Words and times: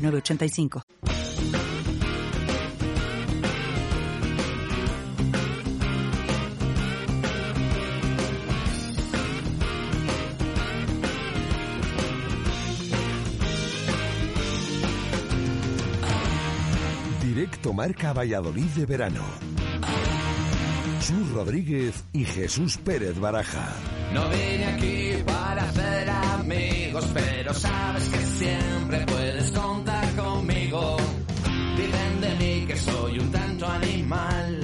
906985. 0.00 0.82
Directo 17.22 17.72
Marca 17.72 18.12
Valladolid 18.12 18.66
de 18.70 18.86
verano. 18.86 19.22
Chus 21.00 21.30
Rodríguez 21.32 22.04
y 22.12 22.24
Jesús 22.24 22.76
Pérez 22.76 23.18
Baraja. 23.18 23.74
No 24.12 24.28
vine 24.28 24.66
aquí 24.66 25.22
para 25.24 25.62
hacer 25.62 26.10
amigos, 26.10 27.06
pero 27.14 27.54
sabes 27.54 28.04
que 28.08 28.18
siempre 28.18 29.06
puedes 29.06 29.50
contar 29.50 30.14
conmigo. 30.14 30.96
Dicen 31.76 32.20
de 32.20 32.34
mí 32.34 32.66
que 32.66 32.76
soy 32.76 33.18
un 33.18 33.30
tanto 33.30 33.66
animal, 33.66 34.59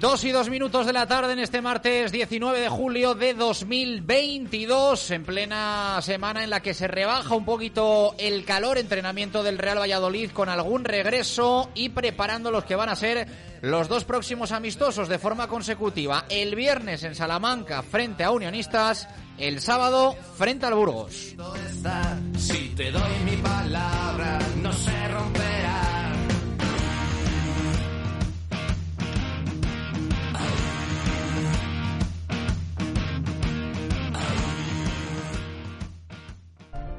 Dos 0.00 0.24
y 0.24 0.32
dos 0.32 0.50
minutos 0.50 0.86
de 0.86 0.92
la 0.92 1.06
tarde 1.06 1.32
en 1.32 1.38
este 1.38 1.62
martes 1.62 2.12
19 2.12 2.60
de 2.60 2.68
julio 2.68 3.14
de 3.14 3.32
2022, 3.32 5.10
en 5.12 5.24
plena 5.24 5.98
semana 6.02 6.44
en 6.44 6.50
la 6.50 6.60
que 6.60 6.74
se 6.74 6.88
rebaja 6.88 7.34
un 7.34 7.44
poquito 7.44 8.14
el 8.18 8.44
calor, 8.44 8.76
entrenamiento 8.76 9.42
del 9.42 9.56
Real 9.56 9.78
Valladolid 9.78 10.30
con 10.32 10.48
algún 10.48 10.84
regreso 10.84 11.70
y 11.74 11.90
preparando 11.90 12.50
los 12.50 12.64
que 12.64 12.76
van 12.76 12.90
a 12.90 12.96
ser 12.96 13.28
los 13.62 13.88
dos 13.88 14.04
próximos 14.04 14.52
amistosos 14.52 15.08
de 15.08 15.18
forma 15.18 15.46
consecutiva. 15.46 16.26
El 16.28 16.54
viernes 16.54 17.02
en 17.04 17.14
Salamanca 17.14 17.82
frente 17.82 18.24
a 18.24 18.30
Unionistas, 18.30 19.08
el 19.38 19.60
sábado 19.60 20.16
frente 20.36 20.66
al 20.66 20.74
Burgos. 20.74 21.34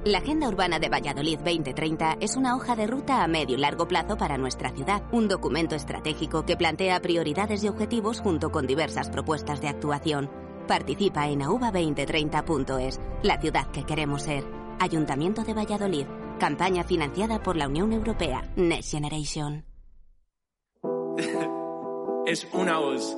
La 0.06 0.20
Agenda 0.20 0.48
Urbana 0.48 0.78
de 0.78 0.88
Valladolid 0.88 1.40
2030 1.40 2.18
es 2.20 2.36
una 2.36 2.56
hoja 2.56 2.76
de 2.76 2.86
ruta 2.86 3.24
a 3.24 3.28
medio 3.28 3.56
y 3.56 3.60
largo 3.60 3.88
plazo 3.88 4.18
para 4.18 4.38
nuestra 4.38 4.70
ciudad, 4.70 5.02
un 5.12 5.28
documento 5.28 5.74
estratégico 5.74 6.46
que 6.46 6.56
plantea 6.56 7.02
prioridades 7.02 7.64
y 7.64 7.70
objetivos 7.70 8.22
junto 8.22 8.52
con 8.52 8.68
diversas 8.68 9.10
propuestas 9.10 9.62
de 9.62 9.68
actuación. 9.68 10.30
Participa 10.68 11.28
en 11.28 11.42
auba2030.es, 11.42 13.02
la 13.24 13.42
ciudad 13.42 13.72
que 13.72 13.84
queremos 13.84 14.22
ser. 14.22 14.44
Ayuntamiento 14.80 15.44
de 15.44 15.56
Valladolid, 15.56 16.06
campaña 16.40 16.84
financiada 16.84 17.42
por 17.42 17.56
la 17.56 17.68
Unión 17.68 17.92
Europea, 17.92 18.48
Next 18.56 18.92
Generation. 18.92 19.66
es 22.28 22.48
una 22.54 22.78
voz. 22.78 23.18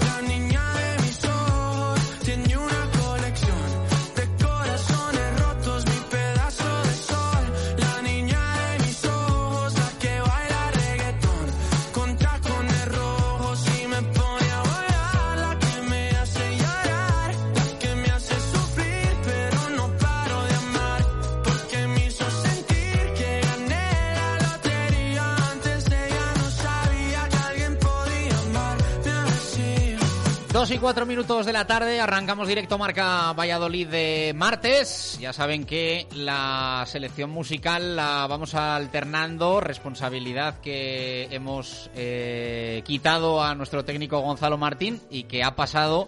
2 30.61 30.69
y 30.69 30.77
4 30.77 31.07
minutos 31.07 31.47
de 31.47 31.53
la 31.53 31.65
tarde, 31.65 31.99
arrancamos 31.99 32.47
directo 32.47 32.77
Marca 32.77 33.33
Valladolid 33.33 33.87
de 33.87 34.31
martes. 34.35 35.17
Ya 35.19 35.33
saben 35.33 35.65
que 35.65 36.05
la 36.13 36.83
selección 36.85 37.31
musical 37.31 37.95
la 37.95 38.27
vamos 38.27 38.53
alternando, 38.53 39.59
responsabilidad 39.59 40.59
que 40.59 41.27
hemos 41.31 41.89
eh, 41.95 42.83
quitado 42.85 43.43
a 43.43 43.55
nuestro 43.55 43.83
técnico 43.83 44.19
Gonzalo 44.19 44.59
Martín 44.59 45.01
y 45.09 45.23
que 45.23 45.43
ha 45.43 45.55
pasado 45.55 46.07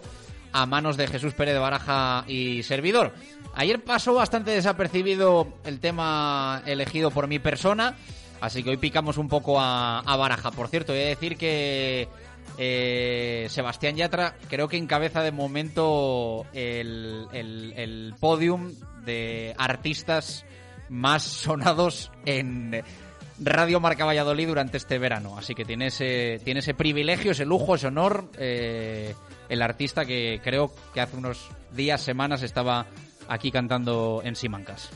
a 0.52 0.66
manos 0.66 0.96
de 0.96 1.08
Jesús 1.08 1.34
Pérez 1.34 1.54
de 1.54 1.58
Baraja 1.58 2.24
y 2.28 2.62
servidor. 2.62 3.12
Ayer 3.56 3.82
pasó 3.82 4.14
bastante 4.14 4.52
desapercibido 4.52 5.48
el 5.64 5.80
tema 5.80 6.62
elegido 6.64 7.10
por 7.10 7.26
mi 7.26 7.40
persona, 7.40 7.96
así 8.40 8.62
que 8.62 8.70
hoy 8.70 8.76
picamos 8.76 9.18
un 9.18 9.26
poco 9.26 9.56
a, 9.58 10.00
Baraja. 10.16 10.52
Por 10.52 10.68
cierto, 10.68 10.92
voy 10.92 11.02
a 11.02 11.06
decir 11.06 11.36
que 11.36 12.06
eh, 12.58 13.46
Sebastián 13.50 13.96
Yatra 13.96 14.36
creo 14.48 14.68
que 14.68 14.76
encabeza 14.76 15.22
de 15.22 15.32
momento 15.32 16.46
el, 16.52 17.26
el, 17.32 17.72
el 17.76 18.14
podium 18.20 18.74
de 19.04 19.54
artistas 19.58 20.44
más 20.88 21.22
sonados 21.22 22.10
en 22.24 22.82
Radio 23.38 23.80
Marca 23.80 24.04
Valladolid 24.04 24.48
durante 24.48 24.76
este 24.76 24.98
verano. 24.98 25.36
Así 25.36 25.54
que 25.54 25.64
tiene 25.64 25.86
ese, 25.88 26.40
tiene 26.44 26.60
ese 26.60 26.74
privilegio, 26.74 27.32
ese 27.32 27.44
lujo, 27.44 27.74
ese 27.74 27.88
honor, 27.88 28.30
eh, 28.38 29.14
el 29.48 29.62
artista 29.62 30.04
que 30.04 30.40
creo 30.42 30.72
que 30.92 31.00
hace 31.00 31.16
unos 31.16 31.48
días, 31.72 32.00
semanas 32.00 32.42
estaba 32.42 32.86
aquí 33.28 33.50
cantando 33.50 34.22
en 34.24 34.36
Simancas. 34.36 34.90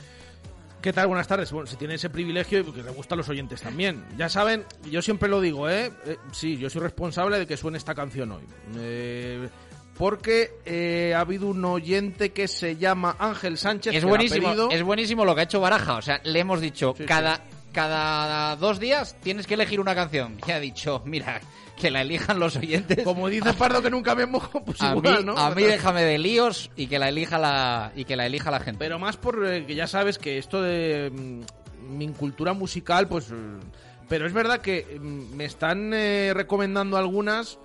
¿Qué 0.81 0.93
tal? 0.93 1.09
Buenas 1.09 1.27
tardes. 1.27 1.51
Bueno, 1.51 1.67
si 1.67 1.77
tiene 1.77 1.95
ese 1.95 2.09
privilegio 2.09 2.61
y 2.61 2.63
porque 2.63 2.83
le 2.83 2.91
gusta 2.91 3.15
a 3.15 3.19
los 3.19 3.29
oyentes 3.29 3.61
también. 3.61 4.05
Ya 4.17 4.29
saben, 4.29 4.65
yo 4.91 5.03
siempre 5.03 5.29
lo 5.29 5.41
digo, 5.41 5.69
¿eh? 5.69 5.91
Eh, 6.07 6.17
sí, 6.33 6.57
yo 6.57 6.71
soy 6.71 6.83
responsable 6.83 7.39
de 7.39 7.47
que 7.47 7.57
suene 7.57 7.79
esta 7.79 7.95
canción 7.95 8.31
hoy. 8.33 8.45
Eh, 8.77 9.49
porque 9.97 10.53
eh, 10.65 11.13
ha 11.17 11.21
habido 11.21 11.49
un 11.49 11.65
oyente 11.65 12.31
que 12.31 12.47
se 12.47 12.77
llama 12.77 13.17
Ángel 13.19 13.59
Sánchez. 13.59 13.93
Es 13.93 14.01
que 14.05 14.07
buenísimo, 14.09 14.49
pedido. 14.51 14.71
es 14.71 14.83
buenísimo 14.85 15.25
lo 15.25 15.35
que 15.35 15.41
ha 15.41 15.45
hecho 15.45 15.61
Baraja. 15.61 15.97
O 15.97 16.03
sea, 16.03 16.21
le 16.23 16.39
hemos 16.39 16.61
dicho 16.61 16.95
Sí, 16.97 17.05
cada, 17.07 17.37
sí. 17.37 17.43
cada 17.73 18.55
dos 18.55 18.79
días 18.79 19.17
tienes 19.21 19.49
que 19.49 19.55
elegir 19.55 19.81
una 19.81 19.97
canción. 19.97 20.39
Y 20.47 20.53
ha 20.53 20.61
dicho, 20.61 21.03
mira, 21.05 21.41
que 21.79 21.91
la 21.91 22.03
elijan 22.03 22.39
los 22.39 22.57
oyentes. 22.57 23.05
Como 23.05 23.29
dice 23.29 23.53
Pardo 23.55 23.81
que 23.83 23.91
nunca 23.91 24.15
me 24.15 24.27
mojo, 24.27 24.63
pues 24.65 24.81
a 24.83 24.95
igual, 24.95 25.19
mí, 25.19 25.25
¿no? 25.25 25.39
a 25.39 25.55
mí 25.55 25.63
déjame 25.63 26.05
de 26.05 26.19
líos 26.19 26.71
y 26.77 26.87
que 26.87 26.99
la 26.99 27.09
elija 27.09 27.39
la 27.39 27.93
y 27.95 28.05
que 28.05 28.17
la 28.17 28.27
elija 28.27 28.51
la 28.51 28.61
gente. 28.61 28.79
Pero 28.79 28.99
más 28.99 29.17
porque 29.17 29.65
que 29.67 29.75
ya 29.75 29.87
sabes 29.87 30.19
que 30.19 30.39
esto 30.39 30.61
de 30.63 31.11
mm, 31.11 31.97
mi 31.97 32.09
cultura 32.09 32.53
musical, 32.53 33.09
pues... 33.09 33.31
mm, 33.31 33.61
Pero 34.09 34.27
es 34.27 34.33
verdad 34.33 34.61
que 34.61 34.99
mm, 35.01 35.35
me 35.37 35.45
están 35.45 35.93
eh, 35.95 36.33
recomendando 36.35 36.97
algunas 36.97 37.59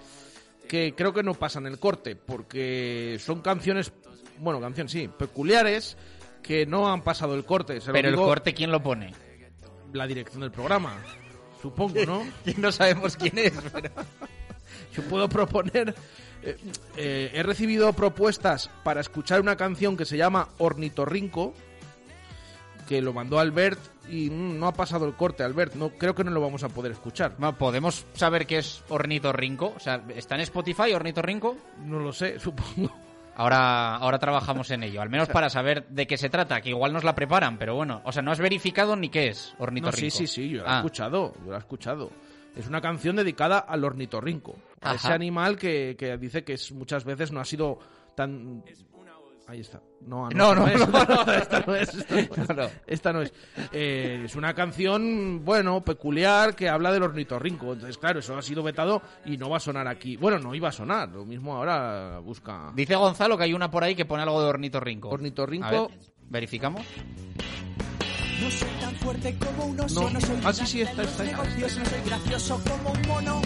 que 0.67 0.93
creo 0.95 1.13
que 1.13 1.23
no 1.23 1.33
pasan 1.33 1.67
el 1.67 1.77
corte, 1.79 2.15
porque 2.15 3.17
son 3.19 3.41
canciones, 3.41 3.91
bueno, 4.39 4.59
canciones 4.61 4.91
sí, 4.91 5.07
peculiares, 5.07 5.97
que 6.41 6.65
no 6.65 6.91
han 6.91 7.03
pasado 7.03 7.35
el 7.35 7.45
corte. 7.45 7.79
Se 7.81 7.91
Pero 7.91 8.09
el 8.09 8.15
corte, 8.15 8.53
¿quién 8.53 8.71
lo 8.71 8.81
pone? 8.81 9.13
La 9.93 10.07
dirección 10.07 10.41
del 10.41 10.51
programa, 10.51 10.97
supongo, 11.63 12.05
¿no? 12.05 12.23
no 12.57 12.71
sabemos 12.71 13.15
quién 13.17 13.37
es. 13.39 13.53
pero- 13.73 13.89
Yo 14.95 15.01
puedo 15.03 15.27
proponer. 15.27 15.95
eh, 16.43 16.57
eh, 16.97 17.31
he 17.33 17.41
recibido 17.41 17.91
propuestas 17.93 18.69
para 18.83 19.01
escuchar 19.01 19.41
una 19.41 19.55
canción 19.55 19.97
que 19.97 20.05
se 20.05 20.17
llama 20.17 20.49
Ornitorrinco, 20.59 21.53
que 22.87 23.01
lo 23.01 23.13
mandó 23.13 23.39
Albert 23.39 23.79
y 24.09 24.29
mm, 24.29 24.59
no 24.59 24.67
ha 24.67 24.73
pasado 24.73 25.05
el 25.07 25.13
corte, 25.13 25.41
Albert. 25.43 25.75
No, 25.75 25.89
creo 25.91 26.13
que 26.13 26.23
no 26.25 26.31
lo 26.31 26.41
vamos 26.41 26.63
a 26.63 26.69
poder 26.69 26.91
escuchar. 26.91 27.35
¿Podemos 27.57 28.05
saber 28.13 28.45
qué 28.45 28.57
es 28.57 28.83
Ornitorrinco? 28.89 29.73
O 29.75 29.79
sea, 29.79 30.03
¿está 30.15 30.35
en 30.35 30.41
Spotify 30.41 30.93
Ornitorrinco? 30.93 31.55
No 31.85 31.99
lo 31.99 32.11
sé, 32.11 32.39
supongo. 32.39 32.93
Ahora, 33.35 33.95
ahora 33.95 34.19
trabajamos 34.19 34.69
en 34.71 34.83
ello, 34.83 35.01
al 35.01 35.09
menos 35.09 35.27
para 35.29 35.49
saber 35.49 35.87
de 35.89 36.05
qué 36.05 36.17
se 36.17 36.29
trata, 36.29 36.61
que 36.61 36.69
igual 36.69 36.93
nos 36.93 37.03
la 37.03 37.15
preparan, 37.15 37.57
pero 37.57 37.75
bueno, 37.75 38.01
o 38.05 38.11
sea, 38.11 38.21
no 38.21 38.31
has 38.31 38.39
verificado 38.39 38.95
ni 38.95 39.09
qué 39.09 39.29
es 39.29 39.55
No, 39.57 39.63
Ornitorrinco. 39.65 40.15
sí, 40.15 40.27
sí, 40.27 40.27
sí, 40.27 40.49
yo 40.49 40.63
la 40.63 40.69
he 40.69 40.71
Ah, 40.73 40.77
escuchado, 40.77 41.33
yo 41.43 41.49
la 41.51 41.57
he 41.57 41.59
escuchado. 41.59 42.11
Es 42.55 42.67
una 42.67 42.81
canción 42.81 43.15
dedicada 43.15 43.57
al 43.59 43.83
ornitorrinco, 43.83 44.55
a 44.81 44.89
Ajá. 44.91 44.95
ese 44.95 45.13
animal 45.13 45.57
que, 45.57 45.95
que 45.97 46.17
dice 46.17 46.43
que 46.43 46.53
es, 46.53 46.71
muchas 46.71 47.03
veces 47.03 47.31
no 47.31 47.39
ha 47.39 47.45
sido 47.45 47.79
tan... 48.15 48.63
Ahí 49.47 49.59
está. 49.59 49.81
No, 50.01 50.29
No, 50.29 50.55
no, 50.55 50.67
es. 50.67 50.79
no, 50.79 51.03
no. 51.05 51.31
esta 51.33 51.63
no 51.65 51.75
es. 51.75 51.93
Esta 51.93 52.13
no 52.15 52.19
es. 52.19 52.29
No, 52.49 52.55
no. 52.55 52.69
Esta 52.87 53.13
no 53.13 53.21
es. 53.21 53.33
Eh, 53.71 54.21
es 54.25 54.35
una 54.35 54.53
canción, 54.53 55.43
bueno, 55.43 55.81
peculiar 55.81 56.55
que 56.55 56.69
habla 56.69 56.91
del 56.91 57.03
ornitorrinco. 57.03 57.73
Entonces, 57.73 57.97
claro, 57.97 58.19
eso 58.19 58.37
ha 58.37 58.41
sido 58.41 58.63
vetado 58.63 59.01
y 59.25 59.37
no 59.37 59.49
va 59.49 59.57
a 59.57 59.59
sonar 59.59 59.87
aquí. 59.87 60.15
Bueno, 60.17 60.39
no 60.39 60.55
iba 60.55 60.69
a 60.69 60.71
sonar. 60.71 61.09
Lo 61.09 61.25
mismo 61.25 61.55
ahora 61.55 62.19
busca... 62.19 62.71
Dice 62.73 62.95
Gonzalo 62.95 63.37
que 63.37 63.43
hay 63.43 63.53
una 63.53 63.69
por 63.69 63.83
ahí 63.83 63.95
que 63.95 64.05
pone 64.05 64.23
algo 64.23 64.41
de 64.41 64.47
Ornitorrinco. 64.47 65.09
Ornitorrinco. 65.09 65.65
A 65.67 65.71
ver, 65.71 65.87
verificamos. 66.29 66.85
No 68.41 68.51
soy 68.51 68.69
tan 68.81 68.95
fuerte 68.95 69.35
como 69.37 69.65
un 69.65 69.79
oso, 69.79 70.01
No. 70.01 70.09
no, 70.09 70.21
soy 70.21 70.35
Ah, 70.43 70.53
sí, 70.53 70.65
sí, 70.65 70.81
esta, 70.81 71.01
esta. 71.03 71.23
negocios, 71.23 71.77
no 71.77 71.85
soy 71.85 71.99
gracioso 72.05 72.61
como 72.67 72.91
un 72.91 73.01
mono. 73.07 73.41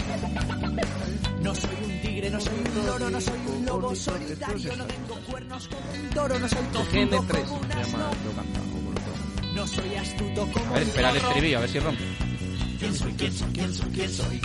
No 1.42 1.54
soy 1.54 1.70
un 1.84 2.00
tigre, 2.00 2.30
no 2.30 2.40
soy 2.40 2.54
un 2.76 2.86
loro, 2.86 3.10
no 3.10 3.20
soy 3.20 3.38
un 3.56 3.66
lobo 3.66 3.94
solitario, 3.94 4.76
no 4.76 4.84
tengo 4.84 5.14
cuernos 5.30 5.68
como 5.68 5.92
un 5.92 6.10
toro, 6.10 6.38
no 6.38 6.48
soy 6.48 6.58
GN3 6.58 7.08
cojudo 7.10 7.44
como 7.44 7.60
un 7.60 7.72
asno. 7.72 8.06
otro. 8.08 9.52
No 9.54 9.66
soy 9.66 9.94
astuto 9.96 10.48
como 10.52 10.66
A 10.66 10.72
ver, 10.78 10.82
espera 10.82 11.10
el 11.10 11.16
estribillo, 11.16 11.58
a 11.58 11.60
ver 11.60 11.70
si 11.70 11.78
rompe. 11.80 12.04
¿Quién 12.78 12.94
soy? 12.94 13.12
¿Quién 13.14 13.32
soy? 13.32 13.48
¿Quién 13.52 13.74
soy? 13.74 13.90
¿Quién 13.90 14.10
soy? 14.10 14.40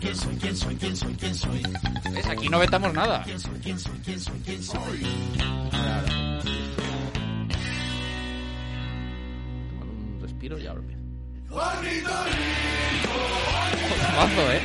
¿Quién 0.00 0.16
soy? 0.16 0.36
¿Quién 0.36 0.56
soy? 0.56 0.76
¿Quién 0.76 0.96
soy? 0.96 1.14
¿Quién 1.14 1.34
soy? 1.34 1.62
¿Ves? 2.12 2.26
Aquí 2.26 2.48
no 2.48 2.58
vetamos 2.58 2.92
nada. 2.94 3.22
¿Quién 3.24 3.40
soy? 3.40 3.58
¿Quién 3.62 3.78
soy? 3.80 3.98
¿Quién 4.04 4.20
soy? 4.20 4.40
¿Quién 4.44 4.62
soy? 4.62 5.00
Y. 10.54 10.96
Temazo, 13.98 14.52
¿eh? 14.52 14.60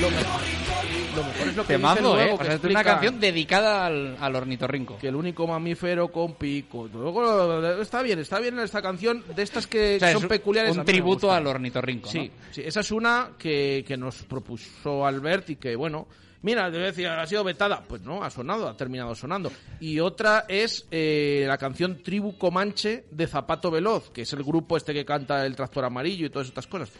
Lo 0.00 1.22
mejor 1.24 1.48
es 1.48 1.56
lo 1.56 1.66
que 1.66 1.76
dice 1.76 1.78
Temazo, 1.78 2.20
¿eh? 2.20 2.26
que 2.26 2.32
O 2.32 2.44
sea, 2.44 2.54
es 2.54 2.64
una 2.64 2.84
canción 2.84 3.20
dedicada 3.20 3.86
al, 3.86 4.16
al 4.18 4.36
ornitorrinco. 4.36 4.98
que 4.98 5.08
el 5.08 5.14
único 5.16 5.46
mamífero 5.46 6.08
con 6.10 6.34
pico. 6.34 6.88
Luego 6.92 7.62
está 7.80 8.02
bien, 8.02 8.18
está 8.18 8.38
bien 8.40 8.58
esta 8.60 8.80
canción 8.80 9.22
de 9.34 9.42
estas 9.42 9.66
que 9.66 9.96
O 9.96 9.98
sea, 9.98 10.12
son 10.14 10.22
es 10.22 10.28
peculiares. 10.28 10.70
a 10.70 10.72
Un 10.72 10.78
mí 10.78 10.84
me 10.86 10.92
tributo 10.92 11.26
gustan. 11.26 11.36
al 11.36 11.46
ornitorrinco, 11.46 12.08
Sí, 12.08 12.30
sí, 12.50 12.62
esa 12.64 12.80
es 12.80 12.90
una 12.90 13.30
que, 13.38 13.84
que 13.86 13.96
nos 13.96 14.22
propuso 14.22 15.06
Albert 15.06 15.50
y 15.50 15.56
que, 15.56 15.76
bueno, 15.76 16.06
mira, 16.42 16.70
te 16.70 16.78
decía, 16.78 17.20
ha 17.20 17.26
sido 17.26 17.44
vetada. 17.44 17.82
Pues 17.86 18.02
no, 18.02 18.22
ha 18.22 18.30
sonado, 18.30 18.68
ha 18.68 18.76
terminado 18.76 19.14
sonando. 19.14 19.50
Y 19.80 20.00
otra 20.00 20.44
es 20.48 20.86
eh, 20.90 21.44
la 21.46 21.58
canción 21.58 22.02
Tribu 22.02 22.36
Comanche 22.36 23.04
de 23.10 23.26
Zapato 23.26 23.70
Veloz, 23.70 24.10
que 24.10 24.22
es 24.22 24.32
el 24.32 24.42
grupo 24.42 24.76
este 24.76 24.92
que 24.92 25.04
canta 25.04 25.44
el 25.46 25.56
tractor 25.56 25.84
amarillo 25.84 26.26
y 26.26 26.30
todas 26.30 26.48
estas 26.48 26.66
cosas. 26.66 26.90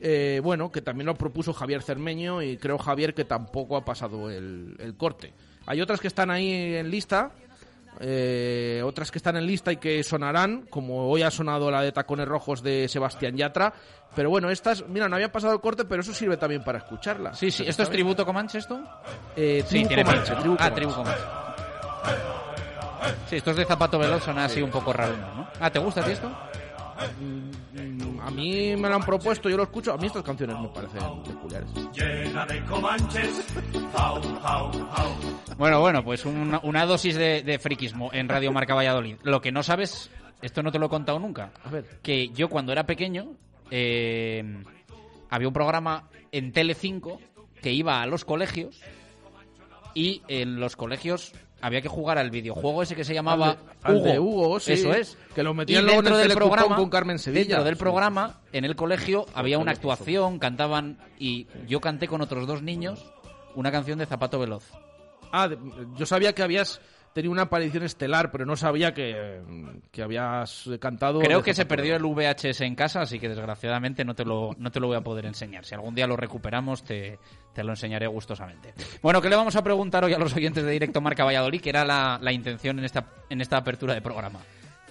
Eh, 0.00 0.40
bueno, 0.42 0.72
que 0.72 0.80
también 0.80 1.06
lo 1.06 1.14
propuso 1.14 1.52
Javier 1.52 1.82
Cermeño 1.82 2.42
y 2.42 2.56
creo, 2.56 2.78
Javier, 2.78 3.12
que 3.12 3.24
tampoco 3.24 3.76
ha 3.76 3.84
pasado 3.84 4.30
el, 4.30 4.76
el 4.78 4.96
corte. 4.96 5.34
Hay 5.66 5.80
otras 5.80 6.00
que 6.00 6.08
están 6.08 6.30
ahí 6.30 6.50
en 6.52 6.90
lista, 6.90 7.32
eh, 8.00 8.82
otras 8.84 9.10
que 9.10 9.18
están 9.18 9.36
en 9.36 9.46
lista 9.46 9.70
y 9.72 9.76
que 9.76 10.02
sonarán, 10.02 10.62
como 10.70 11.08
hoy 11.10 11.22
ha 11.22 11.30
sonado 11.30 11.70
la 11.70 11.82
de 11.82 11.92
Tacones 11.92 12.26
Rojos 12.26 12.62
de 12.62 12.88
Sebastián 12.88 13.36
Yatra. 13.36 13.72
Pero 14.16 14.30
bueno, 14.30 14.50
estas, 14.50 14.86
mira, 14.88 15.08
no 15.08 15.16
había 15.16 15.30
pasado 15.30 15.52
el 15.52 15.60
corte, 15.60 15.84
pero 15.84 16.00
eso 16.00 16.12
sirve 16.12 16.36
también 16.36 16.64
para 16.64 16.78
escucharlas. 16.78 17.38
Sí, 17.38 17.50
sí. 17.50 17.64
¿Esto 17.66 17.82
es 17.84 17.90
tributo 17.90 18.24
Comanche 18.26 18.58
esto? 18.58 18.80
Eh, 19.36 19.62
Sí, 19.66 19.84
tiene 19.84 20.04
Comanche. 20.04 20.34
Tribu 20.34 20.56
Ah, 20.58 20.74
tribu 20.74 20.92
Comanche. 20.92 21.22
Sí, 23.28 23.36
estos 23.36 23.56
de 23.56 23.64
zapato 23.64 23.98
veloz 23.98 24.24
son 24.24 24.38
así 24.38 24.60
un 24.60 24.70
poco 24.70 24.92
raros, 24.92 25.16
¿no? 25.36 25.46
Ah, 25.60 25.70
¿te 25.70 25.78
gusta 25.78 26.00
a 26.00 26.04
ti 26.04 26.10
esto? 26.12 26.30
A 28.22 28.30
mí 28.30 28.76
me 28.76 28.88
lo 28.88 28.94
han 28.96 29.02
propuesto, 29.02 29.48
yo 29.48 29.56
lo 29.56 29.62
escucho. 29.64 29.92
A 29.92 29.96
mí 29.96 30.06
estas 30.06 30.22
canciones 30.22 30.56
me 30.60 30.68
parecen 30.68 31.22
peculiares. 31.24 31.70
Bueno, 35.56 35.80
bueno, 35.80 36.04
pues 36.04 36.24
una, 36.24 36.60
una 36.62 36.86
dosis 36.86 37.16
de, 37.16 37.42
de 37.42 37.58
friquismo 37.58 38.10
en 38.12 38.28
Radio 38.28 38.52
Marca 38.52 38.74
Valladolid. 38.74 39.16
Lo 39.22 39.40
que 39.40 39.52
no 39.52 39.62
sabes, 39.62 40.10
esto 40.42 40.62
no 40.62 40.70
te 40.72 40.78
lo 40.78 40.86
he 40.86 40.90
contado 40.90 41.18
nunca, 41.18 41.52
A 41.64 41.70
ver. 41.70 42.00
que 42.02 42.28
yo 42.28 42.48
cuando 42.48 42.72
era 42.72 42.84
pequeño 42.84 43.32
eh, 43.70 44.62
había 45.30 45.48
un 45.48 45.54
programa 45.54 46.08
en 46.32 46.52
Tele5 46.52 47.18
que 47.62 47.72
iba 47.72 48.00
a 48.00 48.06
los 48.06 48.24
colegios 48.24 48.80
y 49.94 50.22
en 50.28 50.60
los 50.60 50.76
colegios 50.76 51.32
había 51.60 51.80
que 51.82 51.88
jugar 51.88 52.18
al 52.18 52.30
videojuego 52.30 52.82
ese 52.82 52.94
que 52.96 53.04
se 53.04 53.14
llamaba 53.14 53.50
Al 53.50 53.56
de- 53.56 53.62
al 53.82 53.94
Hugo. 53.96 54.04
de 54.12 54.18
Hugo, 54.18 54.60
sí, 54.60 54.72
Eso 54.72 54.92
es. 54.94 55.18
que 55.34 55.42
lo 55.42 55.54
metían 55.54 55.84
luego 55.84 55.98
en 56.00 56.04
dentro 56.04 56.20
el 56.22 56.28
del 56.28 56.36
programa 56.36 56.76
con 56.76 56.88
Carmen 56.90 57.18
Sevilla. 57.18 57.56
Dentro 57.56 57.64
del 57.64 57.76
programa, 57.76 58.40
en 58.52 58.64
el 58.64 58.76
colegio, 58.76 59.26
había 59.34 59.58
una 59.58 59.72
actuación, 59.72 60.38
cantaban 60.38 60.98
y 61.18 61.46
yo 61.66 61.80
canté 61.80 62.08
con 62.08 62.20
otros 62.20 62.46
dos 62.46 62.62
niños 62.62 63.04
una 63.54 63.70
canción 63.72 63.98
de 63.98 64.06
Zapato 64.06 64.38
Veloz. 64.38 64.64
Ah, 65.32 65.48
yo 65.96 66.06
sabía 66.06 66.32
que 66.34 66.42
habías 66.42 66.80
tenido 67.12 67.32
una 67.32 67.42
aparición 67.42 67.82
estelar, 67.82 68.30
pero 68.30 68.46
no 68.46 68.56
sabía 68.56 68.92
que, 68.92 69.40
que 69.90 70.02
habías 70.02 70.68
cantado. 70.80 71.20
Creo 71.20 71.42
que 71.42 71.54
se 71.54 71.66
perdió 71.66 71.96
el. 71.96 72.10
VHS 72.10 72.62
en 72.62 72.74
casa, 72.74 73.02
así 73.02 73.18
que 73.18 73.28
desgraciadamente 73.28 74.04
no 74.04 74.14
te 74.14 74.24
lo, 74.24 74.54
no 74.58 74.70
te 74.70 74.80
lo 74.80 74.88
voy 74.88 74.96
a 74.96 75.00
poder 75.00 75.26
enseñar. 75.26 75.64
Si 75.64 75.74
algún 75.74 75.94
día 75.94 76.06
lo 76.06 76.16
recuperamos, 76.16 76.82
te, 76.82 77.18
te 77.52 77.62
lo 77.62 77.70
enseñaré 77.70 78.06
gustosamente. 78.06 78.74
Bueno, 79.02 79.20
¿qué 79.20 79.28
le 79.28 79.36
vamos 79.36 79.56
a 79.56 79.62
preguntar 79.62 80.04
hoy 80.04 80.12
a 80.12 80.18
los 80.18 80.34
oyentes 80.34 80.64
de 80.64 80.70
Directo 80.70 81.00
Marca 81.00 81.24
Valladolid? 81.24 81.60
Que 81.60 81.70
era 81.70 81.84
la, 81.84 82.18
la 82.20 82.32
intención 82.32 82.78
en 82.78 82.84
esta, 82.84 83.06
en 83.28 83.40
esta 83.40 83.58
apertura 83.58 83.94
de 83.94 84.02
programa. 84.02 84.40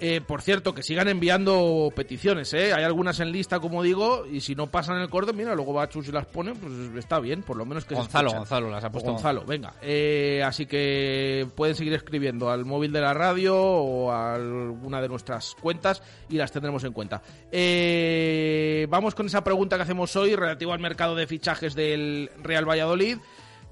Eh, 0.01 0.22
por 0.22 0.41
cierto, 0.41 0.74
que 0.74 0.82
sigan 0.82 1.10
enviando 1.10 1.91
peticiones, 1.94 2.53
¿eh? 2.53 2.72
Hay 2.72 2.86
algunas 2.86 3.20
en 3.20 3.34
lista, 3.34 3.60
como 3.60 3.84
digo, 3.84 4.25
y 4.25 4.39
si 4.39 4.56
no 4.56 4.68
pasan 4.68 5.01
el 5.01 5.10
corte, 5.10 5.34
mira, 5.34 5.53
luego 5.56 5.74
va 5.74 5.89
Chus 5.89 6.08
y 6.08 6.12
las 6.13 6.25
pone, 6.25 6.53
pues 6.56 6.72
está 6.98 7.20
bien, 7.20 7.44
por 7.44 7.58
lo 7.58 7.65
menos 7.65 7.84
que 7.84 7.96
se 7.96 8.01
Gonzalo, 8.01 8.27
escuchan. 8.27 8.39
Gonzalo, 8.39 8.70
las 8.70 8.84
ha 8.86 8.91
puesto. 8.91 9.12
Gonzalo, 9.12 9.44
venga. 9.44 9.74
Eh, 9.82 10.41
así 10.46 10.65
que 10.65 11.46
pueden 11.53 11.75
seguir 11.75 11.94
escribiendo 11.94 12.50
al 12.50 12.63
móvil 12.63 12.94
de 12.94 13.01
la 13.01 13.13
radio 13.13 13.58
o 13.58 14.10
a 14.10 14.36
alguna 14.36 15.01
de 15.01 15.10
nuestras 15.10 15.53
cuentas 15.56 16.01
y 16.29 16.38
las 16.38 16.51
tendremos 16.51 16.84
en 16.86 16.94
cuenta. 16.94 17.22
Eh, 17.51 18.88
vamos 18.89 19.15
con 19.15 19.25
esa 19.25 19.44
pregunta 19.44 19.75
que 19.75 19.84
hacemos 19.84 20.15
hoy 20.15 20.34
relativo 20.34 20.72
al 20.72 20.79
mercado 20.79 21.13
de 21.13 21.27
fichajes 21.27 21.75
del 21.75 22.32
Real 22.41 22.63
Valladolid. 22.63 23.18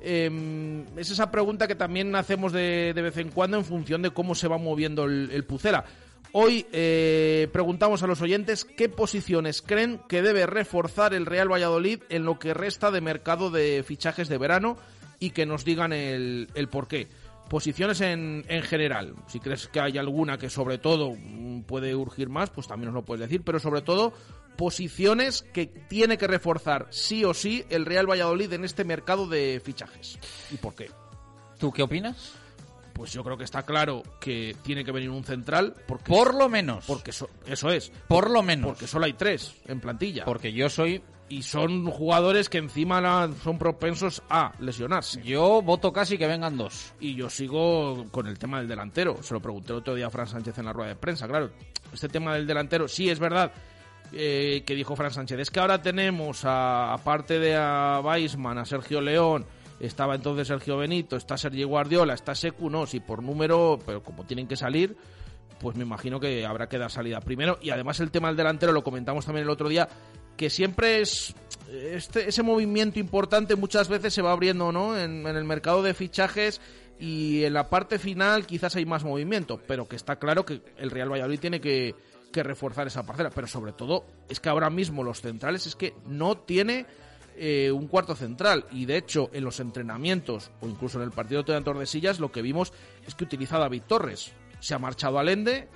Eh, 0.01 0.83
es 0.97 1.09
esa 1.09 1.31
pregunta 1.31 1.67
que 1.67 1.75
también 1.75 2.13
hacemos 2.15 2.51
de, 2.51 2.91
de 2.93 3.01
vez 3.01 3.17
en 3.17 3.29
cuando 3.29 3.57
en 3.57 3.63
función 3.65 4.01
de 4.01 4.11
cómo 4.11 4.35
se 4.35 4.47
va 4.47 4.57
moviendo 4.57 5.05
el, 5.05 5.29
el 5.31 5.45
Pucela. 5.45 5.85
Hoy 6.39 6.67
eh, 6.71 7.49
preguntamos 7.51 8.03
a 8.03 8.07
los 8.07 8.21
oyentes 8.21 8.63
qué 8.63 8.89
posiciones 8.89 9.63
creen 9.63 9.99
que 10.07 10.21
debe 10.21 10.45
reforzar 10.45 11.15
el 11.15 11.25
Real 11.25 11.51
Valladolid 11.51 12.03
en 12.09 12.25
lo 12.25 12.37
que 12.37 12.53
resta 12.53 12.91
de 12.91 13.01
mercado 13.01 13.49
de 13.49 13.81
fichajes 13.81 14.29
de 14.29 14.37
verano 14.37 14.77
y 15.17 15.31
que 15.31 15.47
nos 15.47 15.65
digan 15.65 15.93
el, 15.93 16.47
por 16.69 16.87
qué. 16.87 17.07
Posiciones 17.49 18.01
en, 18.01 18.45
en 18.49 18.61
general. 18.61 19.15
Si 19.25 19.39
crees 19.39 19.67
que 19.67 19.79
hay 19.79 19.97
alguna 19.97 20.37
que 20.37 20.51
sobre 20.51 20.77
todo 20.77 21.15
mm, 21.17 21.63
puede 21.63 21.95
urgir 21.95 22.29
más, 22.29 22.51
pues 22.51 22.67
también 22.67 22.93
nos 22.93 23.01
lo 23.01 23.03
puedes 23.03 23.27
decir, 23.27 23.41
pero 23.41 23.57
sobre 23.57 23.81
todo 23.81 24.13
posiciones 24.57 25.41
que 25.41 25.65
tiene 25.65 26.19
que 26.19 26.27
reforzar 26.27 26.85
sí 26.91 27.25
o 27.25 27.33
sí 27.33 27.65
el 27.71 27.83
Real 27.83 28.07
Valladolid 28.07 28.53
en 28.53 28.63
este 28.63 28.83
mercado 28.83 29.27
de 29.27 29.59
fichajes. 29.65 30.19
¿Y 30.51 30.57
por 30.57 30.75
qué? 30.75 30.91
¿Tú 31.57 31.71
qué 31.71 31.81
opinas? 31.81 32.35
Pues 32.97 33.13
yo 33.13 33.23
creo 33.23 33.37
que 33.37 33.43
está 33.45 33.61
claro 33.63 34.03
que 34.19 34.55
tiene 34.63 34.83
que 34.83 34.91
venir 34.91 35.09
un 35.11 35.23
central. 35.23 35.73
Porque, 35.87 36.11
Por 36.11 36.33
lo 36.35 36.49
menos. 36.49 36.83
Porque 36.85 37.11
so- 37.13 37.29
eso 37.45 37.69
es. 37.69 37.91
Por 38.07 38.29
lo 38.29 38.41
menos. 38.43 38.67
Porque 38.67 38.87
solo 38.87 39.05
hay 39.05 39.13
tres 39.13 39.55
en 39.67 39.79
plantilla. 39.79 40.25
Porque 40.25 40.51
yo 40.51 40.69
soy. 40.69 41.01
y 41.29 41.41
son 41.43 41.85
jugadores 41.91 42.47
que 42.47 42.57
encima 42.57 43.29
son 43.43 43.57
propensos 43.59 44.23
a 44.29 44.53
lesionarse. 44.59 45.21
Yo 45.23 45.61
voto 45.61 45.91
casi 45.91 46.17
que 46.17 46.25
vengan 46.25 46.55
dos. 46.57 46.93
Y 47.01 47.15
yo 47.15 47.29
sigo 47.29 48.05
con 48.11 48.27
el 48.27 48.39
tema 48.39 48.59
del 48.59 48.69
delantero. 48.69 49.21
Se 49.21 49.33
lo 49.33 49.41
pregunté 49.41 49.73
el 49.73 49.79
otro 49.79 49.93
día 49.93 50.07
a 50.07 50.09
Fran 50.09 50.27
Sánchez 50.27 50.57
en 50.57 50.63
la 50.65 50.71
rueda 50.73 50.87
de 50.89 50.95
prensa. 50.95 51.27
Claro, 51.27 51.51
este 51.93 52.07
tema 52.07 52.33
del 52.33 52.47
delantero, 52.47 52.87
sí 52.87 53.09
es 53.09 53.19
verdad 53.19 53.51
eh, 54.13 54.63
que 54.65 54.73
dijo 54.73 54.95
Fran 54.95 55.11
Sánchez. 55.11 55.37
Es 55.39 55.51
que 55.51 55.59
ahora 55.59 55.81
tenemos, 55.81 56.45
a- 56.45 56.93
aparte 56.93 57.39
de 57.39 57.57
a 57.57 57.99
Weisman, 58.01 58.57
a 58.57 58.63
Sergio 58.65 59.01
León, 59.01 59.45
estaba 59.79 60.15
entonces 60.15 60.47
Sergio 60.47 60.77
Benito, 60.77 61.15
está 61.15 61.37
Sergio 61.37 61.67
Guardiola, 61.67 62.13
está 62.13 62.35
Secu, 62.35 62.69
no, 62.69 62.85
sí, 62.85 62.99
por 62.99 63.21
número, 63.21 63.79
pero 63.85 64.03
como 64.03 64.23
tienen 64.25 64.47
que 64.47 64.55
salir, 64.55 64.95
pues 65.59 65.75
me 65.75 65.83
imagino 65.83 66.19
que 66.19 66.45
habrá 66.45 66.67
que 66.67 66.77
dar 66.77 66.91
salida 66.91 67.19
primero. 67.21 67.59
Y 67.61 67.69
además 67.69 67.99
el 67.99 68.11
tema 68.11 68.27
del 68.29 68.37
delantero, 68.37 68.71
lo 68.71 68.83
comentamos 68.83 69.25
también 69.25 69.43
el 69.43 69.49
otro 69.49 69.69
día, 69.69 69.87
que 70.35 70.49
siempre 70.49 71.01
es 71.01 71.35
este, 71.69 72.29
ese 72.29 72.43
movimiento 72.43 72.99
importante 72.99 73.55
muchas 73.55 73.89
veces 73.89 74.13
se 74.13 74.21
va 74.21 74.31
abriendo 74.31 74.71
¿no? 74.71 74.97
en, 74.97 75.25
en 75.27 75.35
el 75.35 75.43
mercado 75.43 75.83
de 75.83 75.93
fichajes 75.93 76.61
y 76.99 77.43
en 77.43 77.53
la 77.53 77.69
parte 77.69 77.99
final 77.99 78.45
quizás 78.45 78.75
hay 78.75 78.85
más 78.85 79.03
movimiento, 79.03 79.61
pero 79.67 79.87
que 79.87 79.95
está 79.95 80.17
claro 80.17 80.45
que 80.45 80.61
el 80.77 80.91
Real 80.91 81.11
Valladolid 81.11 81.39
tiene 81.39 81.61
que, 81.61 81.95
que 82.31 82.43
reforzar 82.43 82.87
esa 82.87 83.05
parcela. 83.05 83.29
Pero 83.29 83.47
sobre 83.47 83.73
todo 83.73 84.05
es 84.29 84.39
que 84.39 84.49
ahora 84.49 84.69
mismo 84.69 85.03
los 85.03 85.21
centrales 85.21 85.67
es 85.67 85.75
que 85.75 85.93
no 86.05 86.37
tiene 86.37 86.85
eh, 87.37 87.71
un 87.71 87.87
cuarto 87.87 88.15
central 88.15 88.65
y 88.71 88.85
de 88.85 88.97
hecho 88.97 89.29
en 89.33 89.43
los 89.43 89.59
entrenamientos 89.59 90.51
o 90.61 90.67
incluso 90.67 90.97
en 90.97 91.03
el 91.05 91.11
partido 91.11 91.43
de 91.43 91.61
Tordesillas 91.61 92.19
lo 92.19 92.31
que 92.31 92.41
vimos 92.41 92.73
es 93.05 93.15
que 93.15 93.23
utiliza 93.23 93.57
a 93.57 93.59
David 93.59 93.83
Torres. 93.87 94.31
Se 94.59 94.73
ha 94.73 94.79
marchado 94.79 95.19
al 95.19 95.29
Ende, 95.29 95.67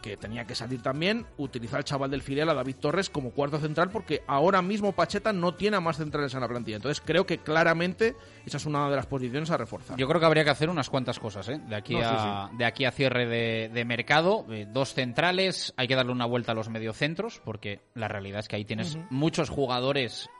que 0.00 0.16
tenía 0.16 0.46
que 0.46 0.54
salir 0.54 0.82
también, 0.82 1.26
utilizar 1.36 1.78
al 1.78 1.84
chaval 1.84 2.10
del 2.10 2.22
filial 2.22 2.48
a 2.48 2.54
David 2.54 2.76
Torres 2.76 3.10
como 3.10 3.32
cuarto 3.32 3.58
central 3.58 3.90
porque 3.90 4.22
ahora 4.26 4.62
mismo 4.62 4.92
Pacheta 4.92 5.32
no 5.32 5.54
tiene 5.54 5.76
a 5.76 5.80
más 5.80 5.98
centrales 5.98 6.32
en 6.34 6.40
la 6.40 6.48
plantilla. 6.48 6.76
Entonces 6.76 7.02
creo 7.04 7.26
que 7.26 7.38
claramente 7.38 8.16
esa 8.46 8.56
es 8.56 8.66
una 8.66 8.88
de 8.88 8.96
las 8.96 9.06
posiciones 9.06 9.50
a 9.50 9.56
reforzar. 9.56 9.98
Yo 9.98 10.08
creo 10.08 10.20
que 10.20 10.26
habría 10.26 10.44
que 10.44 10.50
hacer 10.50 10.70
unas 10.70 10.88
cuantas 10.88 11.18
cosas, 11.18 11.48
¿eh? 11.48 11.60
De 11.68 11.76
aquí, 11.76 11.94
No, 11.94 12.00
sí, 12.00 12.06
a, 12.08 12.50
de 12.56 12.64
aquí 12.64 12.84
a 12.84 12.92
cierre 12.92 13.26
de, 13.26 13.70
de 13.72 13.84
mercado. 13.84 14.46
Eh, 14.50 14.66
dos 14.72 14.94
centrales, 14.94 15.74
hay 15.76 15.86
que 15.86 15.96
darle 15.96 16.12
una 16.12 16.26
vuelta 16.26 16.52
a 16.52 16.54
los 16.54 16.70
mediocentros, 16.70 17.40
porque 17.44 17.80
la 17.94 18.08
realidad 18.08 18.40
es 18.40 18.48
que 18.48 18.56
ahí 18.56 18.64
tienes 18.64 18.96
muchos 19.10 19.50
jugadores, 19.50 20.30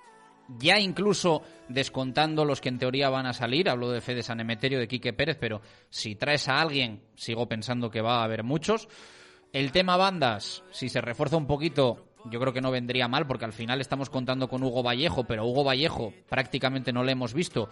ya 0.59 0.79
incluso 0.79 1.43
descontando 1.69 2.45
los 2.45 2.61
que 2.61 2.69
en 2.69 2.79
teoría 2.79 3.11
van 3.11 3.27
a 3.27 3.33
salir. 3.33 3.69
Hablo 3.69 3.91
de 3.91 4.01
Fede 4.01 4.23
San 4.23 4.41
Emeterio, 4.41 4.79
de 4.79 4.89
Quique 4.89 5.13
Pérez, 5.13 5.37
pero 5.41 5.61
si 5.89 6.15
traes 6.15 6.49
a 6.49 6.61
alguien, 6.61 7.03
sigo 7.15 7.49
pensando 7.49 7.91
que 7.91 8.01
va 8.01 8.21
a 8.21 8.25
haber 8.25 8.43
muchos. 8.43 8.89
El 9.53 9.73
tema 9.73 9.97
bandas, 9.97 10.63
si 10.71 10.89
se 10.89 11.01
refuerza 11.01 11.37
un 11.37 11.47
poquito, 11.47 12.07
yo 12.31 12.39
creo 12.41 12.53
que 12.53 12.61
no 12.61 12.71
vendría 12.71 13.09
mal, 13.09 13.27
porque 13.27 13.45
al 13.45 13.53
final 13.53 13.81
estamos 13.81 14.11
contando 14.11 14.49
con 14.49 14.63
Hugo 14.63 14.83
Vallejo, 14.83 15.25
pero 15.25 15.47
Hugo 15.47 15.65
Vallejo 15.65 16.13
prácticamente 16.29 16.93
no 16.93 17.03
lo 17.03 17.11
hemos 17.11 17.35
visto 17.35 17.69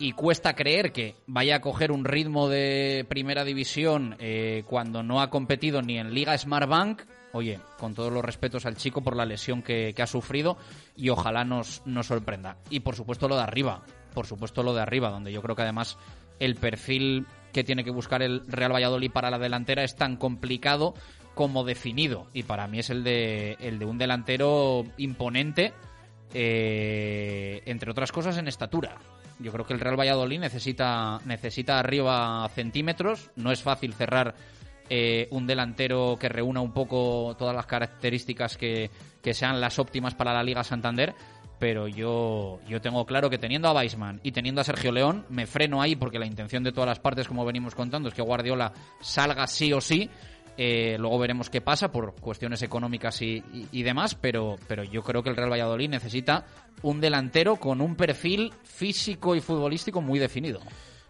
y 0.00 0.12
cuesta 0.12 0.54
creer 0.54 0.92
que 0.92 1.14
vaya 1.26 1.56
a 1.56 1.60
coger 1.60 1.92
un 1.92 2.04
ritmo 2.04 2.48
de 2.48 3.04
primera 3.08 3.44
división 3.44 4.16
eh, 4.18 4.64
cuando 4.66 5.02
no 5.02 5.20
ha 5.20 5.28
competido 5.30 5.82
ni 5.82 5.98
en 5.98 6.14
Liga 6.14 6.36
Smartbank. 6.36 7.02
Oye, 7.32 7.60
con 7.78 7.94
todos 7.94 8.12
los 8.12 8.24
respetos 8.24 8.66
al 8.66 8.76
chico 8.76 9.02
por 9.02 9.16
la 9.16 9.24
lesión 9.24 9.62
que, 9.62 9.94
ha 9.96 10.06
sufrido 10.06 10.56
y 10.96 11.10
ojalá 11.10 11.44
nos, 11.44 11.82
nos 11.86 12.06
sorprenda. 12.06 12.56
Y 12.70 12.80
por 12.80 12.96
supuesto 12.96 13.28
lo 13.28 13.36
de 13.36 13.42
arriba, 13.42 13.82
por 14.14 14.26
supuesto 14.26 14.62
lo 14.62 14.74
de 14.74 14.82
arriba, 14.82 15.10
donde 15.10 15.32
yo 15.32 15.42
creo 15.42 15.54
que 15.54 15.62
además 15.62 15.96
el 16.40 16.56
perfil 16.56 17.26
que 17.52 17.64
tiene 17.64 17.84
que 17.84 17.90
buscar 17.90 18.22
el 18.22 18.42
Real 18.46 18.72
Valladolid 18.72 19.12
para 19.12 19.30
la 19.30 19.38
delantera 19.38 19.84
es 19.84 19.96
tan 19.96 20.16
complicado 20.16 20.94
como 21.34 21.64
definido. 21.64 22.26
Y 22.32 22.42
para 22.42 22.66
mí 22.66 22.78
es 22.78 22.90
el 22.90 23.04
de, 23.04 23.56
el 23.60 23.78
de 23.78 23.84
un 23.84 23.98
delantero 23.98 24.84
imponente, 24.96 25.72
eh, 26.34 27.62
entre 27.66 27.90
otras 27.90 28.12
cosas 28.12 28.36
en 28.38 28.48
estatura. 28.48 28.96
Yo 29.38 29.52
creo 29.52 29.64
que 29.64 29.72
el 29.72 29.80
Real 29.80 29.98
Valladolid 29.98 30.38
necesita, 30.38 31.20
necesita 31.24 31.78
arriba 31.78 32.48
centímetros. 32.54 33.30
No 33.36 33.52
es 33.52 33.62
fácil 33.62 33.94
cerrar 33.94 34.34
eh, 34.90 35.28
un 35.30 35.46
delantero 35.46 36.18
que 36.20 36.28
reúna 36.28 36.60
un 36.60 36.72
poco 36.72 37.34
todas 37.38 37.54
las 37.56 37.64
características 37.66 38.58
que, 38.58 38.90
que 39.22 39.32
sean 39.32 39.58
las 39.60 39.78
óptimas 39.78 40.14
para 40.14 40.34
la 40.34 40.42
Liga 40.42 40.62
Santander. 40.64 41.14
Pero 41.58 41.88
yo, 41.88 42.58
yo 42.66 42.80
tengo 42.80 43.04
claro 43.04 43.28
que 43.28 43.36
teniendo 43.36 43.68
a 43.68 43.72
Weisman 43.74 44.18
y 44.22 44.32
teniendo 44.32 44.62
a 44.62 44.64
Sergio 44.64 44.92
León, 44.92 45.26
me 45.28 45.46
freno 45.46 45.82
ahí 45.82 45.94
porque 45.94 46.18
la 46.18 46.24
intención 46.26 46.62
de 46.64 46.72
todas 46.72 46.88
las 46.88 47.00
partes, 47.00 47.28
como 47.28 47.44
venimos 47.44 47.74
contando, 47.74 48.08
es 48.08 48.14
que 48.14 48.22
Guardiola 48.22 48.72
salga 49.00 49.46
sí 49.46 49.70
o 49.74 49.80
sí. 49.80 50.08
Eh, 50.56 50.96
luego 50.98 51.18
veremos 51.18 51.48
qué 51.48 51.60
pasa 51.60 51.92
por 51.92 52.14
cuestiones 52.16 52.62
económicas 52.62 53.20
y, 53.22 53.42
y- 53.52 53.68
y 53.72 53.82
demás, 53.82 54.14
pero, 54.14 54.56
pero 54.68 54.84
yo 54.84 55.02
creo 55.02 55.22
que 55.22 55.30
el 55.30 55.36
Real 55.36 55.50
Valladolid 55.52 55.88
necesita 55.88 56.44
un 56.82 57.00
delantero 57.00 57.56
con 57.56 57.80
un 57.82 57.94
perfil 57.94 58.52
físico 58.64 59.34
y 59.36 59.40
futbolístico 59.40 60.00
muy 60.00 60.18
definido. 60.18 60.60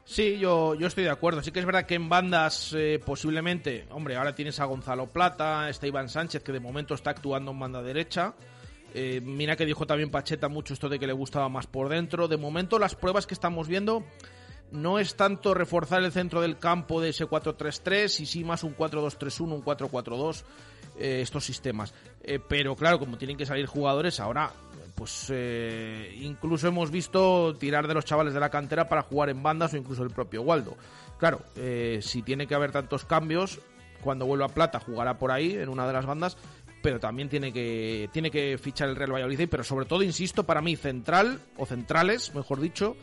Sí, 0.05 0.39
yo, 0.39 0.75
yo 0.75 0.87
estoy 0.87 1.05
de 1.05 1.11
acuerdo. 1.11 1.43
Sí 1.43 1.53
que 1.53 1.61
es 1.61 1.67
verdad 1.67 1.87
que 1.87 1.95
en 1.95 2.09
bandas 2.09 2.75
eh, 2.77 3.01
posiblemente, 3.05 3.87
hombre, 3.91 4.17
ahora 4.17 4.35
tienes 4.35 4.59
a 4.61 4.65
Gonzalo 4.65 5.07
Plata, 5.07 5.69
está 5.69 5.87
Iván 5.87 6.09
Sánchez 6.09 6.43
que 6.43 6.53
de 6.53 6.61
momento 6.61 6.95
está 6.95 7.11
actuando 7.11 7.53
en 7.53 7.59
banda 7.59 7.83
derecha. 7.83 8.35
Eh, 8.93 9.21
mira 9.23 9.55
que 9.57 9.65
dijo 9.67 9.87
también 9.87 10.11
Pacheta 10.11 10.49
mucho 10.49 10.75
esto 10.75 10.89
de 10.89 10.99
que 10.99 11.07
le 11.07 11.13
gustaba 11.13 11.49
más 11.49 11.67
por 11.67 11.89
dentro. 11.89 12.29
De 12.29 12.37
momento 12.37 12.79
las 12.79 12.95
pruebas 12.95 13.27
que 13.27 13.35
estamos 13.35 13.69
viendo 13.69 14.05
no 14.73 14.99
es 14.99 15.17
tanto 15.17 15.55
reforzar 15.55 16.03
el 16.03 16.13
centro 16.13 16.41
del 16.41 16.59
campo 16.59 17.01
de 17.01 17.11
ese 17.11 17.27
4-3-3 17.27 18.21
y 18.21 18.27
sí 18.27 18.45
más 18.45 18.63
un 18.65 18.77
4-2-3-1, 18.77 19.53
un 19.53 19.65
4-4-2, 19.65 20.45
eh, 20.99 21.21
estos 21.23 21.45
sistemas. 21.45 21.95
Eh, 22.23 22.39
pero 22.47 22.77
claro, 22.77 22.99
como 22.99 23.19
tienen 23.19 23.37
que 23.37 23.47
salir 23.47 23.67
jugadores 23.67 24.21
ahora, 24.21 24.53
pues 25.01 25.29
eh, 25.31 26.15
incluso 26.21 26.69
hemos 26.69 26.91
visto 26.91 27.57
tirar 27.57 27.89
de 27.89 27.95
los 27.95 28.05
chavales 28.05 28.35
de 28.35 28.41
la 28.41 28.51
cantera 28.51 28.87
para 28.87 29.01
jugar 29.01 29.31
en 29.31 29.43
bandas 29.43 29.73
o 29.73 29.79
incluso 29.79 30.03
el 30.03 30.11
propio 30.11 30.43
Waldo. 30.43 30.77
Claro, 31.17 31.41
eh, 31.57 32.01
si 32.03 32.21
tiene 32.21 32.47
que 32.47 32.55
haber 32.55 32.71
tantos 32.71 33.07
cambios, 33.07 33.61
cuando 34.03 34.27
vuelva 34.27 34.45
a 34.45 34.49
Plata 34.51 34.79
jugará 34.79 35.17
por 35.17 35.31
ahí 35.31 35.55
en 35.55 35.71
una 35.71 35.87
de 35.87 35.95
las 35.95 36.05
bandas, 36.05 36.37
pero 36.83 37.01
también 37.01 37.31
tiene 37.31 37.51
que 37.51 38.11
tiene 38.13 38.31
que 38.31 38.59
fichar 38.59 38.91
el 38.91 38.97
Real 38.97 39.15
Valladolid, 39.15 39.49
pero 39.51 39.65
sobre 39.65 39.87
todo 39.87 40.03
insisto 40.03 40.45
para 40.45 40.61
mí 40.61 40.77
central 40.77 41.41
o 41.57 41.65
centrales, 41.65 42.35
mejor 42.35 42.61
dicho, 42.61 42.95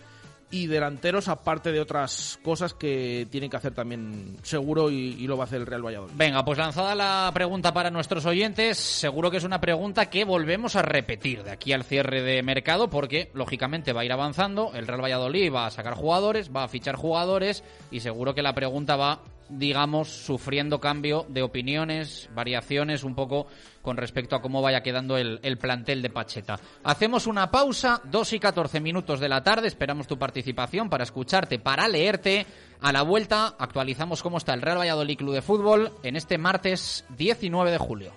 y 0.50 0.68
delanteros 0.68 1.27
aparte 1.27 1.72
de 1.72 1.82
otras 1.82 2.39
cosas 2.42 2.74
que 2.74 3.27
tienen 3.30 3.50
que 3.50 3.58
hacer 3.58 3.74
también 3.74 4.38
seguro 4.44 4.89
y, 4.89 5.27
lo 5.27 5.36
va 5.36 5.44
a 5.44 5.48
hacer 5.48 5.60
el 5.60 5.68
Real 5.68 5.86
Valladolid. 5.86 6.13
Venga, 6.16 6.46
pues 6.46 6.58
lanzada 6.58 6.96
la 6.96 7.30
pregunta 7.34 7.74
para 7.74 7.92
nuestros 7.92 8.25
oyentes, 8.25 8.77
seguro 8.77 9.30
que 9.30 9.38
es 9.38 9.44
una 9.44 9.60
pregunta 9.60 10.10
que 10.10 10.24
volvemos 10.24 10.77
a 10.77 10.82
repetir 10.82 11.44
de 11.44 11.51
aquí 11.51 11.74
al 11.74 11.84
cierre 11.84 12.22
de 12.22 12.42
mercado, 12.44 12.89
porque 12.89 13.30
lógicamente 13.34 13.92
va 13.92 14.01
a 14.01 14.06
ir 14.06 14.13
avanzando, 14.13 14.72
el 14.74 14.88
Real 14.88 15.04
Valladolid 15.04 15.54
va 15.54 15.66
a 15.66 15.72
sacar 15.72 15.96
jugadores, 15.96 16.50
va 16.56 16.63
a 16.63 16.70
fichar 16.70 16.96
jugadores 16.96 17.63
y 17.92 18.00
seguro 18.00 18.34
que 18.34 18.42
la 18.42 18.56
pregunta 18.56 18.96
va, 18.96 19.20
digamos, 19.50 20.10
sufriendo 20.10 20.80
cambio 20.80 21.25
de 21.30 21.42
opiniones, 21.42 22.30
variaciones 22.34 23.04
un 23.04 23.16
poco 23.16 23.48
con 23.82 23.98
respecto 23.98 24.36
a 24.36 24.42
cómo 24.42 24.62
vaya 24.62 24.84
quedando 24.84 25.18
el, 25.18 25.39
el 25.44 25.58
plantel 25.58 26.01
de 26.01 26.10
Pacheta. 26.10 26.60
Hacemos 26.84 27.27
una 27.27 27.50
pausa, 27.51 28.01
2 28.06 28.34
y 28.34 28.39
14 28.39 28.80
minutos 28.80 29.20
de 29.20 29.30
la 29.30 29.44
tarde, 29.44 29.68
esperamos 29.68 30.08
tu 30.08 30.18
participación 30.18 30.89
para 30.89 31.04
escucharte, 31.04 31.60
para 31.60 31.88
leerte. 31.88 32.46
A 32.82 32.92
la 32.92 33.01
vuelta 33.01 33.56
actualizamos 33.58 34.22
cómo 34.22 34.38
está 34.38 34.54
el 34.54 34.62
Real 34.62 34.77
Valladolid 34.77 35.18
Club 35.18 35.34
de 35.34 35.42
Fútbol 35.42 35.92
en 36.04 36.16
este 36.16 36.38
martes 36.38 37.06
19 37.18 37.72
de 37.72 37.77
julio. 37.77 38.12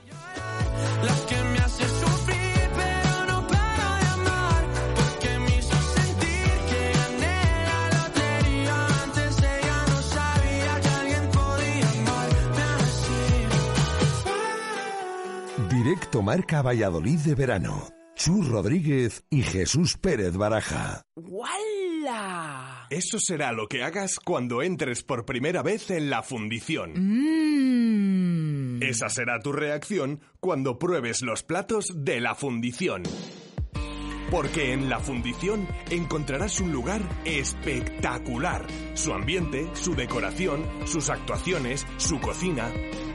Directo 15.90 16.22
Marca 16.22 16.62
Valladolid 16.62 17.18
de 17.18 17.34
verano. 17.34 17.88
Chu 18.14 18.44
Rodríguez 18.44 19.24
y 19.28 19.42
Jesús 19.42 19.96
Pérez 19.96 20.36
Baraja. 20.36 21.02
¡Wala! 21.16 22.86
Eso 22.90 23.18
será 23.18 23.50
lo 23.50 23.66
que 23.66 23.82
hagas 23.82 24.20
cuando 24.20 24.62
entres 24.62 25.02
por 25.02 25.24
primera 25.24 25.64
vez 25.64 25.90
en 25.90 26.08
la 26.08 26.22
fundición. 26.22 26.92
Mmm. 26.94 28.80
Esa 28.80 29.08
será 29.08 29.40
tu 29.40 29.50
reacción 29.50 30.20
cuando 30.38 30.78
pruebes 30.78 31.22
los 31.22 31.42
platos 31.42 31.86
de 31.92 32.20
la 32.20 32.36
fundición. 32.36 33.02
Porque 34.30 34.72
en 34.72 34.88
la 34.88 35.00
fundición 35.00 35.66
encontrarás 35.90 36.60
un 36.60 36.70
lugar 36.70 37.02
espectacular. 37.24 38.64
Su 38.94 39.12
ambiente, 39.12 39.68
su 39.72 39.96
decoración, 39.96 40.64
sus 40.86 41.10
actuaciones, 41.10 41.84
su 41.96 42.20
cocina. 42.20 42.70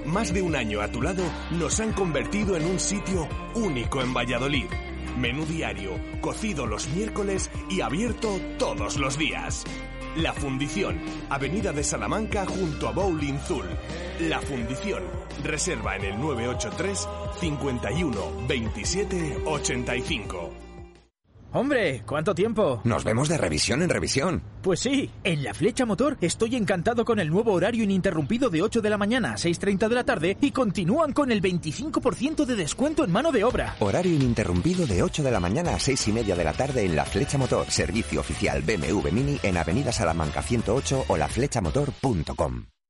Más 0.06 0.32
de 0.34 0.42
un 0.42 0.56
año 0.56 0.82
a 0.82 0.88
tu 0.88 1.02
lado 1.02 1.24
nos 1.52 1.80
han 1.80 1.92
convertido 1.92 2.56
en 2.56 2.66
un 2.66 2.80
sitio 2.80 3.28
único 3.56 4.02
en 4.02 4.14
Valladolid. 4.14 4.68
Menú 5.18 5.46
diario, 5.46 5.92
cocido 6.22 6.68
los 6.68 6.88
miércoles 6.90 7.50
y 7.70 7.82
abierto 7.82 8.40
todos 8.60 8.98
los 8.98 9.18
días. 9.18 9.64
La 10.18 10.32
Fundición, 10.34 11.00
Avenida 11.30 11.74
de 11.74 11.84
Salamanca 11.84 12.46
junto 12.46 12.88
a 12.88 12.92
Bowling 12.92 13.40
Zul. 13.40 13.66
La 14.22 14.40
Fundición, 14.42 15.04
reserva 15.44 15.96
en 15.96 16.06
el 16.06 16.20
983 16.20 17.08
51 17.40 18.48
27 18.48 19.38
85. 19.46 20.65
Hombre, 21.56 22.04
¿cuánto 22.06 22.36
tiempo? 22.36 22.82
Nos 22.84 23.06
vemos 23.06 23.30
de 23.30 23.38
revisión 23.38 23.82
en 23.82 23.88
revisión. 23.88 24.44
Pues 24.62 24.82
sí, 24.82 25.10
en 25.24 25.42
la 25.42 25.54
Flecha 25.54 25.86
Motor 25.86 26.18
estoy 26.20 26.58
encantado 26.58 27.06
con 27.06 27.18
el 27.18 27.30
nuevo 27.30 27.54
horario 27.54 27.86
ininterrumpido 27.86 28.50
de 28.50 28.62
8 28.62 28.82
de 28.82 28.90
la 28.90 28.98
mañana 28.98 29.32
a 29.32 29.36
6.30 29.38 29.88
de 29.88 29.96
la 29.96 30.04
tarde 30.04 30.38
y 30.42 30.52
continúan 30.52 31.14
con 31.14 31.32
el 31.32 31.42
25% 31.42 32.44
de 32.46 32.56
descuento 32.58 33.06
en 33.06 33.12
mano 33.14 33.32
de 33.32 33.46
obra. 33.46 33.78
Horario 33.80 34.14
ininterrumpido 34.14 34.86
de 34.86 35.02
8 35.02 35.24
de 35.24 35.32
la 35.32 35.40
mañana 35.40 35.76
a 35.76 35.80
6 35.80 36.10
y 36.10 36.12
media 36.12 36.36
de 36.36 36.44
la 36.44 36.52
tarde 36.52 36.84
en 36.84 36.94
la 36.94 37.06
Flecha 37.06 37.38
Motor, 37.38 37.72
servicio 37.72 38.20
oficial 38.20 38.62
BMW 38.62 39.10
Mini 39.14 39.40
en 39.42 39.56
Avenida 39.56 39.94
Salamanca 39.94 40.42
108 40.42 41.06
o 41.08 41.16
laflechamotor.com. 41.16 42.66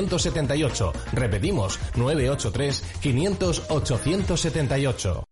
878. 0.00 0.92
Repetimos, 1.12 1.78
983 1.96 2.82
500 3.00 3.62
878. 3.68 5.24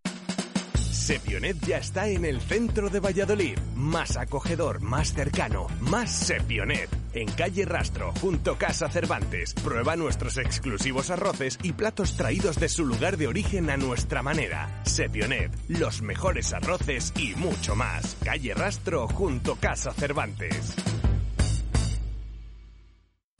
Sepionet 1.01 1.57
ya 1.65 1.77
está 1.77 2.07
en 2.07 2.25
el 2.25 2.39
centro 2.39 2.89
de 2.89 2.99
Valladolid. 2.99 3.57
Más 3.75 4.17
acogedor, 4.17 4.81
más 4.81 5.13
cercano, 5.13 5.67
más 5.79 6.11
Sepionet. 6.11 6.89
En 7.13 7.27
calle 7.29 7.65
Rastro, 7.65 8.13
junto 8.21 8.55
Casa 8.57 8.87
Cervantes. 8.87 9.55
Prueba 9.55 9.95
nuestros 9.95 10.37
exclusivos 10.37 11.09
arroces 11.09 11.57
y 11.63 11.73
platos 11.73 12.15
traídos 12.15 12.59
de 12.59 12.69
su 12.69 12.85
lugar 12.85 13.17
de 13.17 13.27
origen 13.27 13.69
a 13.71 13.77
nuestra 13.77 14.21
manera. 14.21 14.69
Sepionet, 14.83 15.51
los 15.67 16.01
mejores 16.01 16.53
arroces 16.53 17.11
y 17.17 17.35
mucho 17.35 17.75
más. 17.75 18.15
Calle 18.23 18.53
Rastro, 18.53 19.07
junto 19.07 19.55
Casa 19.55 19.91
Cervantes. 19.93 20.75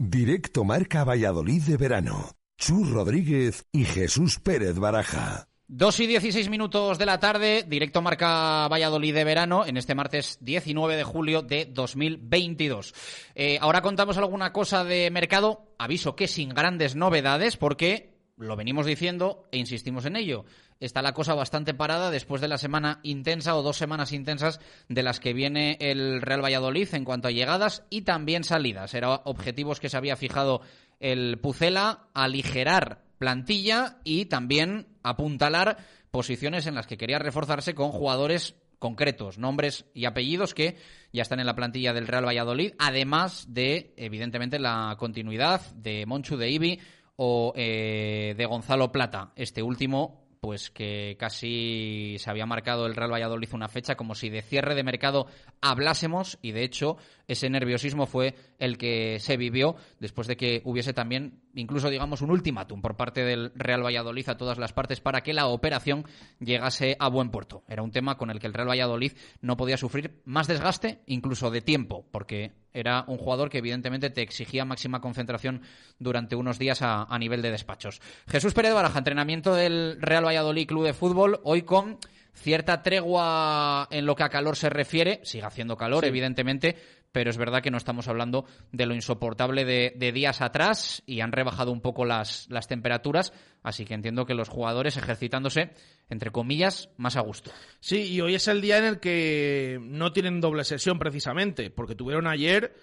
Directo 0.03 0.63
Marca 0.63 1.03
Valladolid 1.03 1.61
de 1.61 1.77
verano. 1.77 2.31
Chus 2.57 2.89
Rodríguez 2.89 3.67
y 3.71 3.85
Jesús 3.85 4.39
Pérez 4.39 4.79
Baraja. 4.79 5.47
2 5.67 5.99
y 5.99 6.07
16 6.07 6.49
minutos 6.49 6.97
de 6.97 7.05
la 7.05 7.19
tarde, 7.19 7.63
directo 7.67 8.01
marca 8.01 8.67
Valladolid 8.67 9.13
de 9.13 9.23
verano, 9.23 9.63
en 9.63 9.77
este 9.77 9.93
martes 9.93 10.39
19 10.41 10.95
de 10.95 11.03
julio 11.03 11.43
de 11.43 11.65
2022. 11.65 12.95
Eh, 13.35 13.59
ahora 13.61 13.83
contamos 13.83 14.17
alguna 14.17 14.51
cosa 14.51 14.83
de 14.83 15.11
mercado, 15.11 15.75
aviso 15.77 16.15
que 16.15 16.27
sin 16.27 16.49
grandes 16.49 16.95
novedades, 16.95 17.55
porque 17.55 18.17
lo 18.37 18.55
venimos 18.55 18.87
diciendo 18.87 19.47
e 19.51 19.59
insistimos 19.59 20.05
en 20.05 20.15
ello. 20.15 20.45
Está 20.81 21.03
la 21.03 21.13
cosa 21.13 21.35
bastante 21.35 21.75
parada 21.75 22.09
después 22.09 22.41
de 22.41 22.47
la 22.47 22.57
semana 22.57 22.99
intensa 23.03 23.55
o 23.55 23.61
dos 23.61 23.77
semanas 23.77 24.11
intensas 24.11 24.59
de 24.89 25.03
las 25.03 25.19
que 25.19 25.31
viene 25.31 25.77
el 25.79 26.23
Real 26.23 26.43
Valladolid 26.43 26.93
en 26.93 27.05
cuanto 27.05 27.27
a 27.27 27.31
llegadas 27.31 27.85
y 27.91 28.01
también 28.01 28.43
salidas. 28.43 28.95
Eran 28.95 29.19
objetivos 29.25 29.79
que 29.79 29.89
se 29.89 29.97
había 29.97 30.15
fijado 30.15 30.61
el 30.99 31.37
Pucela, 31.37 32.07
aligerar 32.15 33.03
plantilla 33.19 33.99
y 34.03 34.25
también 34.25 34.87
apuntalar 35.03 35.77
posiciones 36.09 36.65
en 36.65 36.73
las 36.73 36.87
que 36.87 36.97
quería 36.97 37.19
reforzarse 37.19 37.75
con 37.75 37.91
jugadores 37.91 38.55
concretos, 38.79 39.37
nombres 39.37 39.85
y 39.93 40.05
apellidos 40.05 40.55
que 40.55 40.77
ya 41.13 41.21
están 41.21 41.39
en 41.39 41.45
la 41.45 41.55
plantilla 41.55 41.93
del 41.93 42.07
Real 42.07 42.25
Valladolid, 42.25 42.73
además 42.79 43.45
de, 43.47 43.93
evidentemente, 43.97 44.57
la 44.57 44.95
continuidad 44.97 45.61
de 45.75 46.07
Monchu 46.07 46.37
de 46.37 46.49
Ibi 46.49 46.79
o 47.17 47.53
eh, 47.55 48.33
de 48.35 48.45
Gonzalo 48.47 48.91
Plata, 48.91 49.31
este 49.35 49.61
último 49.61 50.20
pues 50.41 50.71
que 50.71 51.17
casi 51.19 52.15
se 52.17 52.27
había 52.31 52.47
marcado 52.47 52.87
el 52.87 52.95
Real 52.95 53.13
Valladolid 53.13 53.53
una 53.53 53.67
fecha 53.67 53.95
como 53.95 54.15
si 54.15 54.31
de 54.31 54.41
cierre 54.41 54.73
de 54.73 54.83
mercado 54.83 55.27
hablásemos 55.61 56.39
y 56.41 56.51
de 56.51 56.63
hecho 56.63 56.97
ese 57.27 57.47
nerviosismo 57.47 58.07
fue 58.07 58.33
el 58.57 58.79
que 58.79 59.19
se 59.19 59.37
vivió 59.37 59.75
después 59.99 60.27
de 60.27 60.37
que 60.37 60.63
hubiese 60.65 60.93
también 60.93 61.43
incluso 61.53 61.91
digamos 61.91 62.23
un 62.23 62.31
ultimátum 62.31 62.81
por 62.81 62.97
parte 62.97 63.23
del 63.23 63.51
Real 63.53 63.85
Valladolid 63.85 64.29
a 64.29 64.37
todas 64.37 64.57
las 64.57 64.73
partes 64.73 64.99
para 64.99 65.21
que 65.21 65.33
la 65.33 65.45
operación 65.45 66.05
llegase 66.39 66.97
a 66.97 67.07
buen 67.07 67.29
puerto. 67.29 67.63
Era 67.67 67.83
un 67.83 67.91
tema 67.91 68.17
con 68.17 68.31
el 68.31 68.39
que 68.39 68.47
el 68.47 68.55
Real 68.55 68.69
Valladolid 68.69 69.11
no 69.41 69.57
podía 69.57 69.77
sufrir 69.77 70.23
más 70.25 70.47
desgaste 70.47 71.03
incluso 71.05 71.51
de 71.51 71.61
tiempo 71.61 72.07
porque 72.09 72.51
era 72.73 73.03
un 73.07 73.17
jugador 73.17 73.49
que 73.49 73.57
evidentemente 73.59 74.09
te 74.09 74.21
exigía 74.21 74.65
máxima 74.65 75.01
concentración 75.01 75.61
durante 75.99 76.35
unos 76.35 76.57
días 76.59 76.81
a, 76.81 77.03
a 77.03 77.19
nivel 77.19 77.41
de 77.41 77.51
despachos. 77.51 78.01
Jesús 78.27 78.53
Pérez 78.53 78.73
Baraja, 78.73 78.97
entrenamiento 78.97 79.53
del 79.55 79.97
Real 80.01 80.25
Valladolid 80.25 80.67
Club 80.67 80.85
de 80.85 80.93
Fútbol, 80.93 81.39
hoy 81.43 81.63
con 81.63 81.97
cierta 82.33 82.81
tregua 82.81 83.87
en 83.91 84.05
lo 84.05 84.15
que 84.15 84.23
a 84.23 84.29
calor 84.29 84.55
se 84.55 84.69
refiere, 84.69 85.19
sigue 85.23 85.43
haciendo 85.43 85.75
calor, 85.75 86.03
Sí. 86.03 86.07
evidentemente, 86.09 86.77
pero 87.11 87.29
es 87.29 87.37
verdad 87.37 87.61
que 87.61 87.71
no 87.71 87.77
estamos 87.77 88.07
hablando 88.07 88.45
de 88.71 88.85
lo 88.85 88.93
insoportable 88.93 89.65
de, 89.65 90.11
días 90.11 90.41
atrás 90.41 91.03
y 91.05 91.21
han 91.21 91.31
rebajado 91.31 91.71
un 91.71 91.81
poco 91.81 92.05
las, 92.05 92.47
las 92.49 92.67
temperaturas, 92.67 93.33
así 93.63 93.85
que 93.85 93.93
entiendo 93.93 94.25
que 94.25 94.33
los 94.33 94.49
jugadores 94.49 94.97
ejercitándose, 94.97 95.71
entre 96.09 96.31
comillas, 96.31 96.89
más 96.97 97.15
a 97.15 97.21
gusto. 97.21 97.51
Sí, 97.79 98.13
y 98.13 98.21
hoy 98.21 98.35
es 98.35 98.47
el 98.47 98.61
día 98.61 98.77
en 98.77 98.85
el 98.85 98.99
que 98.99 99.79
no 99.81 100.13
tienen 100.13 100.41
doble 100.41 100.63
sesión 100.63 100.99
precisamente, 100.99 101.69
porque 101.69 101.95
tuvieron 101.95 102.27
ayer, 102.27 102.75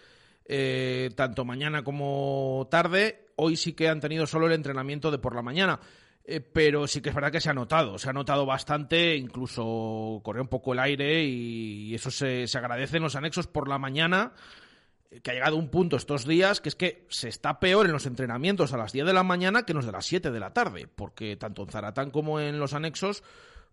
eh, 0.46 1.10
tanto 1.14 1.44
mañana 1.44 1.82
como 1.82 2.66
tarde, 2.70 3.26
hoy 3.36 3.56
sí 3.56 3.72
que 3.72 3.88
han 3.88 4.00
tenido 4.00 4.26
solo 4.26 4.46
el 4.46 4.52
entrenamiento 4.52 5.10
de 5.10 5.18
por 5.18 5.34
la 5.34 5.42
mañana. 5.42 5.80
Eh, 6.30 6.42
pero 6.42 6.86
sí 6.86 7.00
que 7.00 7.08
es 7.08 7.14
verdad 7.14 7.32
que 7.32 7.40
se 7.40 7.48
ha 7.48 7.54
notado, 7.54 7.98
se 7.98 8.10
ha 8.10 8.12
notado 8.12 8.44
bastante, 8.44 9.16
incluso 9.16 10.20
corrió 10.22 10.42
un 10.42 10.48
poco 10.48 10.74
el 10.74 10.78
aire 10.78 11.24
y 11.24 11.94
eso 11.94 12.10
se, 12.10 12.46
se 12.46 12.58
agradece 12.58 12.98
en 12.98 13.04
los 13.04 13.16
anexos 13.16 13.46
por 13.46 13.66
la 13.66 13.78
mañana, 13.78 14.34
eh, 15.10 15.20
que 15.22 15.30
ha 15.30 15.34
llegado 15.34 15.56
un 15.56 15.70
punto 15.70 15.96
estos 15.96 16.26
días 16.26 16.60
que 16.60 16.68
es 16.68 16.74
que 16.74 17.06
se 17.08 17.30
está 17.30 17.58
peor 17.60 17.86
en 17.86 17.92
los 17.92 18.04
entrenamientos 18.04 18.74
a 18.74 18.76
las 18.76 18.92
10 18.92 19.06
de 19.06 19.14
la 19.14 19.22
mañana 19.22 19.64
que 19.64 19.72
en 19.72 19.76
los 19.76 19.86
de 19.86 19.92
las 19.92 20.04
7 20.04 20.30
de 20.30 20.38
la 20.38 20.52
tarde, 20.52 20.86
porque 20.86 21.34
tanto 21.36 21.62
en 21.62 21.70
Zaratán 21.70 22.10
como 22.10 22.40
en 22.40 22.58
los 22.58 22.74
anexos 22.74 23.22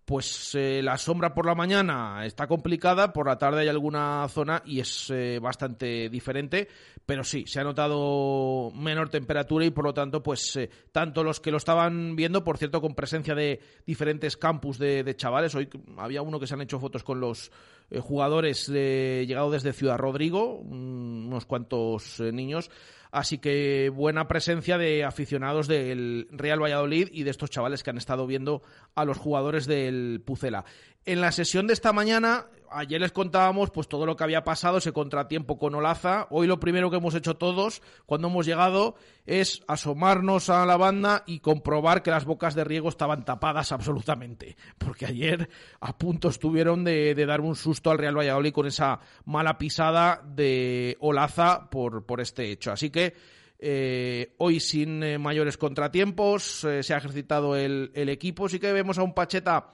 pues 0.06 0.54
eh, 0.54 0.82
la 0.84 0.98
sombra 1.00 1.34
por 1.34 1.48
la 1.48 1.56
mañana 1.56 2.26
está 2.26 2.46
complicada, 2.46 3.12
por 3.12 3.26
la 3.26 3.40
tarde 3.40 3.62
hay 3.62 3.68
alguna 3.68 4.28
zona 4.30 4.62
y 4.64 4.80
es 4.80 5.10
eh, 5.10 5.40
bastante 5.42 6.10
diferente, 6.10 6.68
pero 7.08 7.24
sí, 7.24 7.46
se 7.48 7.60
ha 7.60 7.64
notado 7.64 8.72
menor 8.76 9.10
temperatura 9.10 9.66
y 9.66 9.72
por 9.72 9.84
lo 9.84 9.96
tanto, 9.96 10.22
pues 10.22 10.56
eh, 10.58 10.70
tanto 10.92 11.24
los 11.24 11.40
que 11.40 11.50
lo 11.50 11.58
estaban 11.58 12.16
viendo, 12.16 12.44
por 12.44 12.60
cierto, 12.60 12.82
con 12.82 12.94
presencia 12.94 13.34
de 13.34 13.60
diferentes 13.88 14.38
campus 14.38 14.78
de, 14.78 15.04
de 15.04 15.16
chavales, 15.16 15.56
hoy 15.56 15.68
había 15.98 16.22
uno 16.22 16.40
que 16.40 16.46
se 16.46 16.54
han 16.54 16.62
hecho 16.62 16.80
fotos 16.80 17.04
con 17.04 17.20
los 17.20 17.52
eh, 17.90 18.00
jugadores 18.00 18.72
de, 18.72 19.26
llegado 19.28 19.50
desde 19.50 19.74
Ciudad 19.74 19.98
Rodrigo, 19.98 20.56
unos 20.58 21.48
cuantos 21.48 22.20
niños, 22.20 22.70
Así 23.16 23.38
que 23.38 23.90
buena 23.96 24.28
presencia 24.28 24.78
de 24.78 25.06
aficionados 25.06 25.70
del 25.70 26.28
Real 26.32 26.62
Valladolid 26.62 27.08
y 27.14 27.24
de 27.24 27.32
estos 27.32 27.50
chavales 27.50 27.82
que 27.82 27.90
han 27.90 27.98
estado 27.98 28.28
viendo 28.28 28.62
a 28.94 29.06
los 29.06 29.18
jugadores 29.18 29.68
del 29.68 30.22
Pucela. 30.26 30.66
En 31.08 31.22
la 31.22 31.32
sesión 31.32 31.68
de 31.68 31.74
esta 31.74 31.94
mañana, 31.94 32.48
ayer 32.72 33.00
les 33.00 33.12
contábamos 33.12 33.70
pues 33.70 33.88
todo 33.88 34.08
lo 34.08 34.16
que 34.16 34.24
había 34.24 34.44
pasado, 34.44 34.80
ese 34.80 34.92
contratiempo 34.92 35.60
con 35.60 35.76
Olaza. 35.76 36.26
Hoy 36.32 36.48
lo 36.48 36.60
primero 36.60 36.90
que 36.90 36.98
hemos 36.98 37.14
hecho 37.14 37.36
todos 37.36 37.84
cuando 38.08 38.28
hemos 38.28 38.48
llegado 38.48 38.96
es 39.28 39.62
asomarnos 39.68 40.50
a 40.50 40.66
la 40.66 40.78
banda 40.78 41.24
y 41.28 41.42
comprobar 41.42 42.02
que 42.02 42.10
las 42.10 42.26
bocas 42.26 42.56
de 42.56 42.64
riego 42.64 42.90
estaban 42.90 43.24
tapadas 43.24 43.72
absolutamente. 43.72 44.58
Porque 44.80 45.06
ayer 45.06 45.48
a 45.80 45.96
punto 45.96 46.30
estuvieron 46.30 46.84
de, 46.84 47.14
dar 47.14 47.40
un 47.40 47.56
susto 47.56 47.92
al 47.92 48.00
Real 48.00 48.18
Valladolid 48.18 48.52
con 48.52 48.66
esa 48.66 49.00
mala 49.26 49.60
pisada 49.60 50.24
de 50.26 50.98
Olaza 51.02 51.70
por, 51.70 52.04
por 52.08 52.20
este 52.20 52.50
hecho. 52.52 52.72
Así 52.72 52.90
que 52.90 53.14
eh, 53.60 54.34
hoy 54.40 54.60
sin 54.60 55.04
eh, 55.04 55.20
mayores 55.20 55.58
contratiempos, 55.58 56.64
eh, 56.64 56.82
se 56.82 56.96
ha 56.96 56.98
ejercitado 56.98 57.56
el, 57.56 57.92
el, 57.94 58.10
equipo. 58.10 58.50
Sí 58.50 58.60
que 58.60 58.74
vemos 58.74 58.98
a 58.98 59.04
un 59.04 59.14
Pacheta 59.14 59.68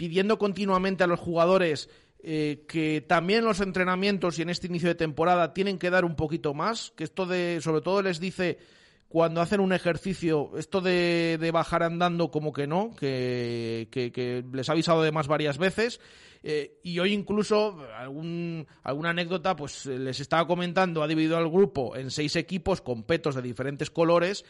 pidiendo 0.00 0.38
continuamente 0.38 1.04
a 1.04 1.06
los 1.06 1.20
jugadores 1.20 1.90
eh, 2.22 2.64
que 2.66 3.02
también 3.02 3.44
los 3.44 3.60
entrenamientos 3.60 4.38
y 4.38 4.42
en 4.42 4.48
este 4.48 4.66
inicio 4.66 4.88
de 4.88 4.94
temporada 4.94 5.52
tienen 5.52 5.78
que 5.78 5.90
dar 5.90 6.06
un 6.06 6.16
poquito 6.16 6.54
más, 6.54 6.90
que 6.96 7.04
esto 7.04 7.26
de, 7.26 7.60
sobre 7.60 7.82
todo 7.82 8.00
les 8.00 8.18
dice 8.18 8.56
cuando 9.08 9.42
hacen 9.42 9.60
un 9.60 9.74
ejercicio, 9.74 10.52
esto 10.56 10.80
de, 10.80 11.36
de 11.38 11.50
bajar 11.50 11.82
andando 11.82 12.30
como 12.30 12.54
que 12.54 12.66
no, 12.66 12.96
que, 12.98 13.88
que, 13.90 14.42
les 14.50 14.70
ha 14.70 14.72
avisado 14.72 15.02
además 15.02 15.28
varias 15.28 15.58
veces. 15.58 16.00
Eh, 16.42 16.78
y 16.82 16.98
hoy 16.98 17.12
incluso 17.12 17.84
algún, 17.98 18.66
alguna 18.82 19.10
anécdota, 19.10 19.54
pues 19.54 19.84
les 19.84 20.18
estaba 20.18 20.46
comentando, 20.46 21.02
ha 21.02 21.08
dividido 21.08 21.36
al 21.36 21.50
grupo 21.50 21.94
en 21.94 22.10
seis 22.10 22.36
equipos 22.36 22.80
con 22.80 23.02
petos 23.02 23.34
de 23.34 23.42
diferentes 23.42 23.90
colores 23.90 24.46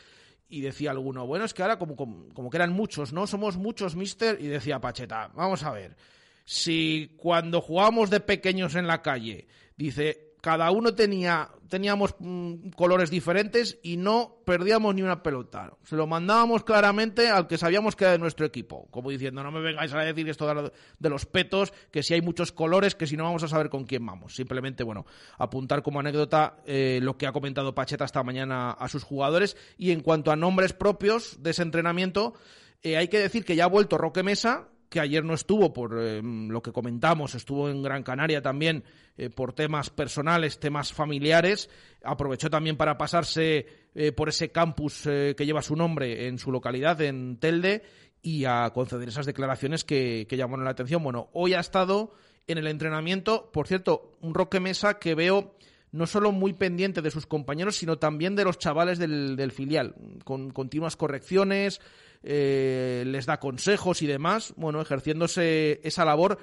y 0.50 0.60
decía 0.60 0.90
alguno, 0.90 1.26
bueno, 1.26 1.44
es 1.44 1.54
que 1.54 1.62
ahora 1.62 1.78
como, 1.78 1.96
como, 1.96 2.28
como 2.34 2.50
que 2.50 2.56
eran 2.56 2.72
muchos, 2.72 3.12
¿no? 3.12 3.26
Somos 3.26 3.56
muchos, 3.56 3.96
mister, 3.96 4.36
y 4.40 4.48
decía 4.48 4.80
Pacheta, 4.80 5.30
vamos 5.34 5.62
a 5.62 5.70
ver, 5.70 5.96
si 6.44 7.14
cuando 7.16 7.60
jugábamos 7.60 8.10
de 8.10 8.20
pequeños 8.20 8.74
en 8.74 8.88
la 8.88 9.00
calle, 9.00 9.46
dice, 9.76 10.29
cada 10.40 10.70
uno 10.70 10.94
tenía 10.94 11.50
teníamos 11.70 12.16
mm, 12.18 12.70
colores 12.76 13.08
diferentes 13.08 13.78
y 13.82 13.96
no 13.96 14.42
perdíamos 14.44 14.94
ni 14.94 15.02
una 15.02 15.22
pelota. 15.22 15.72
Se 15.84 15.96
lo 15.96 16.06
mandábamos 16.06 16.64
claramente 16.64 17.28
al 17.28 17.46
que 17.46 17.56
sabíamos 17.56 17.96
que 17.96 18.04
era 18.04 18.12
de 18.12 18.18
nuestro 18.18 18.44
equipo, 18.44 18.88
como 18.90 19.08
diciendo, 19.08 19.42
no 19.42 19.52
me 19.52 19.60
vengáis 19.60 19.94
a 19.94 20.00
decir 20.00 20.28
esto 20.28 20.72
de, 20.98 21.08
los 21.08 21.26
petos, 21.26 21.72
que 21.90 22.02
si 22.02 22.12
hay 22.12 22.20
muchos 22.20 22.52
colores, 22.52 22.94
que 22.94 23.06
si 23.06 23.16
no 23.16 23.24
vamos 23.24 23.44
a 23.44 23.48
saber 23.48 23.70
con 23.70 23.84
quién 23.84 24.04
vamos. 24.04 24.34
Simplemente, 24.34 24.82
bueno, 24.82 25.06
apuntar 25.38 25.82
como 25.82 26.00
anécdota 26.00 26.56
eh, 26.66 26.98
lo 27.02 27.16
que 27.16 27.26
ha 27.26 27.32
comentado 27.32 27.74
Pacheta 27.74 28.04
esta 28.04 28.22
mañana 28.24 28.72
a 28.72 28.88
sus 28.88 29.04
jugadores. 29.04 29.56
Y 29.78 29.92
en 29.92 30.00
cuanto 30.00 30.32
a 30.32 30.36
nombres 30.36 30.72
propios 30.72 31.40
de 31.42 31.50
ese 31.50 31.62
entrenamiento, 31.62 32.34
eh, 32.82 32.96
hay 32.96 33.08
que 33.08 33.20
decir 33.20 33.44
que 33.44 33.54
ya 33.54 33.64
ha 33.64 33.68
vuelto 33.68 33.96
Roque 33.96 34.24
Mesa, 34.24 34.68
que 34.90 35.00
ayer 35.00 35.24
no 35.24 35.34
estuvo 35.34 35.72
por 35.72 35.96
eh, 35.98 36.20
lo 36.20 36.60
que 36.60 36.72
comentamos, 36.72 37.36
estuvo 37.36 37.70
en 37.70 37.80
Gran 37.80 38.02
Canaria 38.02 38.42
también 38.42 38.82
eh, 39.16 39.30
por 39.30 39.52
temas 39.52 39.88
personales, 39.88 40.58
temas 40.58 40.92
familiares, 40.92 41.70
aprovechó 42.02 42.50
también 42.50 42.76
para 42.76 42.98
pasarse 42.98 43.66
eh, 43.94 44.12
por 44.12 44.28
ese 44.28 44.50
campus 44.50 45.02
que 45.02 45.46
lleva 45.46 45.62
su 45.62 45.76
nombre 45.76 46.26
en 46.26 46.38
su 46.38 46.50
localidad, 46.50 47.00
en 47.00 47.38
Telde, 47.38 47.84
y 48.20 48.44
a 48.44 48.68
conceder 48.74 49.08
esas 49.08 49.26
declaraciones 49.26 49.84
que, 49.84 50.26
llamaron 50.28 50.64
la 50.64 50.72
atención. 50.72 51.02
Bueno, 51.02 51.30
hoy 51.32 51.54
ha 51.54 51.60
estado 51.60 52.12
en 52.48 52.58
el 52.58 52.66
entrenamiento, 52.66 53.50
por 53.52 53.68
cierto, 53.68 54.18
un 54.20 54.34
Roque 54.34 54.60
Mesa 54.60 54.98
que 54.98 55.14
veo 55.14 55.54
no 55.92 56.06
solo 56.06 56.32
muy 56.32 56.52
pendiente 56.52 57.00
de 57.00 57.10
sus 57.10 57.26
compañeros, 57.26 57.76
sino 57.76 57.98
también 57.98 58.36
de 58.36 58.44
los 58.44 58.58
chavales 58.58 58.98
del 58.98 59.52
filial, 59.52 59.94
con 60.24 60.50
continuas 60.50 60.96
correcciones, 60.96 61.80
eh, 62.22 63.04
les 63.06 63.26
da 63.26 63.40
consejos 63.40 64.02
y 64.02 64.06
demás, 64.06 64.52
bueno, 64.56 64.80
ejerciéndose 64.80 65.80
esa 65.84 66.04
labor 66.04 66.38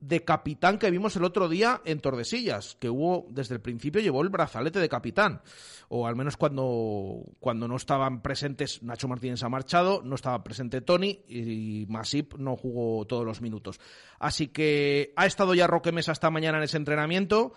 de 0.00 0.24
capitán 0.24 0.78
que 0.78 0.90
vimos 0.90 1.16
el 1.16 1.24
otro 1.24 1.48
día 1.48 1.80
en 1.84 2.00
Tordesillas, 2.00 2.76
que 2.78 2.88
hubo 2.88 3.26
desde 3.30 3.56
el 3.56 3.60
principio 3.60 4.00
llevó 4.00 4.22
el 4.22 4.28
brazalete 4.28 4.78
de 4.78 4.88
capitán, 4.88 5.42
o 5.88 6.06
al 6.06 6.14
menos 6.14 6.36
cuando, 6.36 7.24
cuando 7.40 7.66
no 7.66 7.76
estaban 7.76 8.22
presentes, 8.22 8.82
Nacho 8.82 9.08
Martínez 9.08 9.42
ha 9.42 9.48
marchado, 9.48 10.02
no 10.04 10.14
estaba 10.14 10.44
presente 10.44 10.80
Tony 10.80 11.20
y 11.28 11.86
Masip 11.88 12.34
no 12.34 12.56
jugó 12.56 13.06
todos 13.06 13.24
los 13.24 13.40
minutos. 13.40 13.80
Así 14.20 14.48
que 14.48 15.12
ha 15.16 15.26
estado 15.26 15.54
ya 15.54 15.66
Roque 15.66 15.92
Mesa 15.92 16.12
esta 16.12 16.30
mañana 16.30 16.58
en 16.58 16.64
ese 16.64 16.76
entrenamiento. 16.76 17.52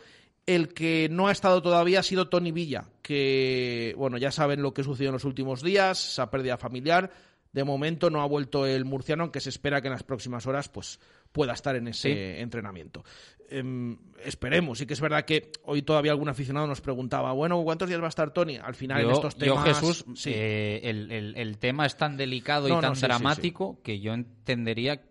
El 0.47 0.73
que 0.73 1.07
no 1.11 1.27
ha 1.27 1.31
estado 1.31 1.61
todavía 1.61 1.99
ha 1.99 2.03
sido 2.03 2.27
Tony 2.27 2.51
Villa, 2.51 2.85
que, 3.03 3.93
bueno, 3.95 4.17
ya 4.17 4.31
saben 4.31 4.63
lo 4.63 4.73
que 4.73 4.83
sucedió 4.83 5.09
en 5.09 5.13
los 5.13 5.23
últimos 5.23 5.61
días, 5.61 6.13
esa 6.13 6.31
pérdida 6.31 6.57
familiar, 6.57 7.11
de 7.53 7.63
momento 7.63 8.09
no 8.09 8.21
ha 8.21 8.25
vuelto 8.25 8.65
el 8.65 8.85
murciano, 8.85 9.23
aunque 9.23 9.39
se 9.39 9.49
espera 9.49 9.81
que 9.81 9.87
en 9.87 9.93
las 9.93 10.03
próximas 10.03 10.45
horas 10.47 10.69
pues, 10.69 10.99
pueda 11.31 11.53
estar 11.53 11.75
en 11.75 11.87
ese 11.87 12.39
entrenamiento. 12.39 13.03
Em, 13.49 13.97
esperemos. 14.23 14.77
Sí 14.77 14.85
que 14.85 14.93
es 14.93 15.01
verdad 15.01 15.25
que 15.25 15.51
hoy 15.63 15.81
todavía 15.81 16.11
algún 16.11 16.29
aficionado 16.29 16.67
nos 16.67 16.79
preguntaba, 16.79 17.33
bueno, 17.33 17.61
¿cuántos 17.63 17.89
días 17.89 17.99
va 17.99 18.05
a 18.05 18.09
estar 18.09 18.31
Tony? 18.31 18.57
Al 18.57 18.75
final 18.75 19.01
en 19.01 19.11
estos 19.11 19.35
temas... 19.35 19.65
Yo, 19.65 19.73
Jesús, 19.73 20.05
eh, 20.25 20.79
el, 20.83 21.57
tema 21.57 21.85
es 21.85 21.97
tan 21.97 22.15
delicado 22.15 22.69
y 22.69 22.81
tan 22.81 22.93
dramático 22.93 23.81
que 23.83 23.99
yo 23.99 24.13
entendería 24.13 25.01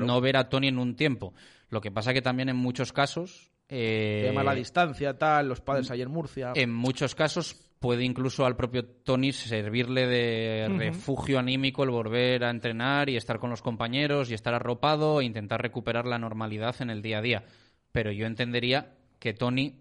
no 0.00 0.20
ver 0.20 0.36
a 0.36 0.48
Tony 0.48 0.68
en 0.68 0.78
un 0.78 0.94
tiempo. 0.94 1.34
Lo 1.68 1.80
que 1.80 1.90
pasa 1.90 2.14
que 2.14 2.22
también 2.22 2.48
en 2.48 2.56
muchos 2.56 2.92
casos... 2.92 3.50
Eh, 3.70 4.22
tema 4.26 4.42
la 4.42 4.54
distancia, 4.54 5.18
tal, 5.18 5.48
los 5.48 5.60
padres 5.60 5.90
ayer 5.90 6.06
en 6.06 6.12
Murcia. 6.12 6.52
En 6.54 6.72
muchos 6.72 7.14
casos 7.14 7.67
puede 7.80 8.04
incluso 8.04 8.44
al 8.44 8.56
propio 8.56 8.84
Tony 8.84 9.32
servirle 9.32 10.06
de 10.06 10.68
refugio 10.68 11.38
anímico 11.38 11.84
el 11.84 11.90
volver 11.90 12.44
a 12.44 12.50
entrenar 12.50 13.08
y 13.08 13.16
estar 13.16 13.38
con 13.38 13.48
los 13.50 13.62
compañeros 13.62 14.30
y 14.30 14.34
estar 14.34 14.54
arropado 14.54 15.20
e 15.20 15.24
intentar 15.24 15.62
recuperar 15.62 16.06
la 16.06 16.18
normalidad 16.18 16.74
en 16.80 16.90
el 16.90 17.02
día 17.02 17.18
a 17.18 17.22
día. 17.22 17.44
Pero 17.92 18.10
yo 18.12 18.26
entendería 18.26 18.94
que 19.18 19.34
Tony 19.34 19.80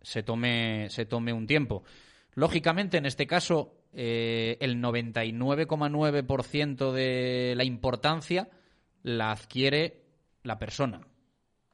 se 0.00 0.22
tome, 0.22 0.88
se 0.90 1.06
tome 1.06 1.32
un 1.32 1.46
tiempo. 1.46 1.84
Lógicamente, 2.34 2.98
en 2.98 3.06
este 3.06 3.26
caso, 3.26 3.80
eh, 3.92 4.58
el 4.60 4.82
99,9% 4.82 6.92
de 6.92 7.54
la 7.56 7.64
importancia 7.64 8.48
la 9.02 9.32
adquiere 9.32 10.04
la 10.42 10.58
persona. 10.58 11.00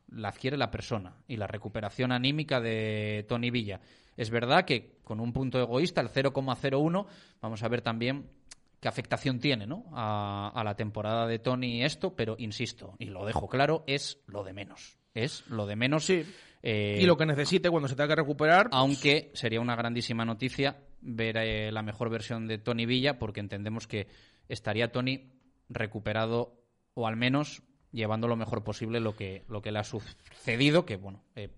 La 0.09 0.29
adquiere 0.29 0.57
la 0.57 0.70
persona 0.70 1.16
y 1.29 1.37
la 1.37 1.46
recuperación 1.46 2.12
anímica 2.12 2.61
de 2.61 3.27
Tony 3.29 3.51
Villa. 3.51 3.81
Es 4.20 4.28
verdad 4.28 4.66
que 4.66 4.98
con 5.02 5.18
un 5.18 5.33
punto 5.33 5.59
egoísta, 5.59 6.02
el 6.02 6.11
0,01, 6.11 7.06
vamos 7.40 7.62
a 7.62 7.68
ver 7.68 7.80
también 7.80 8.28
qué 8.78 8.87
afectación 8.87 9.40
tiene 9.40 9.66
¿no? 9.66 9.87
a, 9.94 10.61
la 10.62 10.74
temporada 10.76 11.26
de 11.26 11.38
Tony 11.38 11.83
esto, 11.83 12.14
pero 12.14 12.37
insisto, 12.38 12.96
y 12.98 13.06
lo 13.06 13.24
dejo 13.24 13.48
claro, 13.48 13.83
es 13.87 14.20
lo 14.26 14.44
de 14.44 14.52
menos. 14.52 14.98
Es 15.14 15.46
lo 15.46 15.64
de 15.64 15.74
menos. 15.74 16.04
Sí. 16.04 16.22
Eh, 16.62 16.98
y 17.00 17.06
lo 17.06 17.16
que 17.16 17.24
necesite 17.24 17.70
cuando 17.70 17.88
se 17.88 17.96
tenga 17.96 18.09
que 18.09 18.16
recuperar. 18.16 18.68
Pues 18.68 18.78
aunque 18.78 19.30
sería 19.33 19.62
una 19.62 19.74
grandísima 19.74 20.26
noticia 20.26 20.76
ver 21.00 21.38
eh, 21.38 21.72
la 21.72 21.83
mejor 21.83 22.11
versión 22.11 22.46
de 22.46 22.59
Tony 22.59 22.85
Villa, 22.85 23.18
porque 23.18 23.40
entendemos 23.40 23.87
que 23.87 24.06
estaría 24.50 24.92
Tony 24.92 25.33
recuperado 25.70 26.61
o 26.92 27.06
al 27.06 27.16
menos 27.16 27.62
llevando 27.90 28.28
lo 28.28 28.37
mejor 28.37 28.64
posible 28.64 29.00
lo 29.00 29.16
que, 29.16 29.44
lo 29.48 29.62
que 29.62 29.72
le 29.72 29.78
ha 29.78 29.85
sucedido, 29.85 30.85
que 30.85 30.96
bueno, 30.96 31.24
eh, 31.37 31.48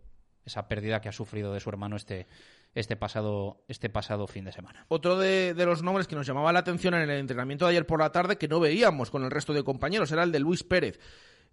esa 0.44 0.68
pérdida 0.68 1.00
que 1.00 1.08
ha 1.08 1.12
sufrido 1.12 1.52
de 1.52 1.60
su 1.60 1.68
hermano 1.68 1.96
este, 1.96 2.26
este, 2.74 2.96
pasado, 2.96 3.62
este 3.68 3.88
pasado 3.88 4.26
fin 4.26 4.44
de 4.44 4.52
semana. 4.52 4.86
Otro 4.88 5.18
de, 5.18 5.54
los 5.56 5.82
nombres 5.82 6.06
que 6.06 6.16
nos 6.16 6.26
llamaba 6.26 6.52
la 6.52 6.60
atención 6.60 6.94
en 6.94 7.02
el 7.02 7.10
entrenamiento 7.10 7.64
de 7.64 7.72
ayer 7.72 7.86
por 7.86 8.00
la 8.00 8.12
tarde, 8.12 8.36
que 8.36 8.48
no 8.48 8.60
veíamos 8.60 9.10
con 9.10 9.24
el 9.24 9.30
resto 9.30 9.52
de 9.52 9.64
compañeros, 9.64 10.10
era 10.12 10.22
el 10.22 10.32
de 10.32 10.40
Luis 10.40 10.64
Pérez. 10.64 10.98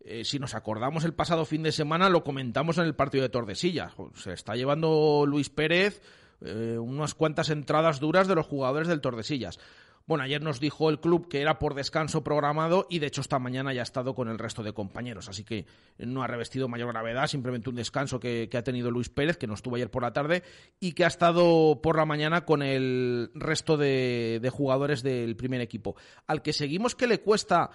Eh, 0.01 0.23
si 0.23 0.39
nos 0.39 0.55
acordamos 0.55 1.03
el 1.03 1.13
pasado 1.13 1.45
fin 1.45 1.63
de 1.63 1.71
semana, 1.71 2.09
lo 2.09 2.23
comentamos 2.23 2.77
en 2.77 2.85
el 2.85 2.95
partido 2.95 3.23
de 3.23 3.29
Tordesillas. 3.29 3.93
Se 4.15 4.33
está 4.33 4.55
llevando 4.55 5.25
Luis 5.27 5.49
Pérez 5.49 6.01
eh, 6.41 6.77
unas 6.79 7.15
cuantas 7.15 7.49
entradas 7.49 7.99
duras 7.99 8.27
de 8.27 8.35
los 8.35 8.45
jugadores 8.45 8.87
del 8.87 9.01
Tordesillas. 9.01 9.59
Bueno, 10.05 10.23
ayer 10.23 10.41
nos 10.41 10.59
dijo 10.59 10.89
el 10.89 10.99
club 10.99 11.27
que 11.27 11.41
era 11.41 11.59
por 11.59 11.75
descanso 11.75 12.23
programado 12.23 12.87
y 12.89 12.99
de 12.99 13.07
hecho 13.07 13.21
esta 13.21 13.37
mañana 13.37 13.73
ya 13.73 13.81
ha 13.81 13.83
estado 13.83 14.15
con 14.15 14.27
el 14.27 14.39
resto 14.39 14.63
de 14.63 14.73
compañeros, 14.73 15.29
así 15.29 15.43
que 15.43 15.65
no 15.99 16.23
ha 16.23 16.27
revestido 16.27 16.67
mayor 16.67 16.91
gravedad, 16.91 17.27
simplemente 17.27 17.69
un 17.69 17.75
descanso 17.75 18.19
que, 18.19 18.49
ha 18.51 18.63
tenido 18.63 18.89
Luis 18.89 19.09
Pérez, 19.09 19.37
que 19.37 19.45
no 19.45 19.53
estuvo 19.53 19.75
ayer 19.75 19.91
por 19.91 20.01
la 20.01 20.11
tarde 20.11 20.43
y 20.79 20.93
que 20.93 21.05
ha 21.05 21.07
estado 21.07 21.79
por 21.83 21.97
la 21.97 22.05
mañana 22.05 22.43
con 22.43 22.63
el 22.63 23.29
resto 23.35 23.77
de, 23.77 24.49
jugadores 24.51 25.03
del 25.03 25.35
primer 25.35 25.61
equipo. 25.61 25.95
Al 26.25 26.41
que 26.41 26.53
seguimos 26.53 26.95
que 26.95 27.07
le 27.07 27.19
cuesta 27.19 27.69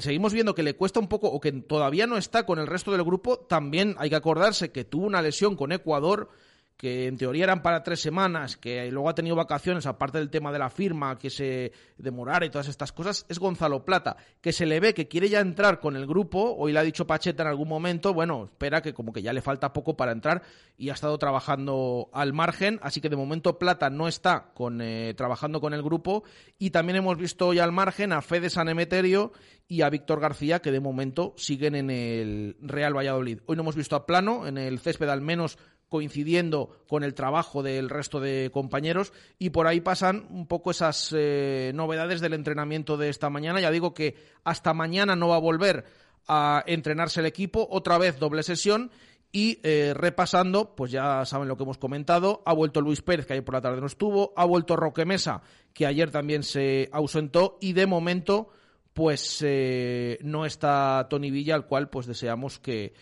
seguimos 0.00 0.32
viendo 0.32 0.56
que 0.56 0.64
le 0.64 0.74
cuesta 0.74 0.98
un 0.98 1.08
poco 1.08 1.28
o 1.28 1.40
que 1.40 1.52
todavía 1.52 2.08
no 2.08 2.18
está 2.18 2.44
con 2.44 2.58
el 2.58 2.66
resto 2.66 2.90
del 2.90 3.04
grupo, 3.04 3.38
también 3.38 3.94
hay 3.98 4.10
que 4.10 4.16
acordarse 4.16 4.72
que 4.72 4.84
tuvo 4.84 5.06
una 5.06 5.22
lesión 5.22 5.54
con 5.54 5.70
Ecuador 5.70 6.28
que 6.78 7.08
en 7.08 7.16
teoría 7.18 7.42
eran 7.42 7.60
para 7.60 7.82
tres 7.82 8.00
semanas, 8.00 8.56
que 8.56 8.88
luego 8.92 9.08
ha 9.08 9.14
tenido 9.14 9.34
vacaciones, 9.34 9.84
aparte 9.84 10.18
del 10.18 10.30
tema 10.30 10.52
de 10.52 10.60
la 10.60 10.70
firma, 10.70 11.18
que 11.18 11.28
se 11.28 11.72
demorara 11.98 12.46
y 12.46 12.50
todas 12.50 12.68
estas 12.68 12.92
cosas, 12.92 13.26
es 13.28 13.40
Gonzalo 13.40 13.84
Plata, 13.84 14.16
que 14.40 14.52
se 14.52 14.64
le 14.64 14.78
ve 14.78 14.94
que 14.94 15.08
quiere 15.08 15.28
ya 15.28 15.40
entrar 15.40 15.80
con 15.80 15.96
el 15.96 16.06
grupo, 16.06 16.54
hoy 16.56 16.72
le 16.72 16.78
ha 16.78 16.84
dicho 16.84 17.04
Pacheta 17.04 17.42
en 17.42 17.48
algún 17.48 17.68
momento, 17.68 18.14
bueno, 18.14 18.44
espera 18.44 18.80
que 18.80 18.94
como 18.94 19.12
que 19.12 19.22
ya 19.22 19.32
le 19.32 19.42
falta 19.42 19.72
poco 19.72 19.96
para 19.96 20.12
entrar 20.12 20.42
y 20.76 20.90
ha 20.90 20.92
estado 20.92 21.18
trabajando 21.18 22.10
al 22.12 22.32
margen, 22.32 22.78
así 22.80 23.00
que 23.00 23.08
de 23.08 23.16
momento 23.16 23.58
Plata 23.58 23.90
no 23.90 24.06
está 24.06 24.52
con, 24.54 24.80
eh, 24.80 25.14
trabajando 25.16 25.60
con 25.60 25.74
el 25.74 25.82
grupo 25.82 26.22
y 26.60 26.70
también 26.70 26.98
hemos 26.98 27.18
visto 27.18 27.48
hoy 27.48 27.58
al 27.58 27.72
margen 27.72 28.12
a 28.12 28.22
Fede 28.22 28.50
San 28.50 28.68
Emeterio 28.68 29.32
y 29.66 29.82
a 29.82 29.90
Víctor 29.90 30.20
García, 30.20 30.60
que 30.60 30.70
de 30.70 30.80
momento 30.80 31.34
siguen 31.36 31.74
en 31.74 31.90
el 31.90 32.56
Real 32.62 32.96
Valladolid. 32.96 33.40
Hoy 33.46 33.56
no 33.56 33.62
hemos 33.62 33.76
visto 33.76 33.96
a 33.96 34.06
Plano, 34.06 34.46
en 34.46 34.56
el 34.56 34.78
césped 34.78 35.08
al 35.08 35.20
menos 35.20 35.58
coincidiendo 35.88 36.70
con 36.86 37.02
el 37.02 37.14
trabajo 37.14 37.62
del 37.62 37.88
resto 37.88 38.20
de 38.20 38.50
compañeros 38.52 39.12
y 39.38 39.50
por 39.50 39.66
ahí 39.66 39.80
pasan 39.80 40.26
un 40.30 40.46
poco 40.46 40.70
esas 40.70 41.14
eh, 41.16 41.72
novedades 41.74 42.20
del 42.20 42.34
entrenamiento 42.34 42.96
de 42.96 43.08
esta 43.08 43.30
mañana. 43.30 43.60
Ya 43.60 43.70
digo 43.70 43.94
que 43.94 44.16
hasta 44.44 44.74
mañana 44.74 45.16
no 45.16 45.28
va 45.28 45.36
a 45.36 45.40
volver 45.40 45.84
a 46.26 46.62
entrenarse 46.66 47.20
el 47.20 47.26
equipo, 47.26 47.66
otra 47.70 47.96
vez 47.96 48.18
doble 48.18 48.42
sesión 48.42 48.90
y 49.32 49.60
eh, 49.62 49.92
repasando, 49.94 50.74
pues 50.74 50.90
ya 50.90 51.24
saben 51.24 51.48
lo 51.48 51.56
que 51.56 51.62
hemos 51.62 51.78
comentado, 51.78 52.42
ha 52.44 52.52
vuelto 52.52 52.80
Luis 52.80 53.02
Pérez, 53.02 53.26
que 53.26 53.34
ayer 53.34 53.44
por 53.44 53.54
la 53.54 53.60
tarde 53.60 53.80
no 53.80 53.86
estuvo, 53.86 54.32
ha 54.36 54.44
vuelto 54.44 54.76
Roque 54.76 55.04
Mesa, 55.04 55.42
que 55.72 55.86
ayer 55.86 56.10
también 56.10 56.42
se 56.42 56.88
ausentó 56.92 57.58
y 57.60 57.72
de 57.72 57.86
momento 57.86 58.50
pues 58.92 59.42
eh, 59.46 60.18
no 60.22 60.44
está 60.44 61.06
Tony 61.08 61.30
Villa, 61.30 61.54
al 61.54 61.66
cual 61.66 61.88
pues 61.88 62.06
deseamos 62.06 62.58
que 62.58 62.92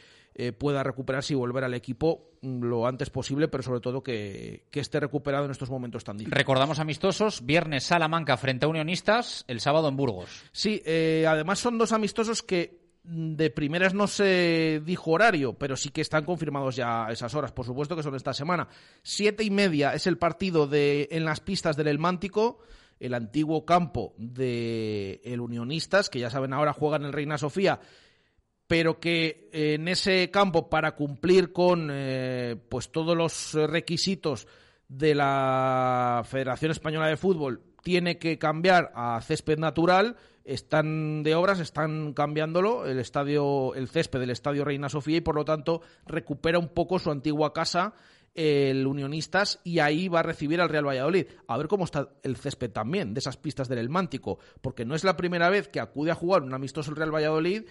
pueda 0.58 0.82
recuperarse 0.82 1.32
y 1.32 1.36
volver 1.36 1.64
al 1.64 1.72
equipo 1.72 2.35
lo 2.46 2.86
antes 2.86 3.10
posible, 3.10 3.48
pero 3.48 3.62
sobre 3.62 3.80
todo 3.80 4.02
que, 4.02 4.66
que 4.70 4.80
esté 4.80 5.00
recuperado 5.00 5.44
en 5.44 5.50
estos 5.50 5.70
momentos 5.70 6.04
tan 6.04 6.16
difíciles. 6.16 6.36
Recordamos 6.36 6.78
amistosos, 6.78 7.44
viernes 7.44 7.84
Salamanca 7.84 8.36
frente 8.36 8.66
a 8.66 8.68
Unionistas, 8.68 9.44
el 9.48 9.60
sábado 9.60 9.88
en 9.88 9.96
Burgos. 9.96 10.44
Sí, 10.52 10.82
eh, 10.84 11.24
además 11.28 11.58
son 11.58 11.78
dos 11.78 11.92
amistosos 11.92 12.42
que 12.42 12.80
mm, 13.04 13.34
de 13.34 13.50
primeras 13.50 13.94
no 13.94 14.06
se 14.06 14.80
dijo 14.84 15.12
horario, 15.12 15.54
pero 15.54 15.76
sí 15.76 15.90
que 15.90 16.00
están 16.00 16.24
confirmados 16.24 16.76
ya 16.76 17.08
esas 17.10 17.34
horas, 17.34 17.52
por 17.52 17.66
supuesto 17.66 17.96
que 17.96 18.02
son 18.02 18.14
esta 18.14 18.32
semana. 18.32 18.68
Siete 19.02 19.44
y 19.44 19.50
media 19.50 19.94
es 19.94 20.06
el 20.06 20.18
partido 20.18 20.66
de 20.66 21.08
en 21.10 21.24
las 21.24 21.40
pistas 21.40 21.76
del 21.76 21.88
El 21.88 21.98
Mántico 21.98 22.60
el 22.98 23.14
antiguo 23.14 23.64
campo 23.64 24.14
de 24.16 25.20
el 25.24 25.40
Unionistas, 25.40 26.08
que 26.08 26.18
ya 26.18 26.30
saben 26.30 26.52
ahora 26.52 26.72
juega 26.72 26.96
en 26.96 27.04
el 27.04 27.12
Reina 27.12 27.38
Sofía, 27.38 27.80
pero 28.66 28.98
que 28.98 29.48
en 29.52 29.88
ese 29.88 30.30
campo 30.30 30.68
para 30.68 30.96
cumplir 30.96 31.52
con 31.52 31.88
eh, 31.92 32.56
pues 32.68 32.90
todos 32.90 33.16
los 33.16 33.54
requisitos 33.54 34.46
de 34.88 35.14
la 35.14 36.22
Federación 36.24 36.70
Española 36.70 37.08
de 37.08 37.16
Fútbol 37.16 37.62
tiene 37.82 38.18
que 38.18 38.38
cambiar 38.38 38.92
a 38.94 39.20
césped 39.20 39.58
natural 39.58 40.16
están 40.46 41.24
de 41.24 41.34
obras, 41.34 41.58
están 41.58 42.12
cambiándolo 42.12 42.86
el 42.86 43.00
estadio, 43.00 43.74
el 43.74 43.88
césped 43.88 44.20
del 44.20 44.30
Estadio 44.30 44.64
Reina 44.64 44.88
Sofía 44.88 45.18
y 45.18 45.20
por 45.20 45.34
lo 45.34 45.44
tanto 45.44 45.82
recupera 46.06 46.58
un 46.58 46.68
poco 46.68 46.98
su 46.98 47.10
antigua 47.10 47.52
casa 47.52 47.94
el 48.36 48.86
Unionistas 48.86 49.60
y 49.64 49.78
ahí 49.78 50.08
va 50.08 50.20
a 50.20 50.22
recibir 50.22 50.60
al 50.60 50.68
Real 50.68 50.86
Valladolid. 50.86 51.26
A 51.48 51.56
ver 51.56 51.68
cómo 51.68 51.84
está 51.84 52.10
el 52.22 52.36
césped 52.36 52.70
también 52.70 53.14
de 53.14 53.20
esas 53.20 53.38
pistas 53.38 53.66
del 53.66 53.78
El 53.78 53.88
Mántico, 53.88 54.38
porque 54.60 54.84
no 54.84 54.94
es 54.94 55.04
la 55.04 55.16
primera 55.16 55.48
vez 55.48 55.68
que 55.68 55.80
acude 55.80 56.10
a 56.10 56.14
jugar 56.14 56.42
un 56.42 56.54
amistoso 56.54 56.90
el 56.90 56.96
Real 56.96 57.14
Valladolid. 57.14 57.62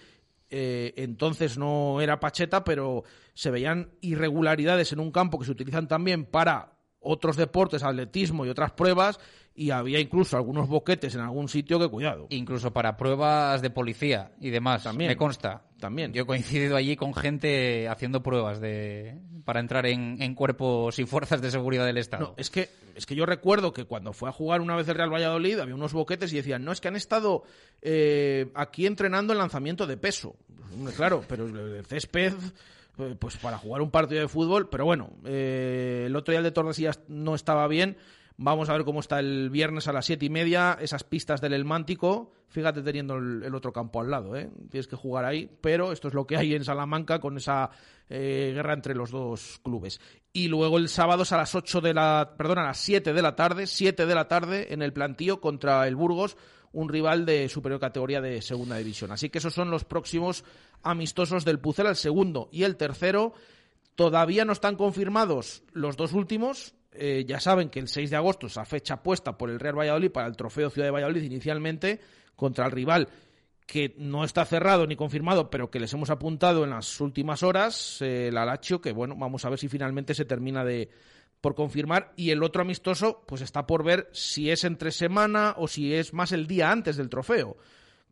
Eh, 0.50 0.94
entonces 0.96 1.58
no 1.58 2.00
era 2.00 2.20
Pacheta, 2.20 2.64
pero 2.64 3.04
se 3.34 3.50
veían 3.50 3.90
irregularidades 4.00 4.92
en 4.92 5.00
un 5.00 5.10
campo 5.10 5.38
que 5.38 5.44
se 5.44 5.52
utilizan 5.52 5.88
también 5.88 6.24
para 6.24 6.72
otros 7.00 7.36
deportes, 7.36 7.82
atletismo 7.82 8.46
y 8.46 8.48
otras 8.48 8.72
pruebas, 8.72 9.18
y 9.54 9.70
había 9.70 10.00
incluso 10.00 10.36
algunos 10.36 10.68
boquetes 10.68 11.14
en 11.14 11.20
algún 11.20 11.48
sitio 11.48 11.78
que 11.78 11.88
cuidado. 11.88 12.26
Incluso 12.30 12.72
para 12.72 12.96
pruebas 12.96 13.62
de 13.62 13.70
policía 13.70 14.32
y 14.40 14.50
demás. 14.50 14.82
También. 14.82 15.08
Me 15.08 15.16
consta. 15.16 15.65
También. 15.80 16.12
Yo 16.12 16.22
he 16.22 16.26
coincidido 16.26 16.76
allí 16.76 16.96
con 16.96 17.14
gente 17.14 17.88
haciendo 17.88 18.22
pruebas 18.22 18.60
de 18.60 19.18
para 19.44 19.60
entrar 19.60 19.86
en, 19.86 20.20
en 20.20 20.34
cuerpos 20.34 20.98
y 20.98 21.04
fuerzas 21.04 21.40
de 21.40 21.50
seguridad 21.50 21.86
del 21.86 21.98
Estado. 21.98 22.28
No, 22.28 22.34
es 22.36 22.50
que, 22.50 22.68
es 22.96 23.06
que 23.06 23.14
yo 23.14 23.26
recuerdo 23.26 23.72
que 23.72 23.84
cuando 23.84 24.12
fue 24.12 24.28
a 24.28 24.32
jugar 24.32 24.60
una 24.60 24.74
vez 24.74 24.88
el 24.88 24.96
Real 24.96 25.12
Valladolid 25.12 25.60
había 25.60 25.74
unos 25.74 25.92
boquetes 25.92 26.32
y 26.32 26.36
decían, 26.36 26.64
no, 26.64 26.72
es 26.72 26.80
que 26.80 26.88
han 26.88 26.96
estado 26.96 27.44
eh, 27.80 28.50
aquí 28.54 28.86
entrenando 28.86 29.32
el 29.32 29.38
lanzamiento 29.38 29.86
de 29.86 29.96
peso. 29.96 30.34
Claro, 30.96 31.24
pero 31.28 31.46
el 31.46 31.86
césped 31.86 32.34
eh, 32.98 33.14
pues 33.18 33.36
para 33.36 33.58
jugar 33.58 33.82
un 33.82 33.90
partido 33.90 34.22
de 34.22 34.28
fútbol, 34.28 34.68
pero 34.70 34.86
bueno, 34.86 35.10
eh, 35.24 36.04
el 36.06 36.16
otro 36.16 36.32
día 36.32 36.38
el 36.38 36.44
de 36.44 36.50
Tordesillas 36.50 37.00
no 37.08 37.34
estaba 37.34 37.68
bien. 37.68 37.96
Vamos 38.38 38.68
a 38.68 38.74
ver 38.74 38.84
cómo 38.84 39.00
está 39.00 39.18
el 39.18 39.48
viernes 39.48 39.88
a 39.88 39.94
las 39.94 40.04
siete 40.04 40.26
y 40.26 40.30
media, 40.30 40.76
esas 40.78 41.04
pistas 41.04 41.40
del 41.40 41.54
El 41.54 41.64
Mántico. 41.64 42.32
Fíjate 42.48 42.82
teniendo 42.82 43.16
el, 43.16 43.54
otro 43.54 43.72
campo 43.72 44.00
al 44.00 44.10
lado, 44.10 44.36
¿eh? 44.36 44.50
tienes 44.70 44.86
que 44.86 44.96
jugar 44.96 45.24
ahí, 45.24 45.50
pero 45.60 45.90
esto 45.90 46.08
es 46.08 46.14
lo 46.14 46.26
que 46.26 46.36
hay 46.36 46.54
en 46.54 46.62
Salamanca 46.62 47.18
con 47.18 47.38
esa 47.38 47.70
eh, 48.08 48.52
guerra 48.54 48.74
entre 48.74 48.94
los 48.94 49.10
dos 49.10 49.58
clubes. 49.64 50.00
Y 50.34 50.48
luego 50.48 50.76
el 50.76 50.90
sábado 50.90 51.22
es 51.22 51.32
a 51.32 51.38
las 51.38 51.54
8 51.54 51.80
de 51.80 51.94
la, 51.94 52.34
perdón, 52.36 52.58
a 52.58 52.64
las 52.64 52.78
7 52.78 53.14
de 53.14 53.22
la 53.22 53.34
tarde, 53.34 53.66
7 53.66 54.04
de 54.04 54.14
la 54.14 54.28
tarde 54.28 54.72
en 54.72 54.82
el 54.82 54.92
plantío 54.92 55.40
contra 55.40 55.88
el 55.88 55.96
Burgos, 55.96 56.36
un 56.72 56.90
rival 56.90 57.24
de 57.24 57.48
superior 57.48 57.80
categoría 57.80 58.20
de 58.20 58.42
segunda 58.42 58.76
división. 58.76 59.12
Así 59.12 59.30
que 59.30 59.38
esos 59.38 59.54
son 59.54 59.70
los 59.70 59.84
próximos 59.84 60.44
amistosos 60.82 61.44
del 61.46 61.58
Pucela, 61.58 61.88
el 61.88 61.96
segundo 61.96 62.50
y 62.52 62.64
el 62.64 62.76
tercero. 62.76 63.32
Todavía 63.94 64.44
no 64.44 64.52
están 64.52 64.76
confirmados 64.76 65.62
los 65.72 65.96
dos 65.96 66.12
últimos. 66.12 66.75
Eh, 66.98 67.24
ya 67.26 67.40
saben 67.40 67.68
que 67.68 67.78
el 67.78 67.88
6 67.88 68.10
de 68.10 68.16
agosto 68.16 68.46
esa 68.46 68.64
fecha 68.64 69.02
puesta 69.02 69.36
por 69.36 69.50
el 69.50 69.60
Real 69.60 69.78
Valladolid 69.78 70.10
para 70.10 70.26
el 70.26 70.36
trofeo 70.36 70.70
Ciudad 70.70 70.86
de 70.86 70.92
Valladolid 70.92 71.22
inicialmente 71.22 72.00
contra 72.34 72.66
el 72.66 72.72
rival 72.72 73.08
que 73.66 73.94
no 73.98 74.24
está 74.24 74.44
cerrado 74.44 74.86
ni 74.86 74.94
confirmado, 74.94 75.50
pero 75.50 75.70
que 75.70 75.80
les 75.80 75.92
hemos 75.92 76.10
apuntado 76.10 76.62
en 76.62 76.70
las 76.70 77.00
últimas 77.00 77.42
horas, 77.42 78.00
eh, 78.00 78.28
el 78.28 78.38
Alacho, 78.38 78.80
que 78.80 78.92
bueno, 78.92 79.16
vamos 79.16 79.44
a 79.44 79.50
ver 79.50 79.58
si 79.58 79.68
finalmente 79.68 80.14
se 80.14 80.24
termina 80.24 80.64
de 80.64 80.88
por 81.40 81.54
confirmar. 81.54 82.12
Y 82.16 82.30
el 82.30 82.42
otro 82.42 82.62
amistoso 82.62 83.24
pues 83.26 83.42
está 83.42 83.66
por 83.66 83.84
ver 83.84 84.08
si 84.12 84.50
es 84.50 84.64
entre 84.64 84.92
semana 84.92 85.54
o 85.58 85.68
si 85.68 85.94
es 85.94 86.14
más 86.14 86.32
el 86.32 86.46
día 86.46 86.70
antes 86.70 86.96
del 86.96 87.08
trofeo 87.08 87.56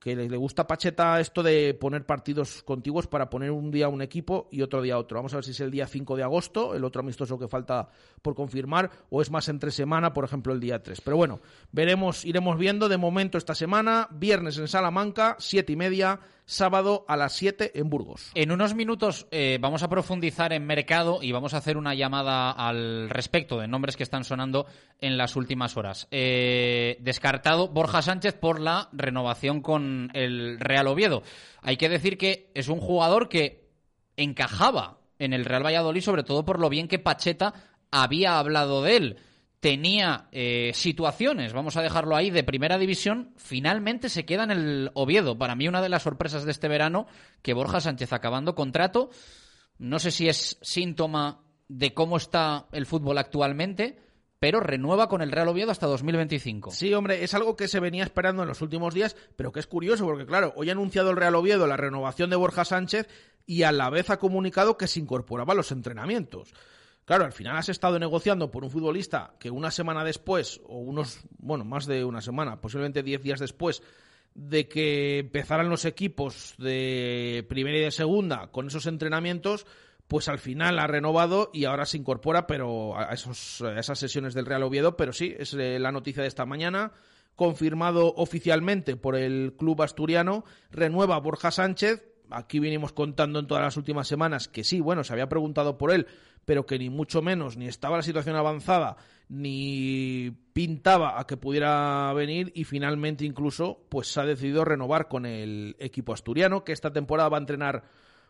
que 0.04 0.14
le, 0.14 0.36
gusta 0.36 0.62
a 0.62 0.66
Pacheta 0.66 1.18
esto 1.18 1.42
de 1.42 1.72
poner 1.72 2.04
partidos 2.04 2.62
contiguos 2.62 3.06
para 3.06 3.30
poner 3.30 3.50
un 3.50 3.70
día 3.70 3.88
un 3.88 4.02
equipo 4.02 4.48
y 4.52 4.60
otro 4.60 4.82
día 4.82 4.98
otro. 4.98 5.16
Vamos 5.16 5.32
a 5.32 5.38
ver 5.38 5.46
si 5.46 5.52
es 5.52 5.60
el 5.60 5.70
día 5.70 5.86
5 5.86 6.14
de 6.14 6.22
agosto, 6.22 6.74
el 6.74 6.84
otro 6.84 7.00
amistoso 7.00 7.38
que 7.38 7.48
falta 7.48 7.88
por 8.20 8.34
confirmar, 8.34 8.90
o 9.08 9.22
es 9.22 9.30
más 9.30 9.48
entre 9.48 9.70
semana, 9.70 10.12
por 10.12 10.26
ejemplo, 10.26 10.52
el 10.52 10.60
día 10.60 10.82
3. 10.82 11.00
Pero 11.00 11.16
bueno, 11.16 11.40
veremos, 11.72 12.26
iremos 12.26 12.58
viendo 12.58 12.90
de 12.90 12.98
momento 12.98 13.38
esta 13.38 13.54
semana, 13.54 14.06
viernes 14.10 14.58
en 14.58 14.68
Salamanca, 14.68 15.36
siete 15.38 15.72
y 15.72 15.76
media, 15.76 16.20
sábado 16.46 17.04
a 17.08 17.16
las 17.16 17.32
7 17.34 17.72
en 17.78 17.88
Burgos. 17.88 18.30
En 18.34 18.52
unos 18.52 18.74
minutos 18.74 19.26
eh, 19.30 19.58
vamos 19.60 19.82
a 19.82 19.88
profundizar 19.88 20.52
en 20.52 20.66
mercado 20.66 21.20
y 21.22 21.32
vamos 21.32 21.54
a 21.54 21.58
hacer 21.58 21.76
una 21.76 21.94
llamada 21.94 22.50
al 22.50 23.08
respecto 23.10 23.58
de 23.58 23.68
nombres 23.68 23.96
que 23.96 24.02
están 24.02 24.24
sonando 24.24 24.66
en 25.00 25.16
las 25.16 25.36
últimas 25.36 25.76
horas. 25.76 26.08
Eh, 26.10 26.98
descartado 27.00 27.68
Borja 27.68 28.02
Sánchez 28.02 28.34
por 28.34 28.60
la 28.60 28.88
renovación 28.92 29.60
con 29.60 30.10
el 30.14 30.58
Real 30.60 30.88
Oviedo. 30.88 31.22
Hay 31.62 31.76
que 31.76 31.88
decir 31.88 32.18
que 32.18 32.50
es 32.54 32.68
un 32.68 32.80
jugador 32.80 33.28
que 33.28 33.68
encajaba 34.16 34.98
en 35.18 35.32
el 35.32 35.44
Real 35.44 35.64
Valladolid, 35.64 36.02
sobre 36.02 36.24
todo 36.24 36.44
por 36.44 36.60
lo 36.60 36.68
bien 36.68 36.88
que 36.88 36.98
Pacheta 36.98 37.54
había 37.90 38.38
hablado 38.38 38.82
de 38.82 38.96
él 38.96 39.16
tenía 39.64 40.28
eh, 40.30 40.72
situaciones, 40.74 41.54
vamos 41.54 41.78
a 41.78 41.80
dejarlo 41.80 42.14
ahí, 42.14 42.28
de 42.28 42.44
primera 42.44 42.76
división, 42.76 43.32
finalmente 43.38 44.10
se 44.10 44.26
queda 44.26 44.44
en 44.44 44.50
el 44.50 44.90
Oviedo. 44.92 45.38
Para 45.38 45.54
mí 45.54 45.66
una 45.66 45.80
de 45.80 45.88
las 45.88 46.02
sorpresas 46.02 46.44
de 46.44 46.50
este 46.50 46.68
verano, 46.68 47.06
que 47.40 47.54
Borja 47.54 47.80
Sánchez 47.80 48.12
acabando 48.12 48.54
contrato, 48.54 49.08
no 49.78 49.98
sé 49.98 50.10
si 50.10 50.28
es 50.28 50.58
síntoma 50.60 51.40
de 51.66 51.94
cómo 51.94 52.18
está 52.18 52.66
el 52.72 52.84
fútbol 52.84 53.16
actualmente, 53.16 53.98
pero 54.38 54.60
renueva 54.60 55.08
con 55.08 55.22
el 55.22 55.32
Real 55.32 55.48
Oviedo 55.48 55.70
hasta 55.70 55.86
2025. 55.86 56.70
Sí, 56.70 56.92
hombre, 56.92 57.24
es 57.24 57.32
algo 57.32 57.56
que 57.56 57.66
se 57.66 57.80
venía 57.80 58.04
esperando 58.04 58.42
en 58.42 58.48
los 58.48 58.60
últimos 58.60 58.92
días, 58.92 59.16
pero 59.34 59.50
que 59.50 59.60
es 59.60 59.66
curioso 59.66 60.04
porque, 60.04 60.26
claro, 60.26 60.52
hoy 60.56 60.68
ha 60.68 60.72
anunciado 60.72 61.08
el 61.08 61.16
Real 61.16 61.36
Oviedo 61.36 61.66
la 61.66 61.78
renovación 61.78 62.28
de 62.28 62.36
Borja 62.36 62.66
Sánchez 62.66 63.08
y 63.46 63.62
a 63.62 63.72
la 63.72 63.88
vez 63.88 64.10
ha 64.10 64.18
comunicado 64.18 64.76
que 64.76 64.88
se 64.88 65.00
incorporaba 65.00 65.54
a 65.54 65.56
los 65.56 65.72
entrenamientos. 65.72 66.52
Claro, 67.04 67.24
al 67.24 67.32
final 67.32 67.56
has 67.56 67.68
estado 67.68 67.98
negociando 67.98 68.50
por 68.50 68.64
un 68.64 68.70
futbolista 68.70 69.34
que 69.38 69.50
una 69.50 69.70
semana 69.70 70.04
después, 70.04 70.60
o 70.66 70.78
unos, 70.78 71.20
bueno, 71.38 71.64
más 71.64 71.86
de 71.86 72.04
una 72.04 72.22
semana, 72.22 72.60
posiblemente 72.60 73.02
diez 73.02 73.22
días 73.22 73.40
después 73.40 73.82
de 74.34 74.68
que 74.68 75.18
empezaran 75.20 75.68
los 75.68 75.84
equipos 75.84 76.54
de 76.58 77.44
primera 77.48 77.78
y 77.78 77.82
de 77.82 77.90
segunda 77.90 78.48
con 78.48 78.66
esos 78.66 78.86
entrenamientos, 78.86 79.66
pues 80.08 80.28
al 80.28 80.38
final 80.38 80.78
ha 80.78 80.86
renovado 80.86 81.50
y 81.52 81.64
ahora 81.64 81.86
se 81.86 81.96
incorpora 81.96 82.46
pero 82.46 82.98
a, 82.98 83.12
esos, 83.12 83.62
a 83.62 83.78
esas 83.78 83.98
sesiones 83.98 84.34
del 84.34 84.46
Real 84.46 84.62
Oviedo. 84.62 84.96
Pero 84.96 85.12
sí, 85.12 85.34
es 85.38 85.54
eh, 85.54 85.78
la 85.78 85.92
noticia 85.92 86.22
de 86.22 86.28
esta 86.28 86.46
mañana, 86.46 86.92
confirmado 87.36 88.12
oficialmente 88.16 88.96
por 88.96 89.16
el 89.16 89.54
club 89.56 89.82
asturiano, 89.82 90.44
renueva 90.70 91.18
Borja 91.20 91.50
Sánchez. 91.50 92.04
Aquí 92.30 92.58
venimos 92.58 92.92
contando 92.92 93.38
en 93.38 93.46
todas 93.46 93.62
las 93.62 93.76
últimas 93.76 94.08
semanas 94.08 94.48
que 94.48 94.64
sí, 94.64 94.80
bueno, 94.80 95.04
se 95.04 95.12
había 95.12 95.28
preguntado 95.28 95.78
por 95.78 95.92
él, 95.92 96.06
pero 96.44 96.66
que 96.66 96.78
ni 96.78 96.90
mucho 96.90 97.22
menos 97.22 97.56
ni 97.56 97.66
estaba 97.66 97.96
la 97.96 98.02
situación 98.02 98.36
avanzada 98.36 98.96
ni 99.28 100.30
pintaba 100.52 101.18
a 101.18 101.26
que 101.26 101.36
pudiera 101.36 102.12
venir 102.12 102.52
y 102.54 102.64
finalmente 102.64 103.24
incluso 103.24 103.86
pues 103.88 104.08
se 104.08 104.20
ha 104.20 104.24
decidido 104.24 104.64
renovar 104.64 105.08
con 105.08 105.26
el 105.26 105.76
equipo 105.78 106.12
asturiano 106.12 106.64
que 106.64 106.72
esta 106.72 106.92
temporada 106.92 107.28
va 107.28 107.38
a 107.38 107.40
entrenar 107.40 107.84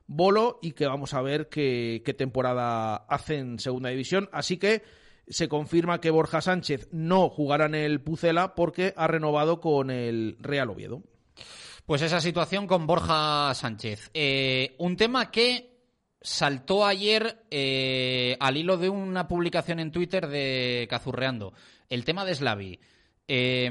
Bolo 0.07 0.59
y 0.61 0.73
que 0.73 0.87
vamos 0.87 1.15
a 1.15 1.23
ver 1.23 1.49
qué, 1.49 2.15
temporada 2.17 2.97
hace 2.97 3.39
en 3.39 3.59
segunda 3.59 3.89
división 3.89 4.29
así 4.33 4.59
que 4.59 4.83
se 5.27 5.49
confirma 5.49 6.01
que 6.01 6.11
Borja 6.11 6.41
Sánchez 6.41 6.89
no 6.93 7.31
jugará 7.31 7.67
en 7.67 7.75
el 7.75 8.01
Pucela 8.03 8.55
porque 8.55 8.93
ha 8.97 9.07
renovado 9.07 9.59
con 9.61 9.91
el 9.91 10.37
Real 10.39 10.69
Oviedo. 10.69 11.03
Pues 11.87 12.03
esa 12.03 12.21
situación 12.21 12.67
con 12.67 12.87
Borja 12.87 13.53
Sánchez. 13.55 14.11
Eh, 14.13 14.75
un 14.79 14.97
tema 14.97 15.31
que 15.31 15.74
saltó 16.25 16.87
ayer 16.87 17.45
eh, 17.51 18.37
al 18.41 18.57
hilo 18.57 18.79
de 18.79 18.89
una 18.89 19.29
publicación 19.29 19.79
en 19.79 19.93
Twitter 19.93 20.27
de 20.27 20.87
Cazurreando. 20.89 21.53
El 21.91 22.05
tema 22.05 22.25
de 22.25 22.35
Slavi. 22.35 22.81
Eh, 23.29 23.67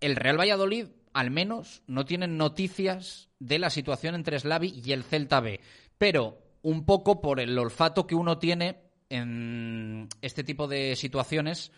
el 0.00 0.16
Real 0.16 0.38
Valladolid, 0.38 0.88
al 1.14 1.30
menos, 1.30 1.82
no 1.86 2.04
tiene 2.04 2.26
noticias 2.26 3.30
de 3.38 3.60
la 3.60 3.70
situación 3.70 4.16
entre 4.16 4.40
Slavi 4.40 4.82
y 4.84 4.92
el 4.92 5.04
Celta 5.04 5.40
B. 5.40 5.60
Pero 5.96 6.40
un 6.62 6.84
poco 6.84 7.20
por 7.20 7.38
el 7.38 7.56
olfato 7.56 8.06
que 8.06 8.16
uno 8.16 8.38
tiene 8.38 8.82
en 9.08 10.08
este 10.20 10.42
tipo 10.42 10.66
de 10.66 10.96
situaciones, 10.96 11.70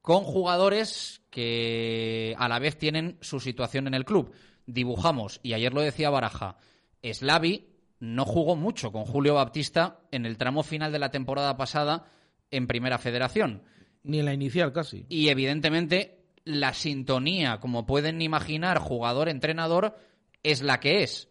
con 0.00 0.24
jugadores 0.24 1.22
que 1.30 2.34
a 2.38 2.48
la 2.48 2.58
vez 2.58 2.78
tienen 2.78 3.18
su 3.20 3.40
situación 3.40 3.86
en 3.86 3.94
el 3.94 4.06
club. 4.06 4.32
Dibujamos, 4.66 5.38
y 5.42 5.52
ayer 5.52 5.72
lo 5.74 5.82
decía 5.82 6.10
Baraja, 6.10 6.56
Slavi 7.02 7.73
no 8.00 8.24
jugó 8.24 8.56
mucho 8.56 8.92
con 8.92 9.04
Julio 9.04 9.34
Baptista 9.34 10.00
en 10.10 10.26
el 10.26 10.36
tramo 10.36 10.62
final 10.62 10.92
de 10.92 10.98
la 10.98 11.10
temporada 11.10 11.56
pasada 11.56 12.06
en 12.50 12.66
Primera 12.66 12.98
Federación. 12.98 13.62
Ni 14.02 14.18
en 14.18 14.26
la 14.26 14.34
inicial 14.34 14.72
casi. 14.72 15.06
Y 15.08 15.28
evidentemente 15.28 16.24
la 16.44 16.74
sintonía, 16.74 17.58
como 17.60 17.86
pueden 17.86 18.20
imaginar, 18.20 18.78
jugador-entrenador, 18.78 19.96
es 20.42 20.62
la 20.62 20.80
que 20.80 21.02
es. 21.02 21.28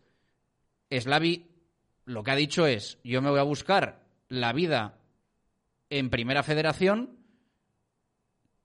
Slavi 0.90 1.48
lo 2.06 2.24
que 2.24 2.32
ha 2.32 2.36
dicho 2.36 2.66
es, 2.66 3.00
yo 3.04 3.22
me 3.22 3.30
voy 3.30 3.40
a 3.40 3.44
buscar 3.44 4.04
la 4.28 4.54
vida 4.54 5.00
en 5.90 6.10
Primera 6.10 6.44
Federación 6.44 7.20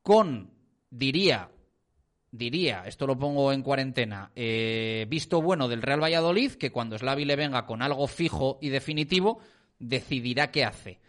con, 0.03 0.51
diría, 0.91 1.51
diría, 2.31 2.85
esto 2.87 3.07
lo 3.07 3.19
pongo 3.19 3.53
en 3.53 3.63
cuarentena, 3.63 4.31
eh, 4.35 5.07
visto 5.09 5.41
bueno 5.41 5.69
del 5.69 5.83
Real 5.83 6.03
Valladolid, 6.03 6.53
que 6.53 6.71
cuando 6.71 6.99
Slavi 6.99 7.25
le 7.25 7.37
venga 7.37 7.67
con 7.67 7.83
algo 7.83 8.07
fijo 8.07 8.59
y 8.61 8.69
definitivo, 8.69 9.41
decidirá 9.79 10.51
qué 10.51 10.65
hace. 10.65 11.01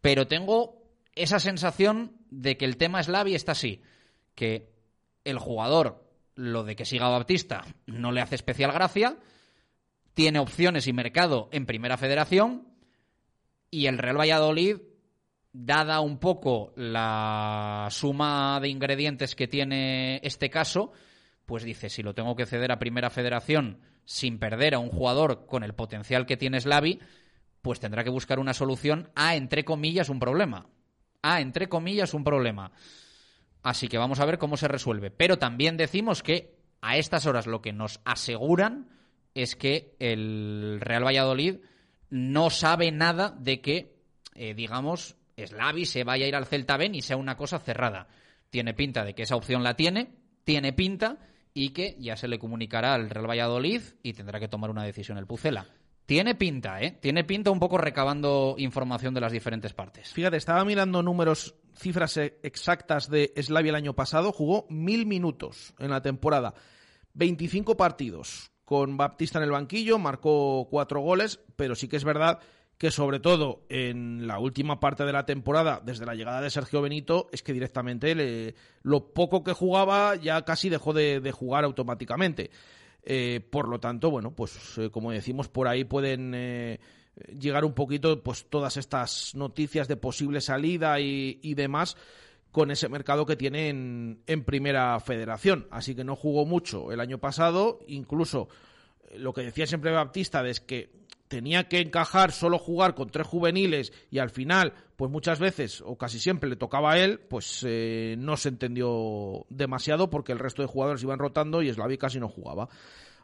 Pero 0.00 0.26
tengo 0.26 0.82
esa 1.14 1.40
sensación 1.40 2.12
de 2.30 2.56
que 2.56 2.64
el 2.64 2.76
tema 2.76 3.02
Slavi 3.02 3.34
está 3.34 3.52
así, 3.52 3.82
que 4.34 4.70
el 5.24 5.38
jugador, 5.38 6.04
lo 6.34 6.64
de 6.64 6.76
que 6.76 6.84
siga 6.84 7.08
Baptista, 7.08 7.64
no 7.86 8.12
le 8.12 8.20
hace 8.20 8.34
especial 8.34 8.72
gracia, 8.72 9.16
tiene 10.14 10.38
opciones 10.38 10.86
y 10.86 10.92
mercado 10.92 11.48
en 11.52 11.66
Primera 11.66 11.96
Federación, 11.96 12.68
y 13.70 13.86
el 13.86 13.98
Real 13.98 14.18
Valladolid 14.18 14.76
dada 15.64 16.00
un 16.00 16.18
poco 16.18 16.72
la 16.76 17.88
suma 17.90 18.60
de 18.60 18.68
ingredientes 18.68 19.34
que 19.34 19.48
tiene 19.48 20.20
este 20.22 20.50
caso, 20.50 20.92
pues 21.46 21.64
dice, 21.64 21.88
si 21.88 22.02
lo 22.02 22.14
tengo 22.14 22.36
que 22.36 22.46
ceder 22.46 22.70
a 22.70 22.78
Primera 22.78 23.10
Federación 23.10 23.80
sin 24.04 24.38
perder 24.38 24.74
a 24.74 24.78
un 24.78 24.90
jugador 24.90 25.46
con 25.46 25.64
el 25.64 25.74
potencial 25.74 26.26
que 26.26 26.36
tiene 26.36 26.60
Slavi, 26.60 27.00
pues 27.60 27.80
tendrá 27.80 28.04
que 28.04 28.10
buscar 28.10 28.38
una 28.38 28.54
solución 28.54 29.10
a, 29.16 29.34
entre 29.34 29.64
comillas, 29.64 30.08
un 30.08 30.20
problema. 30.20 30.68
A, 31.22 31.40
entre 31.40 31.68
comillas, 31.68 32.14
un 32.14 32.22
problema. 32.22 32.70
Así 33.62 33.88
que 33.88 33.98
vamos 33.98 34.20
a 34.20 34.26
ver 34.26 34.38
cómo 34.38 34.56
se 34.56 34.68
resuelve. 34.68 35.10
Pero 35.10 35.38
también 35.38 35.76
decimos 35.76 36.22
que 36.22 36.56
a 36.80 36.96
estas 36.96 37.26
horas 37.26 37.48
lo 37.48 37.60
que 37.60 37.72
nos 37.72 38.00
aseguran 38.04 38.88
es 39.34 39.56
que 39.56 39.96
el 39.98 40.78
Real 40.80 41.04
Valladolid 41.04 41.56
no 42.10 42.50
sabe 42.50 42.92
nada 42.92 43.34
de 43.38 43.60
que, 43.60 43.98
eh, 44.36 44.54
digamos, 44.54 45.16
Slavi 45.46 45.86
se 45.86 46.04
vaya 46.04 46.24
a 46.24 46.28
ir 46.28 46.36
al 46.36 46.46
Celta 46.46 46.76
Ben 46.76 46.94
y 46.94 47.02
sea 47.02 47.16
una 47.16 47.36
cosa 47.36 47.58
cerrada. 47.58 48.08
Tiene 48.50 48.74
pinta 48.74 49.04
de 49.04 49.14
que 49.14 49.22
esa 49.22 49.36
opción 49.36 49.62
la 49.62 49.74
tiene, 49.74 50.14
tiene 50.44 50.72
pinta 50.72 51.18
y 51.54 51.70
que 51.70 51.96
ya 51.98 52.16
se 52.16 52.28
le 52.28 52.38
comunicará 52.38 52.94
al 52.94 53.10
Real 53.10 53.28
Valladolid 53.28 53.82
y 54.02 54.12
tendrá 54.12 54.40
que 54.40 54.48
tomar 54.48 54.70
una 54.70 54.84
decisión 54.84 55.18
el 55.18 55.26
Pucela. 55.26 55.66
Tiene 56.06 56.34
pinta, 56.34 56.80
¿eh? 56.80 56.92
Tiene 56.92 57.24
pinta 57.24 57.50
un 57.50 57.60
poco 57.60 57.76
recabando 57.76 58.54
información 58.56 59.12
de 59.12 59.20
las 59.20 59.30
diferentes 59.30 59.74
partes. 59.74 60.10
Fíjate, 60.14 60.38
estaba 60.38 60.64
mirando 60.64 61.02
números, 61.02 61.54
cifras 61.74 62.16
e- 62.16 62.38
exactas 62.42 63.10
de 63.10 63.34
Slavia 63.36 63.70
el 63.70 63.76
año 63.76 63.94
pasado. 63.94 64.32
Jugó 64.32 64.66
mil 64.70 65.04
minutos 65.04 65.74
en 65.78 65.90
la 65.90 66.00
temporada, 66.00 66.54
25 67.12 67.76
partidos 67.76 68.50
con 68.64 68.96
Baptista 68.96 69.38
en 69.38 69.44
el 69.44 69.50
banquillo, 69.50 69.98
marcó 69.98 70.68
cuatro 70.70 71.00
goles, 71.00 71.40
pero 71.56 71.74
sí 71.74 71.88
que 71.88 71.96
es 71.96 72.04
verdad 72.04 72.38
que 72.78 72.92
sobre 72.92 73.18
todo 73.18 73.64
en 73.68 74.28
la 74.28 74.38
última 74.38 74.78
parte 74.78 75.04
de 75.04 75.12
la 75.12 75.26
temporada, 75.26 75.82
desde 75.84 76.06
la 76.06 76.14
llegada 76.14 76.40
de 76.40 76.48
Sergio 76.48 76.80
Benito, 76.80 77.28
es 77.32 77.42
que 77.42 77.52
directamente 77.52 78.14
le, 78.14 78.54
lo 78.82 79.12
poco 79.12 79.42
que 79.42 79.52
jugaba 79.52 80.14
ya 80.14 80.42
casi 80.42 80.68
dejó 80.68 80.92
de, 80.92 81.32
jugar 81.32 81.64
automáticamente. 81.64 82.50
Eh, 83.02 83.40
por 83.50 83.68
lo 83.68 83.80
tanto, 83.80 84.12
bueno, 84.12 84.30
pues 84.30 84.78
eh, 84.78 84.90
como 84.90 85.10
decimos, 85.10 85.48
por 85.48 85.66
ahí 85.66 85.82
pueden 85.82 86.32
eh, 86.36 86.78
llegar 87.36 87.64
un 87.64 87.72
poquito 87.72 88.22
pues 88.22 88.46
todas 88.48 88.76
estas 88.76 89.34
noticias 89.34 89.88
de 89.88 89.96
posible 89.96 90.40
salida 90.40 91.00
y, 91.00 91.40
y 91.42 91.54
demás 91.54 91.96
con 92.52 92.70
ese 92.70 92.88
mercado 92.88 93.26
que 93.26 93.36
tiene 93.36 93.70
en, 93.70 94.22
en 94.26 94.44
primera 94.44 95.00
federación. 95.00 95.66
Así 95.72 95.96
que 95.96 96.04
no 96.04 96.14
jugó 96.14 96.46
mucho 96.46 96.92
el 96.92 97.00
año 97.00 97.18
pasado, 97.18 97.80
incluso 97.88 98.48
lo 99.16 99.32
que 99.32 99.42
decía 99.42 99.66
siempre 99.66 99.90
Baptista 99.90 100.46
es 100.46 100.60
que 100.60 101.07
tenía 101.28 101.68
que 101.68 101.80
encajar 101.80 102.32
solo 102.32 102.58
jugar 102.58 102.94
con 102.94 103.10
tres 103.10 103.26
juveniles 103.26 103.92
y 104.10 104.18
al 104.18 104.30
final, 104.30 104.72
pues 104.96 105.10
muchas 105.10 105.38
veces 105.38 105.82
o 105.84 105.96
casi 105.96 106.18
siempre 106.18 106.50
le 106.50 106.56
tocaba 106.56 106.92
a 106.92 106.98
él, 106.98 107.20
pues 107.20 107.64
eh, 107.66 108.16
no 108.18 108.36
se 108.36 108.48
entendió 108.48 109.46
demasiado 109.50 110.10
porque 110.10 110.32
el 110.32 110.38
resto 110.38 110.62
de 110.62 110.68
jugadores 110.68 111.02
iban 111.02 111.18
rotando 111.18 111.62
y 111.62 111.72
Slavi 111.72 111.98
casi 111.98 112.18
no 112.18 112.28
jugaba. 112.28 112.68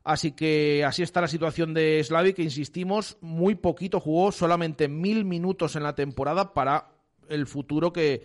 Así 0.04 0.32
que 0.32 0.84
así 0.84 1.02
está 1.02 1.22
la 1.22 1.28
situación 1.28 1.72
de 1.72 2.04
Slavi, 2.04 2.34
que 2.34 2.42
insistimos, 2.42 3.16
muy 3.22 3.54
poquito 3.54 4.00
jugó, 4.00 4.32
solamente 4.32 4.86
mil 4.86 5.24
minutos 5.24 5.76
en 5.76 5.82
la 5.82 5.94
temporada 5.94 6.52
para 6.52 6.90
el 7.30 7.46
futuro 7.46 7.90
que, 7.90 8.22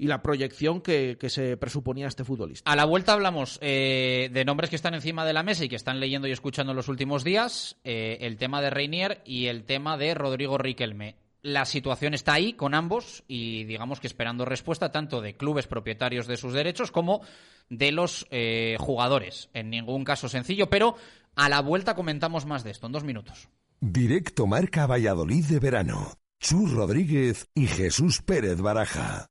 y 0.00 0.06
la 0.06 0.22
proyección 0.22 0.80
que, 0.80 1.18
que 1.20 1.28
se 1.28 1.58
presuponía 1.58 2.08
este 2.08 2.24
futbolista. 2.24 2.70
A 2.70 2.74
la 2.74 2.86
vuelta 2.86 3.12
hablamos 3.12 3.58
eh, 3.60 4.30
de 4.32 4.46
nombres 4.46 4.70
que 4.70 4.76
están 4.76 4.94
encima 4.94 5.26
de 5.26 5.34
la 5.34 5.42
mesa 5.42 5.62
y 5.66 5.68
que 5.68 5.76
están 5.76 6.00
leyendo 6.00 6.26
y 6.26 6.32
escuchando 6.32 6.72
en 6.72 6.76
los 6.76 6.88
últimos 6.88 7.22
días, 7.22 7.76
eh, 7.84 8.16
el 8.22 8.38
tema 8.38 8.62
de 8.62 8.70
Reinier 8.70 9.20
y 9.26 9.48
el 9.48 9.64
tema 9.64 9.98
de 9.98 10.14
Rodrigo 10.14 10.56
Riquelme. 10.56 11.16
La 11.42 11.66
situación 11.66 12.14
está 12.14 12.32
ahí 12.32 12.54
con 12.54 12.74
ambos 12.74 13.24
y 13.28 13.64
digamos 13.64 14.00
que 14.00 14.06
esperando 14.06 14.46
respuesta 14.46 14.90
tanto 14.90 15.20
de 15.20 15.36
clubes 15.36 15.66
propietarios 15.66 16.26
de 16.26 16.38
sus 16.38 16.54
derechos 16.54 16.90
como 16.90 17.20
de 17.68 17.92
los 17.92 18.26
eh, 18.30 18.78
jugadores. 18.80 19.50
En 19.52 19.68
ningún 19.68 20.04
caso 20.04 20.30
sencillo, 20.30 20.70
pero 20.70 20.96
a 21.36 21.50
la 21.50 21.60
vuelta 21.60 21.94
comentamos 21.94 22.46
más 22.46 22.64
de 22.64 22.70
esto 22.70 22.86
en 22.86 22.92
dos 22.92 23.04
minutos. 23.04 23.50
Directo 23.80 24.46
Marca 24.46 24.86
Valladolid 24.86 25.44
de 25.44 25.58
verano. 25.58 26.14
Chus 26.38 26.72
Rodríguez 26.72 27.48
y 27.54 27.66
Jesús 27.66 28.22
Pérez 28.22 28.62
Baraja. 28.62 29.30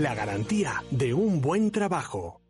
La 0.00 0.12
garantía 0.12 0.82
de 0.90 1.14
un 1.14 1.40
buen 1.40 1.70
trabajo. 1.70 2.43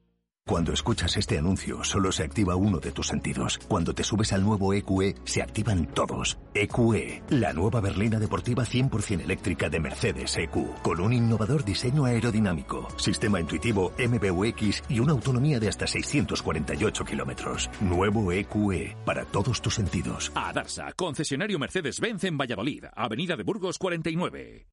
Cuando 0.46 0.74
escuchas 0.74 1.16
este 1.16 1.38
anuncio, 1.38 1.82
solo 1.84 2.12
se 2.12 2.22
activa 2.22 2.54
uno 2.54 2.78
de 2.78 2.92
tus 2.92 3.06
sentidos. 3.06 3.58
Cuando 3.66 3.94
te 3.94 4.04
subes 4.04 4.30
al 4.34 4.44
nuevo 4.44 4.74
EQE, 4.74 5.14
se 5.24 5.40
activan 5.40 5.86
todos. 5.86 6.36
EQE, 6.52 7.22
la 7.30 7.54
nueva 7.54 7.80
berlina 7.80 8.18
deportiva 8.18 8.62
100% 8.62 9.22
eléctrica 9.22 9.70
de 9.70 9.80
Mercedes 9.80 10.36
EQ, 10.36 10.82
con 10.82 11.00
un 11.00 11.14
innovador 11.14 11.64
diseño 11.64 12.04
aerodinámico, 12.04 12.86
sistema 12.98 13.40
intuitivo 13.40 13.94
MBUX 13.98 14.82
y 14.90 15.00
una 15.00 15.12
autonomía 15.12 15.58
de 15.58 15.68
hasta 15.68 15.86
648 15.86 17.04
kilómetros. 17.06 17.70
Nuevo 17.80 18.30
EQE, 18.30 18.98
para 19.06 19.24
todos 19.24 19.62
tus 19.62 19.76
sentidos. 19.76 20.30
A 20.34 20.52
Darsa, 20.52 20.92
concesionario 20.92 21.58
Mercedes-Benz 21.58 22.24
en 22.24 22.36
Valladolid, 22.36 22.84
Avenida 22.94 23.34
de 23.34 23.44
Burgos 23.44 23.78
49. 23.78 24.66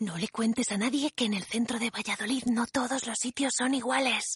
No 0.00 0.18
le 0.18 0.26
cuentes 0.28 0.72
a 0.72 0.78
nadie 0.78 1.12
que 1.14 1.26
en 1.26 1.34
el 1.34 1.44
centro 1.44 1.78
de 1.78 1.90
Valladolid 1.90 2.42
no 2.46 2.66
todos 2.66 3.06
los 3.06 3.18
sitios 3.18 3.54
son 3.56 3.74
iguales. 3.74 4.34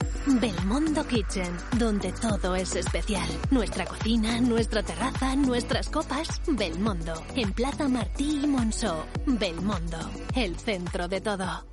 Belmondo 0.77 1.07
Kitchen, 1.07 1.57
donde 1.79 2.13
todo 2.13 2.55
es 2.55 2.77
especial. 2.77 3.27
Nuestra 3.51 3.87
cocina, 3.87 4.43
nuestra 4.43 4.83
terraza, 4.83 5.35
nuestras 5.35 5.89
copas. 5.89 6.43
Belmondo, 6.47 7.15
en 7.35 7.55
Plaza 7.55 7.89
Martí 7.89 8.43
y 8.43 8.47
Monceau. 8.47 8.99
Belmondo, 9.25 9.97
el 10.35 10.55
centro 10.59 11.09
de 11.09 11.23
todo. 11.23 11.65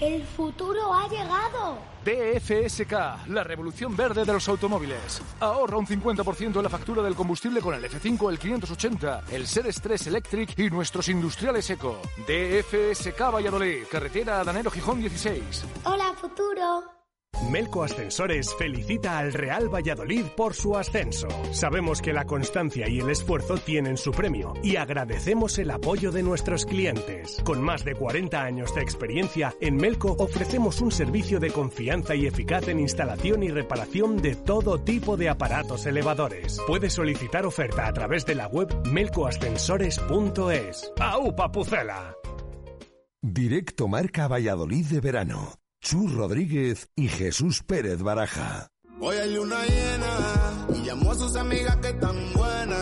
El 0.00 0.22
futuro 0.24 0.94
ha 0.94 1.08
llegado. 1.08 1.78
DFSK, 2.04 3.26
la 3.30 3.42
revolución 3.42 3.96
verde 3.96 4.24
de 4.24 4.32
los 4.32 4.48
automóviles. 4.48 5.20
Ahorra 5.40 5.78
un 5.78 5.86
50% 5.86 6.56
en 6.56 6.62
la 6.62 6.68
factura 6.68 7.02
del 7.02 7.16
combustible 7.16 7.60
con 7.60 7.74
el 7.74 7.82
F5, 7.82 8.30
el 8.30 8.38
580, 8.38 9.24
el 9.32 9.48
Seres 9.48 9.80
3 9.82 10.06
Electric 10.06 10.56
y 10.60 10.70
nuestros 10.70 11.08
industriales 11.08 11.68
eco. 11.70 12.00
DFSK 12.18 13.18
Valladolid, 13.32 13.82
carretera 13.90 14.42
Adanero 14.42 14.70
Gijón 14.70 15.00
16. 15.00 15.64
Hola, 15.84 16.14
futuro. 16.14 17.01
Melco 17.50 17.82
Ascensores 17.82 18.54
felicita 18.56 19.18
al 19.18 19.32
Real 19.32 19.68
Valladolid 19.68 20.24
por 20.36 20.54
su 20.54 20.76
ascenso. 20.76 21.28
Sabemos 21.52 22.00
que 22.00 22.12
la 22.12 22.24
constancia 22.24 22.88
y 22.88 23.00
el 23.00 23.10
esfuerzo 23.10 23.58
tienen 23.58 23.96
su 23.96 24.12
premio 24.12 24.54
y 24.62 24.76
agradecemos 24.76 25.58
el 25.58 25.70
apoyo 25.70 26.12
de 26.12 26.22
nuestros 26.22 26.64
clientes. 26.64 27.40
Con 27.44 27.62
más 27.62 27.84
de 27.84 27.94
40 27.94 28.42
años 28.42 28.74
de 28.74 28.80
experiencia, 28.80 29.54
en 29.60 29.76
Melco 29.76 30.14
ofrecemos 30.18 30.80
un 30.80 30.92
servicio 30.92 31.40
de 31.40 31.50
confianza 31.50 32.14
y 32.14 32.26
eficaz 32.26 32.68
en 32.68 32.80
instalación 32.80 33.42
y 33.42 33.48
reparación 33.48 34.22
de 34.22 34.34
todo 34.34 34.80
tipo 34.80 35.16
de 35.16 35.28
aparatos 35.28 35.84
elevadores. 35.86 36.58
Puedes 36.66 36.94
solicitar 36.94 37.44
oferta 37.44 37.86
a 37.86 37.92
través 37.92 38.24
de 38.24 38.34
la 38.34 38.46
web 38.46 38.68
melcoascensores.es. 38.88 40.92
¡Au, 41.00 41.36
papucela! 41.36 42.14
Directo 43.20 43.88
Marca 43.88 44.26
Valladolid 44.26 44.86
de 44.86 45.00
verano. 45.00 45.61
Chus 45.82 46.12
Rodríguez 46.12 46.88
y 46.94 47.08
Jesús 47.08 47.64
Pérez 47.64 48.02
Baraja. 48.02 48.68
Hoy 49.00 49.16
hay 49.16 49.34
luna 49.34 49.64
llena 49.66 50.76
y 50.76 50.86
llamó 50.86 51.10
a 51.10 51.14
sus 51.16 51.34
amigas 51.34 51.76
que 51.78 51.92
tan 51.94 52.32
buenas, 52.34 52.81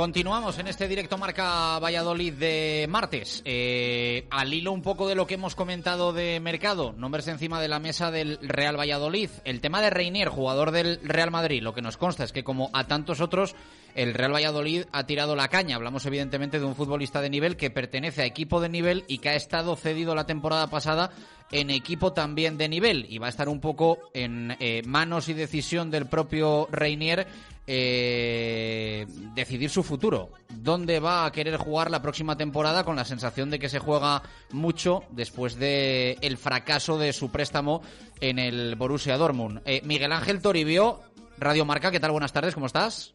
Continuamos 0.00 0.58
en 0.58 0.66
este 0.66 0.88
directo 0.88 1.18
marca 1.18 1.78
Valladolid 1.78 2.32
de 2.32 2.86
martes. 2.88 3.42
Eh, 3.44 4.26
al 4.30 4.54
hilo 4.54 4.72
un 4.72 4.80
poco 4.80 5.06
de 5.06 5.14
lo 5.14 5.26
que 5.26 5.34
hemos 5.34 5.54
comentado 5.54 6.14
de 6.14 6.40
mercado, 6.40 6.94
nombres 6.94 7.28
encima 7.28 7.60
de 7.60 7.68
la 7.68 7.80
mesa 7.80 8.10
del 8.10 8.38
Real 8.40 8.80
Valladolid. 8.80 9.28
El 9.44 9.60
tema 9.60 9.82
de 9.82 9.90
Reinier, 9.90 10.28
jugador 10.28 10.70
del 10.70 11.00
Real 11.02 11.30
Madrid, 11.30 11.60
lo 11.60 11.74
que 11.74 11.82
nos 11.82 11.98
consta 11.98 12.24
es 12.24 12.32
que 12.32 12.44
como 12.44 12.70
a 12.72 12.84
tantos 12.84 13.20
otros, 13.20 13.54
el 13.94 14.14
Real 14.14 14.32
Valladolid 14.32 14.84
ha 14.90 15.04
tirado 15.04 15.36
la 15.36 15.48
caña. 15.48 15.76
Hablamos 15.76 16.06
evidentemente 16.06 16.58
de 16.58 16.64
un 16.64 16.76
futbolista 16.76 17.20
de 17.20 17.28
nivel 17.28 17.58
que 17.58 17.68
pertenece 17.68 18.22
a 18.22 18.24
equipo 18.24 18.62
de 18.62 18.70
nivel 18.70 19.04
y 19.06 19.18
que 19.18 19.28
ha 19.28 19.34
estado 19.34 19.76
cedido 19.76 20.14
la 20.14 20.24
temporada 20.24 20.68
pasada 20.68 21.10
en 21.52 21.68
equipo 21.68 22.12
también 22.12 22.56
de 22.56 22.68
nivel 22.68 23.06
y 23.08 23.18
va 23.18 23.26
a 23.26 23.30
estar 23.30 23.48
un 23.48 23.60
poco 23.60 23.98
en 24.14 24.56
eh, 24.60 24.82
manos 24.86 25.28
y 25.28 25.34
decisión 25.34 25.90
del 25.90 26.06
propio 26.06 26.68
Reinier 26.70 27.26
eh, 27.72 29.06
decidir 29.32 29.70
su 29.70 29.84
futuro. 29.84 30.30
¿Dónde 30.48 30.98
va 30.98 31.24
a 31.24 31.30
querer 31.30 31.56
jugar 31.56 31.88
la 31.88 32.02
próxima 32.02 32.36
temporada 32.36 32.82
con 32.82 32.96
la 32.96 33.04
sensación 33.04 33.48
de 33.48 33.60
que 33.60 33.68
se 33.68 33.78
juega 33.78 34.22
mucho 34.50 35.04
después 35.10 35.56
de 35.56 36.18
el 36.20 36.36
fracaso 36.36 36.98
de 36.98 37.12
su 37.12 37.30
préstamo 37.30 37.80
en 38.20 38.40
el 38.40 38.74
Borussia 38.74 39.16
Dortmund? 39.16 39.62
Eh, 39.66 39.82
Miguel 39.84 40.10
Ángel 40.10 40.42
Toribio, 40.42 40.98
Radio 41.38 41.64
Marca, 41.64 41.92
¿qué 41.92 42.00
tal? 42.00 42.10
Buenas 42.10 42.32
tardes, 42.32 42.54
¿cómo 42.54 42.66
estás? 42.66 43.14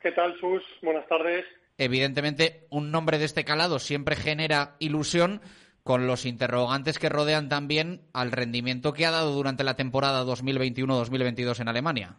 ¿Qué 0.00 0.12
tal, 0.12 0.34
Sus? 0.40 0.62
Buenas 0.80 1.06
tardes. 1.06 1.44
Evidentemente, 1.76 2.66
un 2.70 2.92
nombre 2.92 3.18
de 3.18 3.26
este 3.26 3.44
calado 3.44 3.78
siempre 3.78 4.16
genera 4.16 4.76
ilusión 4.78 5.42
con 5.82 6.06
los 6.06 6.24
interrogantes 6.24 6.98
que 6.98 7.10
rodean 7.10 7.50
también 7.50 8.00
al 8.14 8.32
rendimiento 8.32 8.94
que 8.94 9.04
ha 9.04 9.10
dado 9.10 9.32
durante 9.32 9.64
la 9.64 9.76
temporada 9.76 10.24
2021-2022 10.24 11.60
en 11.60 11.68
Alemania. 11.68 12.16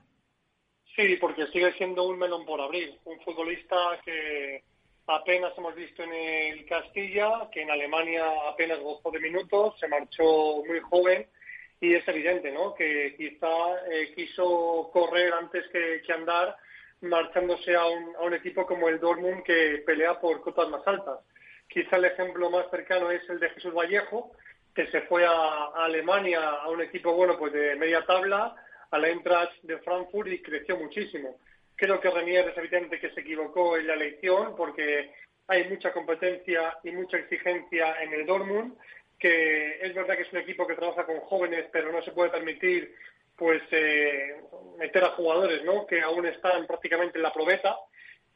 Sí, 0.95 1.17
porque 1.19 1.47
sigue 1.47 1.73
siendo 1.73 2.03
un 2.03 2.19
melón 2.19 2.45
por 2.45 2.61
abrir. 2.61 2.99
Un 3.05 3.19
futbolista 3.21 3.99
que 4.05 4.63
apenas 5.07 5.53
hemos 5.57 5.75
visto 5.75 6.03
en 6.03 6.13
el 6.13 6.65
Castilla, 6.65 7.49
que 7.51 7.63
en 7.63 7.71
Alemania 7.71 8.23
apenas 8.47 8.79
gozó 8.79 9.09
de 9.11 9.19
minutos, 9.19 9.73
se 9.79 9.87
marchó 9.87 10.63
muy 10.65 10.79
joven 10.81 11.27
y 11.81 11.95
es 11.95 12.07
evidente 12.07 12.51
¿no? 12.51 12.75
que 12.75 13.15
quizá 13.17 13.47
eh, 13.91 14.13
quiso 14.15 14.89
correr 14.93 15.33
antes 15.33 15.65
que, 15.69 16.01
andar 16.13 16.55
marchándose 17.01 17.75
a 17.75 17.85
un, 17.85 18.15
a 18.15 18.21
un 18.21 18.33
equipo 18.35 18.65
como 18.65 18.87
el 18.87 18.99
Dortmund 18.99 19.43
que 19.43 19.83
pelea 19.85 20.19
por 20.19 20.41
cotas 20.41 20.69
más 20.69 20.87
altas. 20.87 21.19
Quizá 21.67 21.97
el 21.97 22.05
ejemplo 22.05 22.49
más 22.51 22.69
cercano 22.69 23.09
es 23.09 23.27
el 23.29 23.39
de 23.39 23.49
Jesús 23.49 23.73
Vallejo, 23.73 24.31
que 24.75 24.87
se 24.87 25.01
fue 25.01 25.25
a, 25.25 25.31
a 25.31 25.85
Alemania 25.85 26.39
a 26.39 26.69
un 26.69 26.81
equipo 26.81 27.13
bueno 27.13 27.37
pues 27.37 27.51
de 27.51 27.75
media 27.75 28.05
tabla, 28.05 28.55
a 28.93 28.99
la 28.99 29.09
Eintracht 29.09 29.59
de 29.63 29.79
Frankfurt 29.79 30.27
y 30.27 30.39
creció 30.39 30.77
muchísimo. 30.77 31.39
Creo 31.75 31.99
que 31.99 32.11
Renier 32.11 32.49
es 32.49 32.57
evidente 32.57 32.99
que 32.99 33.09
se 33.09 33.21
equivocó 33.21 33.75
en 33.75 33.87
la 33.87 33.95
elección 33.95 34.55
porque 34.55 35.09
hay 35.47 35.67
mucha 35.67 35.91
competencia 35.91 36.77
y 36.83 36.91
mucha 36.91 37.17
exigencia 37.17 37.95
en 38.03 38.13
el 38.13 38.27
Dortmund, 38.27 38.77
que 39.17 39.79
es 39.81 39.95
verdad 39.95 40.15
que 40.15 40.21
es 40.21 40.31
un 40.31 40.39
equipo 40.39 40.67
que 40.67 40.75
trabaja 40.75 41.07
con 41.07 41.19
jóvenes, 41.21 41.65
pero 41.71 41.91
no 41.91 42.03
se 42.03 42.11
puede 42.11 42.29
permitir 42.29 42.93
pues 43.35 43.63
eh, 43.71 44.35
meter 44.77 45.03
a 45.05 45.09
jugadores 45.09 45.63
¿no? 45.63 45.87
que 45.87 45.99
aún 46.01 46.27
están 46.27 46.67
prácticamente 46.67 47.17
en 47.17 47.23
la 47.23 47.33
probeta, 47.33 47.75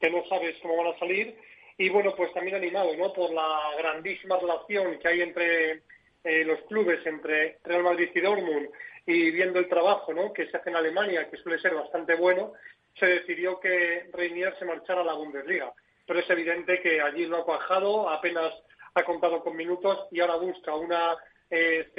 que 0.01 0.09
no 0.09 0.25
sabes 0.27 0.55
cómo 0.63 0.77
van 0.77 0.95
a 0.95 0.99
salir. 0.99 1.37
Y 1.77 1.89
bueno, 1.89 2.15
pues 2.15 2.33
también 2.33 2.55
animado 2.55 2.97
¿no? 2.97 3.13
por 3.13 3.31
la 3.31 3.75
grandísima 3.77 4.39
relación 4.39 4.97
que 4.97 5.07
hay 5.07 5.21
entre 5.21 5.83
eh, 6.23 6.43
los 6.43 6.61
clubes, 6.61 7.05
entre 7.05 7.59
Real 7.63 7.83
Madrid 7.83 8.09
y 8.15 8.21
Dortmund, 8.21 8.69
y 9.07 9.31
viendo 9.31 9.57
el 9.57 9.69
trabajo 9.69 10.13
que 10.33 10.47
se 10.47 10.57
hace 10.57 10.69
en 10.69 10.75
Alemania, 10.75 11.29
que 11.29 11.37
suele 11.37 11.59
ser 11.59 11.73
bastante 11.73 12.15
bueno, 12.15 12.53
se 12.99 13.05
decidió 13.05 13.57
que 13.59 14.09
Reinier 14.11 14.53
se 14.59 14.65
marchara 14.65 15.01
a 15.01 15.05
la 15.05 15.13
Bundesliga. 15.13 15.71
Pero 16.05 16.19
es 16.19 16.29
evidente 16.29 16.81
que 16.81 17.01
allí 17.01 17.25
no 17.25 17.37
ha 17.37 17.45
cuajado, 17.45 18.09
apenas 18.09 18.53
ha 18.93 19.03
contado 19.03 19.41
con 19.41 19.55
minutos 19.55 20.07
y 20.11 20.19
ahora 20.19 20.35
busca 20.35 20.75
una 20.75 21.15
eh, 21.49 21.89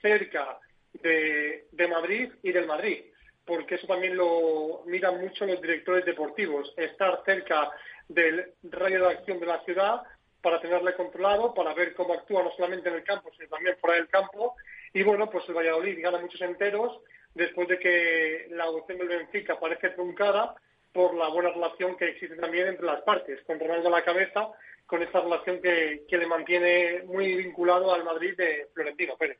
cerca 0.00 0.58
de, 0.92 1.66
de 1.72 1.88
Madrid 1.88 2.30
y 2.42 2.52
del 2.52 2.66
Madrid, 2.66 3.04
porque 3.44 3.74
eso 3.74 3.88
también 3.88 4.16
lo 4.16 4.82
miran 4.86 5.20
mucho 5.20 5.44
los 5.44 5.60
directores 5.60 6.04
deportivos, 6.04 6.72
estar 6.76 7.22
cerca 7.24 7.70
del 8.06 8.52
radio 8.62 9.06
de 9.06 9.12
acción 9.12 9.40
de 9.40 9.46
la 9.46 9.60
ciudad 9.64 10.02
para 10.40 10.60
tenerle 10.60 10.94
controlado, 10.94 11.52
para 11.52 11.74
ver 11.74 11.94
cómo 11.94 12.14
actúa 12.14 12.44
no 12.44 12.52
solamente 12.52 12.88
en 12.88 12.96
el 12.96 13.04
campo, 13.04 13.30
sino 13.36 13.48
también 13.48 13.76
fuera 13.80 13.96
del 13.96 14.08
campo. 14.08 14.54
Y 14.92 15.02
bueno, 15.02 15.28
pues 15.30 15.44
el 15.48 15.54
Valladolid 15.54 15.98
gana 16.02 16.18
muchos 16.18 16.40
enteros 16.40 17.00
después 17.34 17.68
de 17.68 17.78
que 17.78 18.48
la 18.50 18.68
opción 18.68 18.98
del 18.98 19.08
Benfica 19.08 19.58
parece 19.58 19.90
truncada 19.90 20.54
por 20.92 21.14
la 21.14 21.28
buena 21.28 21.50
relación 21.50 21.96
que 21.96 22.10
existe 22.10 22.36
también 22.36 22.68
entre 22.68 22.86
las 22.86 23.02
partes, 23.02 23.40
con 23.46 23.60
Ronaldo 23.60 23.88
a 23.88 23.98
la 23.98 24.04
cabeza, 24.04 24.48
con 24.86 25.02
esta 25.02 25.20
relación 25.20 25.60
que, 25.60 26.04
que 26.08 26.16
le 26.16 26.26
mantiene 26.26 27.02
muy 27.04 27.36
vinculado 27.36 27.92
al 27.92 28.04
Madrid 28.04 28.34
de 28.36 28.68
Florentino 28.74 29.16
Pérez. 29.16 29.38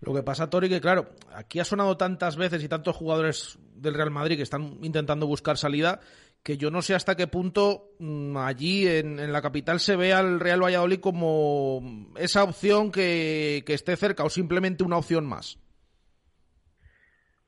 Lo 0.00 0.14
que 0.14 0.22
pasa, 0.22 0.48
Tori, 0.48 0.68
que 0.68 0.80
claro, 0.80 1.06
aquí 1.32 1.58
ha 1.58 1.64
sonado 1.64 1.96
tantas 1.96 2.36
veces 2.36 2.62
y 2.62 2.68
tantos 2.68 2.96
jugadores 2.96 3.58
del 3.74 3.94
Real 3.94 4.10
Madrid 4.10 4.36
que 4.36 4.42
están 4.42 4.78
intentando 4.82 5.26
buscar 5.26 5.56
salida 5.56 6.00
que 6.46 6.56
yo 6.56 6.70
no 6.70 6.80
sé 6.80 6.94
hasta 6.94 7.16
qué 7.16 7.26
punto 7.26 7.90
mmm, 7.98 8.36
allí 8.36 8.86
en, 8.86 9.18
en, 9.18 9.32
la 9.32 9.42
capital 9.42 9.80
se 9.80 9.96
ve 9.96 10.12
al 10.12 10.38
Real 10.38 10.62
Valladolid 10.62 11.00
como 11.00 11.82
esa 12.16 12.44
opción 12.44 12.92
que, 12.92 13.64
que, 13.66 13.74
esté 13.74 13.96
cerca 13.96 14.22
o 14.22 14.30
simplemente 14.30 14.84
una 14.84 14.96
opción 14.96 15.26
más. 15.26 15.58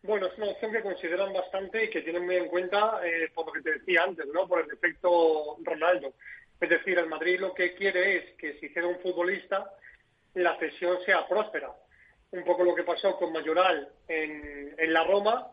Bueno, 0.02 0.26
es 0.26 0.36
una 0.36 0.48
opción 0.48 0.72
que 0.72 0.82
consideran 0.82 1.32
bastante 1.32 1.84
y 1.84 1.90
que 1.90 2.02
tienen 2.02 2.26
muy 2.26 2.34
en 2.34 2.48
cuenta 2.48 2.98
eh, 3.06 3.30
por 3.32 3.46
lo 3.46 3.52
que 3.52 3.60
te 3.60 3.78
decía 3.78 4.02
antes, 4.02 4.26
¿no? 4.34 4.48
Por 4.48 4.64
el 4.64 4.70
efecto 4.72 5.58
Ronaldo. 5.62 6.14
Es 6.60 6.68
decir, 6.68 6.98
el 6.98 7.06
Madrid 7.06 7.38
lo 7.38 7.54
que 7.54 7.76
quiere 7.76 8.16
es 8.16 8.34
que 8.36 8.58
si 8.58 8.72
queda 8.72 8.88
un 8.88 8.98
futbolista, 8.98 9.74
la 10.34 10.58
cesión 10.58 10.98
sea 11.06 11.28
próspera. 11.28 11.70
Un 12.32 12.42
poco 12.42 12.64
lo 12.64 12.74
que 12.74 12.82
pasó 12.82 13.16
con 13.16 13.32
Mayoral 13.32 13.90
en, 14.08 14.74
en 14.76 14.92
la 14.92 15.04
Roma, 15.04 15.46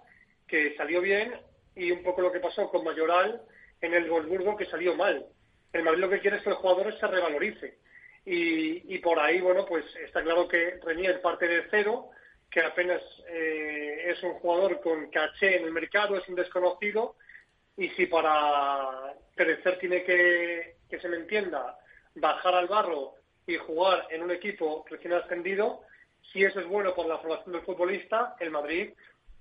que 0.47 0.75
salió 0.77 0.99
bien, 0.99 1.31
y 1.75 1.91
un 1.91 2.03
poco 2.03 2.21
lo 2.21 2.31
que 2.31 2.39
pasó 2.39 2.69
con 2.69 2.83
Mayoral 2.83 3.41
en 3.81 3.93
el 3.93 4.09
Wolfsburgo, 4.09 4.55
que 4.55 4.65
salió 4.65 4.95
mal. 4.95 5.25
El 5.73 5.83
Madrid 5.83 6.01
lo 6.01 6.09
que 6.09 6.19
quiere 6.19 6.37
es 6.37 6.43
que 6.43 6.49
el 6.49 6.55
jugador 6.55 6.97
se 6.97 7.07
revalorice. 7.07 7.77
Y, 8.27 8.97
por 8.99 9.19
ahí, 9.19 9.39
bueno, 9.39 9.65
pues 9.65 9.85
está 9.97 10.23
claro 10.23 10.47
que 10.47 10.79
Renier 10.83 11.21
parte 11.21 11.47
de 11.47 11.67
cero, 11.69 12.09
que 12.49 12.61
apenas 12.61 13.01
eh, 13.27 14.05
es 14.07 14.23
un 14.23 14.33
jugador 14.35 14.81
con 14.81 15.11
caché 15.11 15.57
en 15.57 15.65
el 15.65 15.71
mercado, 15.71 16.17
es 16.17 16.27
un 16.27 16.35
desconocido, 16.35 17.17
y 17.77 17.89
si 17.89 18.07
para 18.07 19.13
crecer 19.35 19.77
tiene 19.77 20.03
que, 20.03 20.77
que 20.89 20.99
se 20.99 21.07
me 21.07 21.17
entienda, 21.17 21.77
bajar 22.15 22.55
al 22.55 22.67
barro 22.67 23.13
y 23.45 23.57
jugar 23.57 24.07
en 24.09 24.23
un 24.23 24.31
equipo 24.31 24.85
recién 24.89 25.13
ascendido, 25.13 25.81
si 26.31 26.43
eso 26.43 26.59
es 26.59 26.67
bueno 26.67 26.95
para 26.95 27.09
la 27.09 27.17
formación 27.19 27.53
del 27.53 27.61
futbolista, 27.61 28.35
el 28.39 28.49
Madrid 28.49 28.93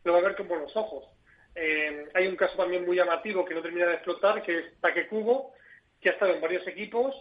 lo 0.05 0.13
va 0.13 0.19
a 0.19 0.23
ver 0.23 0.37
con 0.37 0.49
buenos 0.49 0.77
ojos. 0.77 1.14
Eh, 1.55 2.09
hay 2.15 2.27
un 2.27 2.37
caso 2.37 2.57
también 2.57 2.85
muy 2.85 2.97
llamativo 2.97 3.45
que 3.45 3.55
no 3.55 3.63
termina 3.63 3.87
de 3.87 3.95
explotar, 3.95 4.43
que 4.43 4.59
es 4.59 4.81
Taque 4.81 5.07
Cubo, 5.07 5.55
que 6.01 6.11
ha 6.11 6.13
estado 6.13 6.35
en 6.35 6.41
varios 6.41 6.67
equipos 6.67 7.15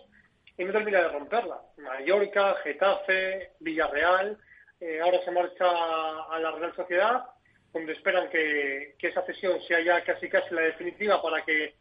y 0.57 0.65
no 0.65 0.71
termina 0.71 1.01
de 1.01 1.09
romperla. 1.09 1.61
Mallorca, 1.77 2.55
Getafe, 2.63 3.51
Villarreal, 3.59 4.37
eh, 4.79 4.99
ahora 5.01 5.23
se 5.23 5.31
marcha 5.31 5.65
a 5.65 6.39
la 6.39 6.51
Real 6.51 6.75
Sociedad, 6.75 7.23
donde 7.71 7.93
esperan 7.93 8.29
que, 8.29 8.95
que, 8.99 9.07
esa 9.07 9.25
cesión 9.25 9.61
sea 9.63 9.81
ya 9.81 10.03
casi 10.03 10.29
casi 10.29 10.53
la 10.53 10.61
definitiva 10.61 11.21
para 11.21 11.43
que 11.43 11.75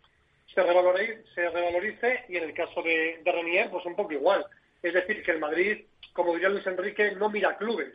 se 0.55 0.63
revalorice, 0.63 1.25
se 1.35 1.49
revalorice 1.51 2.25
y 2.29 2.37
en 2.37 2.45
el 2.45 2.55
caso 2.55 2.83
de, 2.83 3.21
de 3.23 3.33
Renier, 3.33 3.71
pues 3.71 3.85
un 3.87 3.97
poco 3.97 4.13
igual. 4.13 4.47
Es 4.83 4.95
decir, 4.95 5.23
que 5.23 5.33
el 5.33 5.39
Madrid, 5.39 5.85
como 6.13 6.33
diría 6.33 6.49
Luis 6.49 6.67
Enrique, 6.67 7.13
no 7.13 7.31
mira 7.31 7.57
clubes 7.57 7.95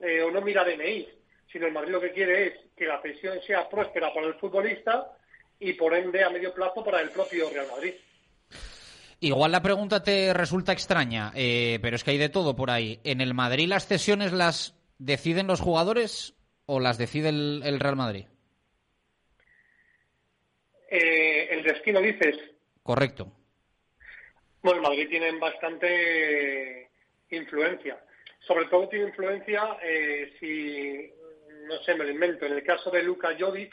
eh, 0.00 0.22
o 0.22 0.30
no 0.30 0.40
mira 0.40 0.64
DNI, 0.64 1.08
sino 1.56 1.68
el 1.68 1.72
Madrid 1.72 1.92
lo 1.92 2.00
que 2.02 2.12
quiere 2.12 2.48
es 2.48 2.54
que 2.76 2.84
la 2.84 3.00
cesión 3.00 3.40
sea 3.46 3.66
próspera 3.66 4.12
para 4.12 4.26
el 4.26 4.34
futbolista 4.34 5.16
y 5.58 5.72
por 5.72 5.94
ende 5.94 6.22
a 6.22 6.28
medio 6.28 6.52
plazo 6.52 6.84
para 6.84 7.00
el 7.00 7.08
propio 7.08 7.48
Real 7.48 7.66
Madrid. 7.70 7.94
Igual 9.20 9.52
la 9.52 9.62
pregunta 9.62 10.02
te 10.02 10.34
resulta 10.34 10.72
extraña, 10.72 11.32
eh, 11.34 11.78
pero 11.80 11.96
es 11.96 12.04
que 12.04 12.10
hay 12.10 12.18
de 12.18 12.28
todo 12.28 12.54
por 12.54 12.70
ahí. 12.70 13.00
¿En 13.04 13.22
el 13.22 13.32
Madrid 13.32 13.68
las 13.68 13.86
cesiones 13.86 14.34
las 14.34 14.76
deciden 14.98 15.46
los 15.46 15.62
jugadores 15.62 16.34
o 16.66 16.78
las 16.78 16.98
decide 16.98 17.30
el, 17.30 17.62
el 17.64 17.80
Real 17.80 17.96
Madrid? 17.96 18.26
Eh, 20.90 21.48
el 21.52 21.62
destino, 21.62 22.02
dices. 22.02 22.36
Correcto. 22.82 23.32
Bueno, 24.60 24.80
el 24.80 24.88
Madrid 24.88 25.08
tiene 25.08 25.32
bastante 25.38 26.90
influencia. 27.30 27.98
Sobre 28.46 28.66
todo 28.66 28.88
tiene 28.88 29.06
influencia 29.06 29.76
eh, 29.82 30.32
si, 30.38 31.10
no 31.66 31.82
sé, 31.82 31.94
me 31.94 32.04
lo 32.04 32.10
invento. 32.10 32.46
En 32.46 32.52
el 32.52 32.64
caso 32.64 32.90
de 32.90 33.02
Luka 33.02 33.36
Jovic, 33.38 33.72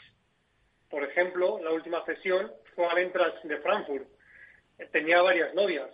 por 0.90 1.02
ejemplo, 1.04 1.60
la 1.62 1.70
última 1.72 2.04
sesión 2.04 2.52
fue 2.74 2.86
al 2.86 2.98
Entras 2.98 3.34
de 3.42 3.56
Frankfurt. 3.58 4.06
Tenía 4.92 5.22
varias 5.22 5.54
novias. 5.54 5.90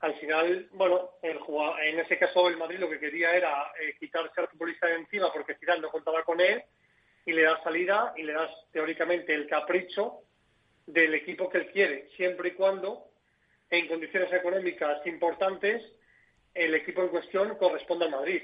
Al 0.00 0.14
final, 0.20 0.68
bueno, 0.72 1.10
el 1.22 1.38
jugador- 1.38 1.80
en 1.80 1.98
ese 1.98 2.18
caso 2.18 2.48
el 2.48 2.56
Madrid 2.56 2.78
lo 2.78 2.88
que 2.88 3.00
quería 3.00 3.32
era 3.34 3.72
eh, 3.80 3.96
quitarse 3.98 4.40
al 4.40 4.48
futbolista 4.48 4.86
de 4.86 4.94
encima 4.94 5.32
porque 5.32 5.56
Zidane 5.56 5.80
no 5.80 5.90
contaba 5.90 6.22
con 6.22 6.40
él 6.40 6.62
y 7.26 7.32
le 7.32 7.42
das 7.42 7.62
salida 7.62 8.12
y 8.16 8.22
le 8.22 8.32
das 8.32 8.50
teóricamente 8.72 9.34
el 9.34 9.48
capricho 9.48 10.20
del 10.86 11.14
equipo 11.14 11.50
que 11.50 11.58
él 11.58 11.70
quiere, 11.72 12.08
siempre 12.16 12.50
y 12.50 12.52
cuando 12.52 13.06
en 13.70 13.88
condiciones 13.88 14.32
económicas 14.32 15.04
importantes 15.06 15.82
el 16.54 16.74
equipo 16.74 17.02
en 17.02 17.08
cuestión 17.08 17.56
corresponda 17.56 18.06
al 18.06 18.12
Madrid. 18.12 18.42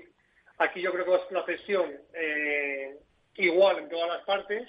Aquí 0.58 0.80
yo 0.80 0.92
creo 0.92 1.04
que 1.04 1.14
es 1.14 1.30
una 1.30 1.44
cesión 1.44 1.92
eh, 2.12 2.98
igual 3.34 3.78
en 3.78 3.88
todas 3.88 4.08
las 4.08 4.24
partes. 4.24 4.68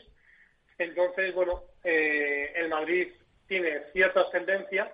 Entonces, 0.78 1.34
bueno, 1.34 1.64
eh, 1.84 2.52
el 2.56 2.70
Madrid 2.70 3.14
tiene 3.48 3.84
cierta 3.94 4.22
ascendencia, 4.22 4.92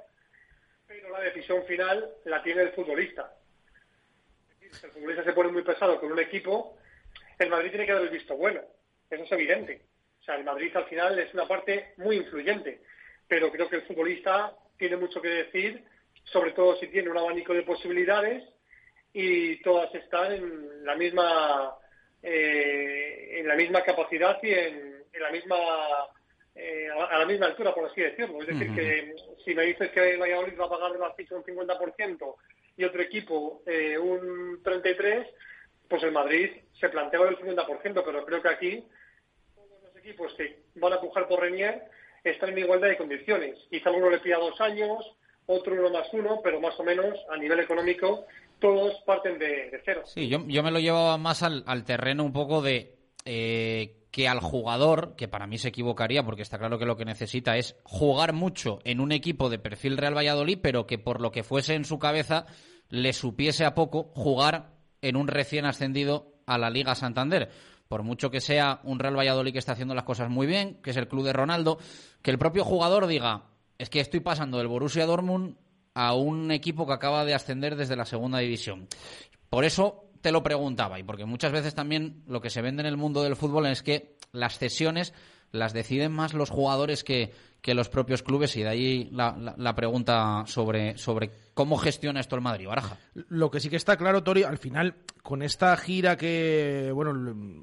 pero 0.88 1.10
la 1.10 1.22
decisión 1.22 1.64
final 1.66 2.10
la 2.26 2.44
tiene 2.44 2.64
el 2.64 2.72
futbolista. 2.74 3.34
Si 4.60 4.86
el 4.86 4.92
futbolista 4.92 5.24
se 5.24 5.34
pone 5.34 5.52
muy 5.52 5.64
pesado 5.64 6.00
con 6.00 6.12
un 6.12 6.20
equipo, 6.20 6.78
el 7.40 7.50
Madrid 7.50 7.70
tiene 7.70 7.86
que 7.86 7.94
dar 7.94 8.02
el 8.02 8.10
visto 8.10 8.36
bueno. 8.36 8.62
Eso 9.10 9.24
es 9.24 9.32
evidente. 9.32 9.82
O 10.20 10.24
sea, 10.24 10.36
el 10.36 10.44
Madrid 10.44 10.76
al 10.76 10.86
final 10.86 11.18
es 11.18 11.34
una 11.34 11.48
parte 11.48 11.94
muy 11.98 12.18
influyente, 12.18 12.82
pero 13.28 13.52
creo 13.52 13.68
que 13.70 13.78
el 13.78 13.82
futbolista 13.84 14.56
tiene 14.78 14.98
mucho 14.98 15.22
que 15.22 15.30
decir, 15.30 15.84
sobre 16.26 16.52
todo 16.52 16.76
si 16.76 16.88
tiene 16.88 17.10
un 17.10 17.18
abanico 17.18 17.54
de 17.54 17.64
posibilidades 17.64 18.44
y 19.14 19.62
todas 19.62 19.94
están 19.96 20.32
en 20.32 20.86
la 20.86 20.96
misma 20.96 21.76
eh, 22.24 23.40
en 23.40 23.48
la 23.48 23.56
misma 23.56 23.84
capacidad 23.84 24.38
y 24.44 24.52
en, 24.52 25.04
en 25.12 25.22
la 25.22 25.32
misma 25.32 25.58
eh, 26.54 26.88
a 26.90 27.18
la 27.20 27.26
misma 27.26 27.48
altura, 27.48 27.74
por 27.74 27.86
así 27.86 28.02
decirlo. 28.02 28.42
Es 28.42 28.48
decir, 28.48 28.74
que 28.76 29.16
si 29.44 29.56
me 29.56 29.66
dices 29.66 29.90
que 29.92 30.18
Valladolid 30.18 30.60
va 30.60 30.66
a 30.66 30.70
pagar 30.70 30.92
de 30.92 31.00
la 31.00 31.14
ficha 31.14 31.36
un 31.36 31.44
50% 31.44 32.36
y 32.78 32.84
otro 32.84 33.02
equipo 33.02 33.62
eh, 33.66 33.98
un 33.98 34.62
33%, 34.62 35.28
pues 35.88 36.04
el 36.04 36.12
Madrid 36.12 36.52
se 36.80 36.90
plantea 36.90 37.22
el 37.22 37.38
50%, 37.38 38.04
pero 38.06 38.26
creo 38.26 38.42
que 38.42 38.50
aquí 38.50 38.84
todos 39.56 39.84
los 39.84 39.96
equipos 39.98 40.34
que 40.36 40.64
van 40.76 40.94
a 40.94 41.02
pujar 41.02 41.28
por 41.28 41.42
Renier 41.42 41.84
están 42.24 42.50
en 42.50 42.60
igualdad 42.60 42.90
de 42.90 42.98
condiciones. 42.98 43.58
Quizá 43.70 43.92
uno 43.92 44.10
le 44.10 44.20
pida 44.20 44.38
dos 44.38 44.60
años, 44.62 45.18
otro 45.48 45.74
uno 45.74 45.90
más 45.90 46.08
uno, 46.14 46.42
pero 46.44 46.62
más 46.62 46.80
o 46.80 46.84
menos 46.84 47.18
a 47.30 47.38
nivel 47.38 47.60
económico 47.60 48.26
todos 48.62 48.94
parten 49.06 49.38
de, 49.38 49.82
cero. 49.84 50.04
Sí, 50.06 50.30
yo, 50.30 50.46
yo 50.48 50.64
me 50.64 50.72
lo 50.72 50.80
llevaba 50.80 51.18
más 51.18 51.44
al, 51.44 51.64
al 51.68 51.84
terreno 51.84 52.24
un 52.24 52.32
poco 52.32 52.62
de 52.62 52.96
eh, 53.26 54.08
que 54.12 54.28
al 54.28 54.40
jugador, 54.40 55.16
que 55.16 55.28
para 55.28 55.48
mí 55.48 55.58
se 55.58 55.70
equivocaría 55.70 56.24
porque 56.24 56.42
está 56.42 56.58
claro 56.58 56.78
que 56.78 56.86
lo 56.86 56.98
que 56.98 57.06
necesita 57.06 57.58
es 57.58 57.78
jugar 57.84 58.34
mucho 58.34 58.80
en 58.84 59.00
un 59.00 59.12
equipo 59.12 59.50
de 59.50 59.58
perfil 59.60 59.98
Real 59.98 60.16
Valladolid, 60.16 60.60
pero 60.62 60.86
que 60.86 60.98
por 60.98 61.22
lo 61.22 61.32
que 61.32 61.44
fuese 61.44 61.76
en 61.76 61.86
su 61.86 61.98
cabeza 61.98 62.46
le 62.90 63.14
supiese 63.14 63.66
a 63.66 63.74
poco 63.74 64.12
jugar 64.16 64.74
en 65.02 65.16
un 65.16 65.28
recién 65.28 65.66
ascendido 65.66 66.34
a 66.46 66.58
la 66.58 66.70
Liga 66.70 66.94
Santander. 66.94 67.50
Por 67.88 68.04
mucho 68.04 68.32
que 68.32 68.42
sea 68.42 68.82
un 68.84 69.00
Real 69.00 69.18
Valladolid 69.18 69.54
que 69.54 69.60
está 69.60 69.74
haciendo 69.74 69.96
las 69.96 70.04
cosas 70.04 70.30
muy 70.30 70.46
bien, 70.46 70.76
que 70.82 70.92
es 70.92 70.98
el 70.98 71.08
club 71.08 71.26
de 71.26 71.34
Ronaldo, 71.34 71.78
que 72.22 72.32
el 72.32 72.38
propio 72.38 72.66
jugador 72.66 73.08
diga, 73.08 73.46
es 73.78 73.90
que 73.90 74.02
estoy 74.02 74.20
pasando 74.20 74.58
del 74.58 74.68
Borussia 74.68 75.06
Dortmund 75.06 75.56
a 75.94 76.14
un 76.14 76.52
equipo 76.52 76.88
que 76.88 76.94
acaba 76.94 77.26
de 77.26 77.34
ascender 77.34 77.76
desde 77.76 77.96
la 77.96 78.06
segunda 78.06 78.40
división. 78.40 78.88
Por 79.50 79.66
eso 79.66 80.06
te 80.22 80.32
lo 80.32 80.44
preguntaba 80.44 81.00
y 81.00 81.04
porque 81.04 81.26
muchas 81.26 81.52
veces 81.52 81.76
también 81.76 82.24
lo 82.28 82.42
que 82.42 82.50
se 82.50 82.62
vende 82.62 82.82
en 82.82 82.88
el 82.88 82.98
mundo 82.98 83.24
del 83.24 83.36
fútbol 83.36 83.66
es 83.66 83.84
que 83.84 84.16
las 84.32 84.58
cesiones 84.58 85.14
las 85.52 85.74
deciden 85.74 86.12
más 86.12 86.34
los 86.34 86.50
jugadores 86.50 87.04
que, 87.04 87.32
que 87.62 87.74
los 87.74 87.90
propios 87.90 88.24
clubes 88.24 88.56
y 88.56 88.64
de 88.64 88.70
ahí 88.70 89.10
la, 89.12 89.36
la- 89.38 89.56
la 89.58 89.76
pregunta 89.76 90.44
sobre, 90.48 90.98
sobre 90.98 91.30
cómo 91.54 91.78
gestiona 91.78 92.20
esto 92.22 92.36
el 92.36 92.42
Madrid, 92.42 92.68
Baraja. 92.68 92.98
Lo 93.14 93.52
que 93.52 93.60
sí 93.60 93.70
que 93.70 93.76
está 93.76 93.98
claro, 93.98 94.24
Tori, 94.24 94.44
al 94.44 94.58
final, 94.58 94.96
con 95.22 95.42
esta 95.44 95.76
gira 95.78 96.18
que, 96.18 96.92
bueno, 96.94 97.14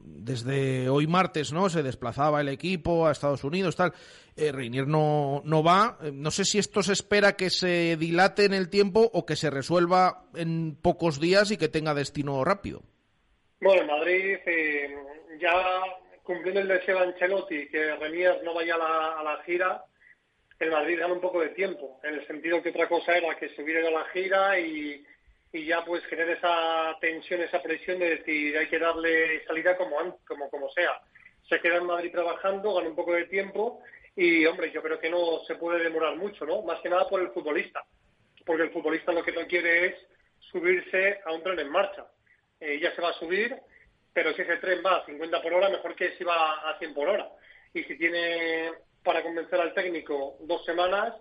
desde 0.05 0.89
hoy 0.89 1.07
martes, 1.07 1.53
¿no? 1.53 1.68
Se 1.70 1.82
desplazaba 1.82 2.41
el 2.41 2.49
equipo 2.51 3.07
a 3.07 3.12
Estados 3.12 3.43
Unidos, 3.45 3.74
tal. 3.76 3.93
Eh, 4.36 4.53
Reinier 4.53 4.86
no, 4.86 5.41
no 5.45 5.62
va. 5.62 5.99
Eh, 6.03 6.12
No 6.12 6.30
sé 6.30 6.45
si 6.45 6.59
esto 6.59 6.82
se 6.82 6.93
espera 6.93 7.34
que 7.36 7.51
se 7.51 7.97
dilate 7.97 8.45
en 8.45 8.55
el 8.55 8.68
tiempo 8.68 9.11
o 9.12 9.24
que 9.26 9.34
se 9.34 9.51
resuelva 9.51 10.26
en 10.34 10.76
pocos 10.80 11.18
días 11.18 11.51
y 11.51 11.57
que 11.57 11.68
tenga 11.68 11.95
destino 11.95 12.45
rápido. 12.45 12.82
Bueno, 13.61 13.80
en 13.82 13.86
Madrid 13.89 14.36
eh, 14.47 14.95
ya 15.41 15.51
cumpliendo 16.29 16.61
el 16.61 16.68
deseo 16.68 16.99
de 16.99 17.07
Ancelotti 17.07 17.68
que 17.68 17.97
Renier 17.97 18.43
no 18.45 18.53
vaya 18.53 18.74
a 18.74 19.22
la, 19.22 19.43
gira, 19.47 19.83
el 20.59 20.70
Madrid 20.70 20.99
gana 20.99 21.14
un 21.14 21.22
poco 21.22 21.41
de 21.41 21.49
tiempo, 21.49 21.99
en 22.03 22.16
el 22.16 22.26
sentido 22.26 22.62
que 22.62 22.68
otra 22.68 22.87
cosa 22.87 23.16
era 23.16 23.35
que 23.35 23.49
se 23.49 23.62
a 23.62 23.91
la 23.91 24.05
gira 24.12 24.61
y, 24.61 25.03
ya 25.55 25.83
pues 25.87 26.05
genera 26.05 26.35
esa 26.35 26.99
tensión, 27.01 27.41
esa 27.41 27.62
presión 27.62 27.99
de 27.99 28.16
decir 28.16 28.59
hay 28.59 28.68
que 28.68 28.79
darle 28.79 29.43
salida 29.47 29.74
como, 29.79 30.18
como, 30.26 30.51
como 30.51 30.68
sea. 30.68 31.01
Se 31.49 31.59
queda 31.61 31.76
en 31.76 31.87
Madrid 31.87 32.12
trabajando, 32.12 32.74
gana 32.74 32.91
un 32.91 32.95
poco 32.95 33.14
de 33.14 33.24
tiempo 33.24 33.81
y, 34.14 34.45
hombre, 34.45 34.70
yo 34.70 34.83
creo 34.83 35.01
que 35.01 35.09
no 35.09 35.41
se 35.47 35.55
puede 35.55 35.83
demorar 35.83 36.14
mucho, 36.16 36.45
¿no? 36.45 36.61
Más 36.61 36.79
que 36.81 36.91
nada 36.91 37.09
por 37.09 37.22
el 37.22 37.31
futbolista, 37.31 37.83
porque 38.45 38.64
el 38.64 38.70
futbolista 38.70 39.12
lo 39.12 39.22
que 39.22 39.33
no 39.33 39.47
quiere 39.47 39.87
es 39.87 39.95
subirse 40.41 41.20
a 41.24 41.33
un 41.33 41.43
tren 41.43 41.59
en 41.59 41.70
marcha. 41.70 42.05
Eh, 42.61 42.79
ya 42.81 42.95
se 42.95 43.01
va 43.01 43.11
a 43.11 43.18
subir, 43.18 43.57
pero 44.19 44.35
si 44.35 44.43
ese 44.43 44.57
tren 44.57 44.83
va 44.85 44.97
a 44.97 45.07
50 45.07 45.41
por 45.41 45.53
hora, 45.55 45.69
mejor 45.69 45.95
que 45.95 46.11
si 46.16 46.25
va 46.25 46.55
a 46.69 46.77
100 46.77 46.93
por 46.93 47.09
hora. 47.09 47.31
Y 47.73 47.85
si 47.85 47.97
tiene 47.97 48.73
para 49.05 49.23
convencer 49.23 49.61
al 49.61 49.73
técnico 49.75 50.39
dos 50.41 50.64
semanas, 50.64 51.14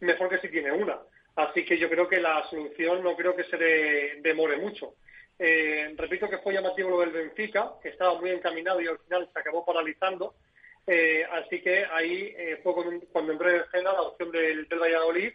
mejor 0.00 0.28
que 0.28 0.36
si 0.40 0.50
tiene 0.50 0.70
una. 0.70 0.98
Así 1.36 1.64
que 1.64 1.78
yo 1.78 1.88
creo 1.88 2.06
que 2.06 2.20
la 2.20 2.46
solución 2.50 3.02
no 3.02 3.16
creo 3.16 3.34
que 3.34 3.44
se 3.44 3.56
de- 3.56 4.18
demore 4.20 4.58
mucho. 4.58 4.96
Eh, 5.38 5.94
repito 5.96 6.28
que 6.28 6.36
fue 6.38 6.52
llamativo 6.52 6.90
lo 6.90 7.00
del 7.00 7.08
Benfica, 7.08 7.72
que 7.82 7.88
estaba 7.88 8.20
muy 8.20 8.28
encaminado 8.28 8.82
y 8.82 8.86
al 8.86 8.98
final 8.98 9.30
se 9.32 9.40
acabó 9.40 9.64
paralizando. 9.64 10.34
Eh, 10.86 11.24
así 11.32 11.62
que 11.62 11.86
ahí 11.90 12.34
eh, 12.36 12.60
fue 12.62 12.74
cuando, 12.74 13.06
cuando 13.12 13.32
entró 13.32 13.48
en 13.48 13.62
escena 13.62 13.94
la 13.94 14.02
opción 14.02 14.30
del, 14.30 14.68
del 14.68 14.78
Valladolid. 14.78 15.32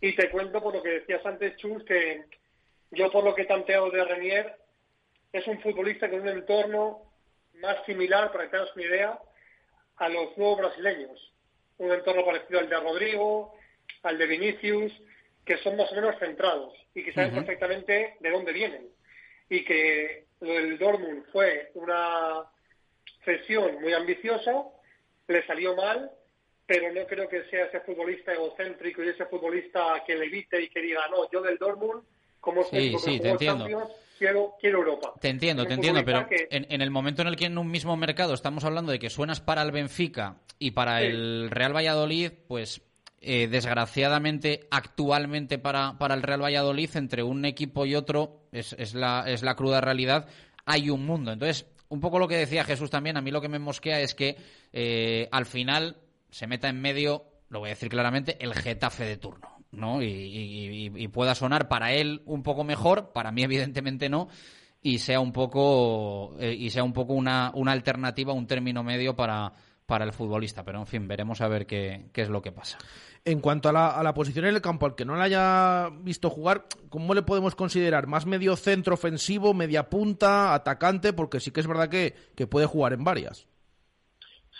Y 0.00 0.14
te 0.14 0.30
cuento 0.30 0.62
por 0.62 0.74
lo 0.76 0.80
que 0.80 1.00
decías 1.00 1.26
antes, 1.26 1.56
Chus, 1.56 1.82
que 1.84 2.22
yo 2.92 3.10
por 3.10 3.24
lo 3.24 3.34
que 3.34 3.42
he 3.42 3.46
tanteado 3.46 3.90
de 3.90 4.04
Renier, 4.04 4.61
es 5.32 5.46
un 5.46 5.60
futbolista 5.60 6.10
con 6.10 6.20
un 6.20 6.28
entorno 6.28 7.02
más 7.54 7.84
similar, 7.86 8.32
para 8.32 8.44
que 8.44 8.50
te 8.50 8.56
hagas 8.56 8.74
una 8.76 8.84
idea, 8.84 9.18
a 9.96 10.08
los 10.08 10.36
nuevos 10.36 10.58
brasileños. 10.58 11.32
Un 11.78 11.92
entorno 11.92 12.24
parecido 12.24 12.60
al 12.60 12.68
de 12.68 12.80
Rodrigo, 12.80 13.54
al 14.02 14.18
de 14.18 14.26
Vinicius, 14.26 14.92
que 15.44 15.58
son 15.58 15.76
más 15.76 15.90
o 15.92 15.94
menos 15.94 16.18
centrados 16.18 16.74
y 16.94 17.02
que 17.02 17.12
saben 17.12 17.34
perfectamente 17.34 18.16
de 18.20 18.30
dónde 18.30 18.52
vienen. 18.52 18.88
Y 19.48 19.64
que 19.64 20.26
lo 20.40 20.52
del 20.54 20.78
Dortmund 20.78 21.24
fue 21.32 21.70
una 21.74 22.44
cesión 23.24 23.80
muy 23.80 23.92
ambiciosa, 23.92 24.64
le 25.28 25.46
salió 25.46 25.74
mal, 25.74 26.10
pero 26.66 26.92
no 26.92 27.06
creo 27.06 27.28
que 27.28 27.44
sea 27.44 27.66
ese 27.66 27.80
futbolista 27.80 28.32
egocéntrico 28.32 29.02
y 29.02 29.08
ese 29.08 29.26
futbolista 29.26 30.02
que 30.06 30.14
le 30.14 30.26
evite 30.26 30.60
y 30.60 30.68
que 30.68 30.80
diga, 30.80 31.08
no, 31.08 31.30
yo 31.30 31.42
del 31.42 31.58
Dortmund, 31.58 32.02
como 32.40 32.64
Sí, 32.64 32.96
sí, 32.98 33.20
te 33.20 33.30
entiendo. 33.30 33.88
Quiero, 34.22 34.54
quiero 34.60 34.78
Europa. 34.78 35.12
Te 35.20 35.28
entiendo, 35.28 35.66
te 35.66 35.74
entiendo, 35.74 36.04
pero 36.04 36.26
que- 36.28 36.46
en, 36.50 36.66
en 36.70 36.80
el 36.80 36.90
momento 36.90 37.22
en 37.22 37.28
el 37.28 37.36
que 37.36 37.46
en 37.46 37.58
un 37.58 37.70
mismo 37.70 37.96
mercado 37.96 38.34
estamos 38.34 38.64
hablando 38.64 38.92
de 38.92 38.98
que 38.98 39.10
suenas 39.10 39.40
para 39.40 39.62
el 39.62 39.72
Benfica 39.72 40.36
y 40.58 40.70
para 40.70 41.00
Sí. 41.00 41.06
el 41.06 41.50
Real 41.50 41.74
Valladolid, 41.74 42.30
pues 42.46 42.82
eh, 43.20 43.46
desgraciadamente, 43.48 44.66
actualmente 44.70 45.58
para, 45.58 45.98
para 45.98 46.14
el 46.14 46.22
Real 46.22 46.42
Valladolid, 46.42 46.90
entre 46.96 47.22
un 47.22 47.44
equipo 47.44 47.84
y 47.86 47.94
otro, 47.94 48.46
es, 48.52 48.74
es, 48.78 48.94
la, 48.94 49.24
es 49.26 49.42
la 49.42 49.54
cruda 49.56 49.80
realidad, 49.80 50.26
hay 50.64 50.90
un 50.90 51.04
mundo. 51.06 51.32
Entonces, 51.32 51.66
un 51.88 52.00
poco 52.00 52.18
lo 52.18 52.26
que 52.28 52.36
decía 52.36 52.64
Jesús 52.64 52.90
también, 52.90 53.16
a 53.16 53.20
mí 53.20 53.30
lo 53.30 53.40
que 53.40 53.48
me 53.48 53.58
mosquea 53.58 54.00
es 54.00 54.14
que 54.14 54.36
eh, 54.72 55.28
al 55.30 55.46
final 55.46 55.96
se 56.30 56.46
meta 56.46 56.68
en 56.68 56.80
medio, 56.80 57.24
lo 57.48 57.58
voy 57.60 57.68
a 57.68 57.74
decir 57.74 57.88
claramente, 57.90 58.36
el 58.40 58.54
Getafe 58.54 59.04
de 59.04 59.16
turno. 59.18 59.48
¿No? 59.72 60.00
Y, 60.02 60.06
y- 60.06 60.86
y- 60.86 61.04
y 61.04 61.08
pueda 61.08 61.34
sonar 61.34 61.68
para 61.68 61.92
él 61.92 62.22
un 62.26 62.42
poco 62.42 62.62
mejor, 62.64 63.12
para 63.12 63.32
mí 63.32 63.42
evidentemente 63.42 64.08
no, 64.08 64.28
y 64.82 64.98
sea 64.98 65.20
un 65.20 65.32
poco 65.32 66.36
eh, 66.40 66.54
y 66.58 66.70
sea 66.70 66.84
un 66.84 66.92
poco 66.92 67.12
una, 67.14 67.50
una 67.54 67.72
alternativa, 67.72 68.32
un 68.32 68.46
término 68.46 68.82
medio 68.82 69.14
para, 69.16 69.52
para 69.86 70.04
el 70.04 70.12
futbolista. 70.12 70.64
Pero 70.64 70.80
en 70.80 70.86
fin, 70.86 71.06
veremos 71.08 71.40
a 71.40 71.48
ver 71.48 71.66
qué, 71.66 72.06
qué 72.12 72.22
es 72.22 72.28
lo 72.28 72.42
que 72.42 72.52
pasa. 72.52 72.78
En 73.24 73.38
cuanto 73.40 73.68
a 73.68 73.72
la, 73.72 73.90
a 73.90 74.02
la 74.02 74.12
posición 74.14 74.46
en 74.46 74.56
el 74.56 74.60
campo, 74.60 74.84
al 74.84 74.96
que 74.96 75.04
no 75.04 75.14
la 75.14 75.24
haya 75.24 75.88
visto 76.00 76.28
jugar, 76.28 76.64
¿cómo 76.88 77.14
le 77.14 77.22
podemos 77.22 77.54
considerar? 77.54 78.08
¿Más 78.08 78.26
medio 78.26 78.56
centro 78.56 78.94
ofensivo, 78.94 79.54
media 79.54 79.88
punta, 79.88 80.52
atacante? 80.54 81.12
Porque 81.12 81.38
sí 81.38 81.52
que 81.52 81.60
es 81.60 81.68
verdad 81.68 81.88
que, 81.88 82.14
que 82.34 82.48
puede 82.48 82.66
jugar 82.66 82.92
en 82.94 83.04
varias. 83.04 83.46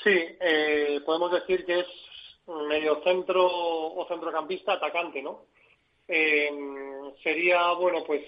Sí, 0.05 0.11
eh, 0.41 1.01
podemos 1.05 1.33
decir 1.33 1.65
que 1.65 1.81
es 1.81 1.87
medio 2.69 3.03
centro 3.03 3.45
o 3.45 4.07
centrocampista 4.09 4.75
atacante, 4.75 5.23
¿no? 5.23 5.47
Eh, 6.09 6.51
sería, 7.23 7.73
bueno, 7.73 8.05
pues 8.05 8.23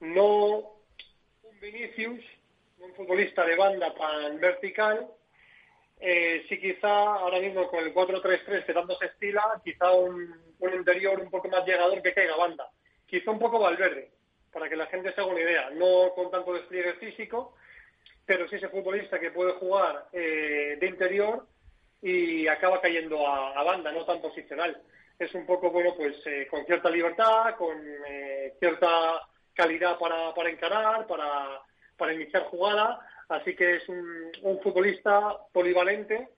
no 0.00 0.56
un 1.42 1.60
Vinicius, 1.60 2.24
un 2.78 2.94
futbolista 2.94 3.44
de 3.44 3.56
banda 3.56 3.94
tan 3.94 4.38
vertical, 4.40 5.08
eh, 6.00 6.44
sí 6.48 6.58
quizá 6.58 7.14
ahora 7.14 7.40
mismo 7.40 7.68
con 7.68 7.84
el 7.84 7.94
4-3-3 7.94 8.66
que 8.66 8.74
tanto 8.74 8.96
se 8.98 9.06
estila, 9.06 9.60
quizá 9.64 9.92
un, 9.92 10.34
un, 10.58 10.74
interior 10.74 11.20
un 11.20 11.30
poco 11.30 11.48
más 11.48 11.64
llegador 11.64 12.02
que 12.02 12.12
caiga 12.12 12.36
banda. 12.36 12.68
Quizá 13.06 13.30
un 13.30 13.38
poco 13.38 13.58
Valverde, 13.58 14.10
para 14.52 14.68
que 14.68 14.76
la 14.76 14.86
gente 14.86 15.12
se 15.12 15.20
haga 15.20 15.30
una 15.30 15.40
idea. 15.40 15.70
No 15.70 16.12
con 16.14 16.30
tanto 16.30 16.52
despliegue 16.52 16.94
físico, 16.94 17.54
pero 18.26 18.48
sí 18.48 18.56
ese 18.56 18.68
futbolista 18.68 19.20
que 19.20 19.30
puede 19.30 19.52
jugar 19.52 20.08
eh, 20.12 20.76
de 20.80 20.86
interior 20.86 21.46
y 22.02 22.46
acaba 22.48 22.80
cayendo 22.80 23.26
a, 23.26 23.58
a, 23.58 23.62
banda, 23.62 23.92
no 23.92 24.04
tan 24.04 24.20
posicional. 24.20 24.80
Es 25.18 25.34
un 25.34 25.46
poco, 25.46 25.70
bueno, 25.70 25.94
pues 25.96 26.16
eh, 26.26 26.46
con 26.50 26.64
cierta 26.66 26.90
libertad, 26.90 27.54
con 27.56 27.76
eh, 28.06 28.54
cierta 28.58 29.22
calidad 29.54 29.98
para, 29.98 30.34
para 30.34 30.50
encarar, 30.50 31.06
para, 31.06 31.60
para 31.96 32.12
iniciar 32.12 32.44
jugada 32.44 33.00
Así 33.28 33.54
que 33.54 33.76
es 33.76 33.88
un, 33.88 34.32
un 34.42 34.60
futbolista 34.60 35.38
polivalente 35.52 36.28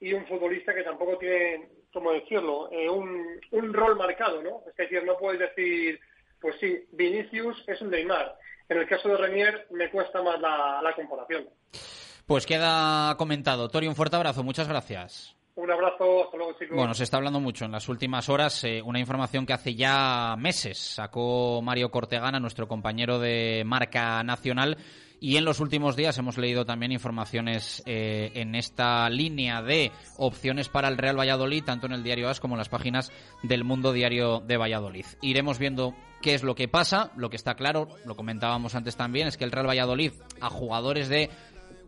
y 0.00 0.12
un 0.12 0.26
futbolista 0.26 0.74
que 0.74 0.84
tampoco 0.84 1.18
tiene, 1.18 1.68
¿cómo 1.92 2.12
decirlo?, 2.12 2.68
eh, 2.70 2.88
un, 2.88 3.40
un 3.50 3.72
rol 3.74 3.96
marcado, 3.96 4.42
¿no? 4.42 4.62
Es 4.68 4.76
decir, 4.76 5.02
no 5.04 5.18
puedes 5.18 5.40
decir, 5.40 5.98
pues 6.40 6.56
sí, 6.60 6.86
Vinicius 6.92 7.64
es 7.66 7.80
un 7.80 7.90
Neymar. 7.90 8.36
En 8.68 8.78
el 8.78 8.86
caso 8.86 9.08
de 9.08 9.16
Renier 9.16 9.66
me 9.70 9.90
cuesta 9.90 10.22
más 10.22 10.40
la, 10.40 10.80
la 10.82 10.94
comparación. 10.94 11.48
Pues 12.28 12.44
queda 12.44 13.16
comentado. 13.16 13.70
Tori, 13.70 13.86
un 13.86 13.94
fuerte 13.94 14.16
abrazo. 14.16 14.44
Muchas 14.44 14.68
gracias. 14.68 15.34
Un 15.54 15.70
abrazo, 15.70 16.24
hasta 16.24 16.36
luego, 16.36 16.52
chicos. 16.58 16.76
Bueno, 16.76 16.92
se 16.92 17.04
está 17.04 17.16
hablando 17.16 17.40
mucho 17.40 17.64
en 17.64 17.72
las 17.72 17.88
últimas 17.88 18.28
horas. 18.28 18.62
Eh, 18.64 18.82
una 18.84 19.00
información 19.00 19.46
que 19.46 19.54
hace 19.54 19.74
ya 19.74 20.36
meses 20.36 20.76
sacó 20.76 21.62
Mario 21.62 21.90
Cortegana, 21.90 22.38
nuestro 22.38 22.68
compañero 22.68 23.18
de 23.18 23.62
marca 23.64 24.22
nacional. 24.24 24.76
Y 25.20 25.38
en 25.38 25.46
los 25.46 25.58
últimos 25.60 25.96
días 25.96 26.18
hemos 26.18 26.36
leído 26.36 26.66
también 26.66 26.92
informaciones 26.92 27.82
eh, 27.86 28.30
en 28.34 28.54
esta 28.54 29.08
línea 29.08 29.62
de 29.62 29.90
opciones 30.18 30.68
para 30.68 30.88
el 30.88 30.98
Real 30.98 31.18
Valladolid, 31.18 31.64
tanto 31.64 31.86
en 31.86 31.92
el 31.92 32.04
diario 32.04 32.28
AS 32.28 32.40
como 32.40 32.56
en 32.56 32.58
las 32.58 32.68
páginas 32.68 33.10
del 33.42 33.64
Mundo 33.64 33.94
Diario 33.94 34.40
de 34.40 34.58
Valladolid. 34.58 35.06
Iremos 35.22 35.58
viendo 35.58 35.94
qué 36.20 36.34
es 36.34 36.42
lo 36.42 36.54
que 36.54 36.68
pasa. 36.68 37.10
Lo 37.16 37.30
que 37.30 37.36
está 37.36 37.54
claro, 37.54 37.88
lo 38.04 38.16
comentábamos 38.16 38.74
antes 38.74 38.96
también, 38.96 39.28
es 39.28 39.38
que 39.38 39.44
el 39.44 39.50
Real 39.50 39.66
Valladolid 39.66 40.12
a 40.42 40.50
jugadores 40.50 41.08
de 41.08 41.30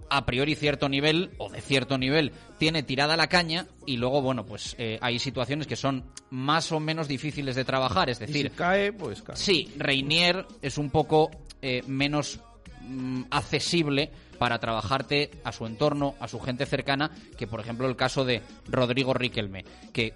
a 0.09 0.25
priori 0.25 0.55
cierto 0.55 0.89
nivel 0.89 1.31
o 1.39 1.49
de 1.51 1.61
cierto 1.61 1.99
nivel 1.99 2.33
tiene 2.59 2.83
tirada 2.83 3.17
la 3.17 3.29
caña 3.29 3.67
y 3.87 3.97
luego 3.97 4.23
bueno 4.23 4.45
pues 4.45 4.75
eh, 4.79 4.99
hay 5.01 5.19
situaciones 5.19 5.67
que 5.67 5.77
son 5.77 6.05
más 6.31 6.73
o 6.73 6.81
menos 6.81 7.09
difíciles 7.09 7.57
de 7.57 7.65
trabajar 7.65 8.11
es 8.11 8.19
decir 8.19 8.51
si 8.51 8.57
cae 8.57 8.93
pues 8.93 9.23
cae. 9.23 9.37
sí 9.37 9.73
Reinier 9.77 10.47
es 10.63 10.79
un 10.79 10.91
poco 10.91 11.31
eh, 11.63 11.83
menos 11.87 12.41
mm, 12.83 13.23
accesible 13.31 14.11
para 14.39 14.59
trabajarte 14.59 15.31
a 15.45 15.53
su 15.53 15.67
entorno 15.67 16.15
a 16.21 16.29
su 16.29 16.41
gente 16.41 16.67
cercana 16.67 17.11
que 17.37 17.47
por 17.47 17.61
ejemplo 17.61 17.89
el 17.89 17.97
caso 17.97 18.25
de 18.25 18.43
Rodrigo 18.69 19.15
Riquelme 19.15 19.65
que 19.93 20.15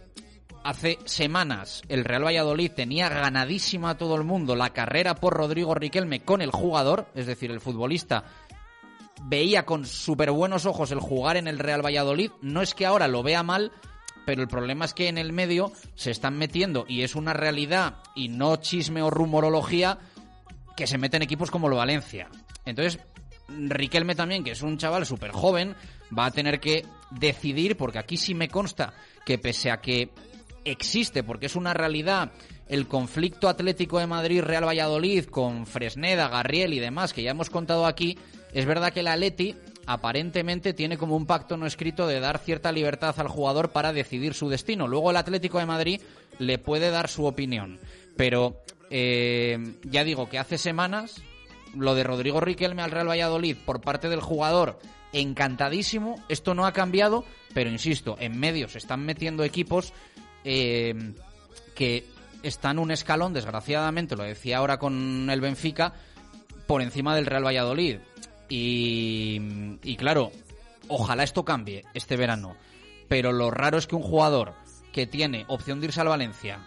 hace 0.64 0.98
semanas 1.04 1.82
el 1.88 2.04
Real 2.04 2.24
Valladolid 2.24 2.72
tenía 2.72 3.08
ganadísima 3.08 3.90
a 3.90 3.98
todo 3.98 4.16
el 4.16 4.24
mundo 4.24 4.56
la 4.56 4.70
carrera 4.70 5.14
por 5.14 5.34
Rodrigo 5.34 5.74
Riquelme 5.74 6.20
con 6.20 6.40
el 6.40 6.50
jugador, 6.50 7.06
es 7.14 7.26
decir, 7.26 7.50
el 7.50 7.60
futbolista 7.60 8.24
veía 9.22 9.64
con 9.64 9.86
súper 9.86 10.30
buenos 10.30 10.66
ojos 10.66 10.90
el 10.90 11.00
jugar 11.00 11.36
en 11.36 11.48
el 11.48 11.58
Real 11.58 11.84
Valladolid. 11.84 12.30
No 12.42 12.62
es 12.62 12.74
que 12.74 12.86
ahora 12.86 13.08
lo 13.08 13.22
vea 13.22 13.42
mal, 13.42 13.72
pero 14.26 14.42
el 14.42 14.48
problema 14.48 14.84
es 14.84 14.94
que 14.94 15.08
en 15.08 15.18
el 15.18 15.32
medio 15.32 15.72
se 15.94 16.10
están 16.10 16.36
metiendo, 16.36 16.84
y 16.88 17.02
es 17.02 17.14
una 17.14 17.32
realidad, 17.32 17.96
y 18.14 18.28
no 18.28 18.56
chisme 18.56 19.02
o 19.02 19.10
rumorología, 19.10 19.98
que 20.76 20.86
se 20.86 20.98
meten 20.98 21.22
equipos 21.22 21.50
como 21.50 21.68
lo 21.68 21.76
Valencia. 21.76 22.28
Entonces, 22.64 23.00
Riquelme 23.48 24.14
también, 24.14 24.42
que 24.42 24.52
es 24.52 24.62
un 24.62 24.78
chaval 24.78 25.04
súper 25.04 25.30
joven, 25.30 25.76
va 26.16 26.26
a 26.26 26.30
tener 26.30 26.60
que 26.60 26.86
decidir, 27.10 27.76
porque 27.76 27.98
aquí 27.98 28.16
sí 28.16 28.34
me 28.34 28.48
consta 28.48 28.94
que 29.26 29.38
pese 29.38 29.70
a 29.70 29.80
que 29.80 30.10
existe, 30.64 31.22
porque 31.22 31.46
es 31.46 31.56
una 31.56 31.74
realidad, 31.74 32.32
el 32.68 32.88
conflicto 32.88 33.48
Atlético 33.48 33.98
de 33.98 34.06
Madrid-Real 34.06 34.66
Valladolid 34.66 35.26
con 35.26 35.66
Fresneda, 35.66 36.28
Garriel 36.28 36.72
y 36.72 36.80
demás, 36.80 37.12
que 37.12 37.22
ya 37.22 37.32
hemos 37.32 37.50
contado 37.50 37.86
aquí, 37.86 38.18
es 38.54 38.66
verdad 38.66 38.92
que 38.92 39.00
el 39.00 39.08
Atleti 39.08 39.54
aparentemente 39.86 40.72
tiene 40.72 40.96
como 40.96 41.16
un 41.16 41.26
pacto 41.26 41.56
no 41.56 41.66
escrito 41.66 42.06
de 42.06 42.20
dar 42.20 42.38
cierta 42.38 42.72
libertad 42.72 43.14
al 43.18 43.28
jugador 43.28 43.70
para 43.70 43.92
decidir 43.92 44.34
su 44.34 44.48
destino. 44.48 44.88
Luego 44.88 45.10
el 45.10 45.16
Atlético 45.16 45.58
de 45.58 45.66
Madrid 45.66 46.00
le 46.38 46.58
puede 46.58 46.90
dar 46.90 47.08
su 47.08 47.26
opinión. 47.26 47.78
Pero 48.16 48.62
eh, 48.90 49.58
ya 49.82 50.04
digo 50.04 50.28
que 50.28 50.38
hace 50.38 50.56
semanas 50.56 51.22
lo 51.74 51.94
de 51.94 52.04
Rodrigo 52.04 52.40
Riquelme 52.40 52.82
al 52.82 52.92
Real 52.92 53.08
Valladolid 53.08 53.56
por 53.64 53.80
parte 53.80 54.08
del 54.08 54.20
jugador 54.20 54.78
encantadísimo. 55.12 56.24
Esto 56.28 56.54
no 56.54 56.66
ha 56.66 56.72
cambiado, 56.72 57.24
pero 57.52 57.70
insisto, 57.70 58.16
en 58.20 58.38
medio 58.38 58.68
se 58.68 58.78
están 58.78 59.04
metiendo 59.04 59.44
equipos 59.44 59.92
eh, 60.44 60.94
que 61.74 62.04
están 62.42 62.78
un 62.78 62.90
escalón, 62.90 63.32
desgraciadamente, 63.32 64.16
lo 64.16 64.22
decía 64.22 64.58
ahora 64.58 64.78
con 64.78 65.28
el 65.30 65.40
Benfica, 65.40 65.94
por 66.66 66.82
encima 66.82 67.14
del 67.16 67.26
Real 67.26 67.44
Valladolid. 67.44 67.98
Y, 68.48 69.40
y, 69.82 69.96
claro, 69.96 70.30
ojalá 70.88 71.22
esto 71.22 71.44
cambie 71.44 71.84
este 71.94 72.16
verano. 72.16 72.56
Pero 73.08 73.32
lo 73.32 73.50
raro 73.50 73.78
es 73.78 73.86
que 73.86 73.96
un 73.96 74.02
jugador 74.02 74.54
que 74.92 75.06
tiene 75.06 75.44
opción 75.48 75.80
de 75.80 75.86
irse 75.86 76.00
al 76.00 76.08
Valencia 76.08 76.60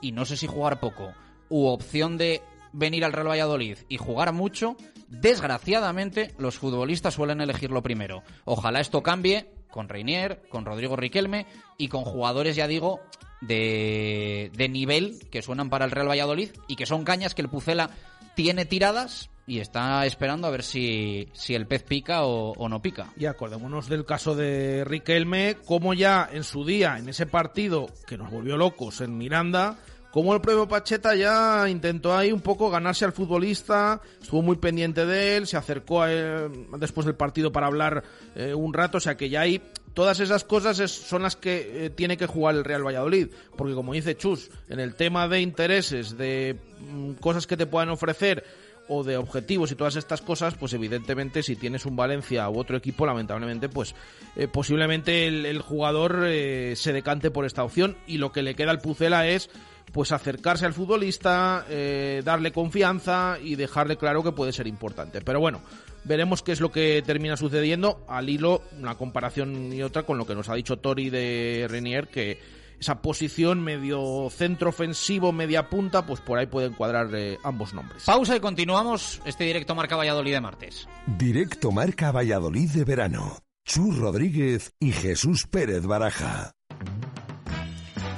y 0.00 0.12
no 0.12 0.24
sé 0.24 0.36
si 0.36 0.46
jugar 0.46 0.80
poco, 0.80 1.12
u 1.48 1.66
opción 1.66 2.16
de 2.16 2.42
venir 2.72 3.04
al 3.04 3.12
Real 3.12 3.28
Valladolid 3.28 3.78
y 3.88 3.96
jugar 3.96 4.32
mucho, 4.32 4.76
desgraciadamente 5.08 6.34
los 6.38 6.58
futbolistas 6.58 7.14
suelen 7.14 7.40
elegirlo 7.40 7.82
primero. 7.82 8.22
Ojalá 8.44 8.80
esto 8.80 9.02
cambie 9.02 9.50
con 9.70 9.88
Reinier, 9.88 10.42
con 10.48 10.64
Rodrigo 10.64 10.96
Riquelme 10.96 11.46
y 11.78 11.88
con 11.88 12.04
jugadores, 12.04 12.56
ya 12.56 12.66
digo, 12.66 13.00
de, 13.40 14.50
de 14.54 14.68
nivel 14.68 15.18
que 15.30 15.42
suenan 15.42 15.70
para 15.70 15.84
el 15.84 15.90
Real 15.90 16.08
Valladolid 16.08 16.50
y 16.68 16.76
que 16.76 16.86
son 16.86 17.04
cañas 17.04 17.34
que 17.34 17.42
el 17.42 17.48
Pucela 17.48 17.90
tiene 18.34 18.64
tiradas 18.64 19.30
y 19.50 19.58
está 19.58 20.06
esperando 20.06 20.46
a 20.46 20.50
ver 20.50 20.62
si, 20.62 21.28
si 21.32 21.56
el 21.56 21.66
pez 21.66 21.82
pica 21.82 22.22
o, 22.22 22.68
no 22.68 22.80
pica. 22.80 23.12
Y 23.16 23.26
acordémonos 23.26 23.88
del 23.88 24.04
caso 24.04 24.36
de 24.36 24.84
Riquelme, 24.84 25.56
como 25.66 25.92
ya 25.92 26.28
en 26.32 26.44
su 26.44 26.64
día, 26.64 26.98
en 26.98 27.08
ese 27.08 27.26
partido 27.26 27.88
que 28.06 28.16
nos 28.16 28.30
volvió 28.30 28.56
locos 28.56 29.00
en 29.00 29.18
Miranda, 29.18 29.76
como 30.12 30.34
el 30.34 30.40
propio 30.40 30.68
Pacheta 30.68 31.16
ya 31.16 31.68
intentó 31.68 32.16
ahí 32.16 32.30
un 32.30 32.42
poco 32.42 32.70
ganarse 32.70 33.04
al 33.04 33.12
futbolista, 33.12 34.00
estuvo 34.22 34.40
muy 34.40 34.54
pendiente 34.54 35.04
de 35.04 35.36
él, 35.36 35.48
se 35.48 35.56
acercó 35.56 36.04
después 36.04 37.04
del 37.04 37.16
partido 37.16 37.50
para 37.50 37.66
hablar 37.66 38.04
eh, 38.36 38.54
un 38.54 38.72
rato, 38.72 38.98
o 38.98 39.00
sea 39.00 39.16
que 39.16 39.30
ya 39.30 39.40
hay 39.40 39.60
todas 39.94 40.20
esas 40.20 40.44
cosas 40.44 40.78
es, 40.78 40.92
son 40.92 41.22
las 41.22 41.34
que 41.34 41.86
eh, 41.86 41.90
tiene 41.90 42.16
que 42.16 42.26
jugar 42.26 42.54
el 42.54 42.64
Real 42.64 42.86
Valladolid, 42.86 43.28
porque 43.56 43.74
como 43.74 43.94
dice 43.94 44.16
Chus, 44.16 44.50
en 44.68 44.78
el 44.78 44.94
tema 44.94 45.26
de 45.26 45.40
intereses, 45.40 46.16
de 46.16 46.56
mm, 46.78 47.12
cosas 47.14 47.46
que 47.46 47.56
te 47.56 47.66
puedan 47.66 47.90
ofrecer, 47.90 48.44
o 48.92 49.04
de 49.04 49.16
objetivos 49.16 49.70
y 49.70 49.76
todas 49.76 49.94
estas 49.94 50.20
cosas, 50.20 50.56
pues 50.56 50.72
evidentemente 50.72 51.44
si 51.44 51.54
tienes 51.54 51.86
un 51.86 51.94
Valencia 51.94 52.50
u 52.50 52.58
otro 52.58 52.76
equipo, 52.76 53.06
lamentablemente, 53.06 53.68
pues 53.68 53.94
eh, 54.34 54.48
posiblemente 54.48 55.28
el, 55.28 55.62
jugador 55.62 56.24
eh, 56.26 56.74
se 56.74 56.92
decante 56.92 57.30
por 57.30 57.46
esta 57.46 57.62
opción 57.62 57.96
y 58.08 58.18
lo 58.18 58.32
que 58.32 58.42
le 58.42 58.56
queda 58.56 58.72
al 58.72 58.80
Pucela 58.80 59.28
es 59.28 59.48
pues 59.92 60.10
acercarse 60.12 60.66
al 60.66 60.72
futbolista, 60.72 61.64
eh, 61.68 62.22
darle 62.24 62.52
confianza 62.52 63.38
y 63.42 63.54
dejarle 63.54 63.96
claro 63.96 64.24
que 64.24 64.32
puede 64.32 64.52
ser 64.52 64.66
importante. 64.66 65.20
Pero 65.20 65.38
bueno, 65.38 65.62
veremos 66.04 66.42
qué 66.42 66.52
es 66.52 66.60
lo 66.60 66.72
que 66.72 67.02
termina 67.06 67.36
sucediendo 67.36 68.04
al 68.08 68.28
hilo, 68.28 68.62
una 68.78 68.96
comparación 68.96 69.72
y 69.72 69.82
otra 69.82 70.02
con 70.02 70.18
lo 70.18 70.26
que 70.26 70.34
nos 70.34 70.48
ha 70.48 70.54
dicho 70.54 70.78
Tori 70.78 71.10
de 71.10 71.66
Renier, 71.68 72.08
que 72.08 72.59
esa 72.80 73.02
posición 73.02 73.62
medio 73.62 74.28
centro 74.30 74.70
ofensivo, 74.70 75.32
media 75.32 75.68
punta, 75.68 76.06
pues 76.06 76.20
por 76.20 76.38
ahí 76.38 76.46
pueden 76.46 76.72
cuadrar 76.72 77.08
eh, 77.14 77.38
ambos 77.44 77.74
nombres. 77.74 78.04
Pausa 78.04 78.36
y 78.36 78.40
continuamos 78.40 79.20
este 79.24 79.44
directo 79.44 79.74
Marca 79.74 79.96
Valladolid 79.96 80.32
de 80.32 80.40
martes. 80.40 80.88
Directo 81.06 81.70
Marca 81.70 82.10
Valladolid 82.10 82.70
de 82.70 82.84
verano. 82.84 83.38
Chus 83.64 83.98
Rodríguez 83.98 84.72
y 84.80 84.92
Jesús 84.92 85.46
Pérez 85.46 85.84
Baraja. 85.86 86.52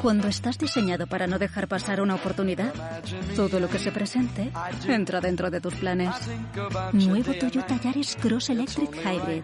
Cuando 0.00 0.26
estás 0.26 0.58
diseñado 0.58 1.06
para 1.06 1.26
no 1.26 1.38
dejar 1.38 1.68
pasar 1.68 2.00
una 2.00 2.16
oportunidad, 2.16 2.72
todo 3.36 3.60
lo 3.60 3.68
que 3.68 3.78
se 3.78 3.92
presente 3.92 4.50
entra 4.88 5.20
dentro 5.20 5.50
de 5.50 5.60
tus 5.60 5.74
planes. 5.74 6.14
Nuevo 6.92 7.34
Toyota 7.34 7.80
Yaris 7.80 8.16
Cross 8.16 8.50
Electric 8.50 8.90
Hybrid. 8.96 9.42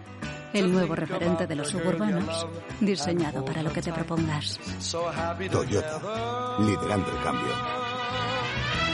El 0.53 0.71
nuevo 0.71 0.95
referente 0.95 1.45
de 1.45 1.55
los 1.55 1.69
suburbanos, 1.69 2.47
diseñado 2.79 3.45
para 3.45 3.61
lo 3.61 3.71
que 3.71 3.81
te 3.81 3.91
propongas. 3.91 4.59
Toyota, 5.51 6.57
liderando 6.59 7.11
el 7.11 7.23
cambio. 7.23 7.88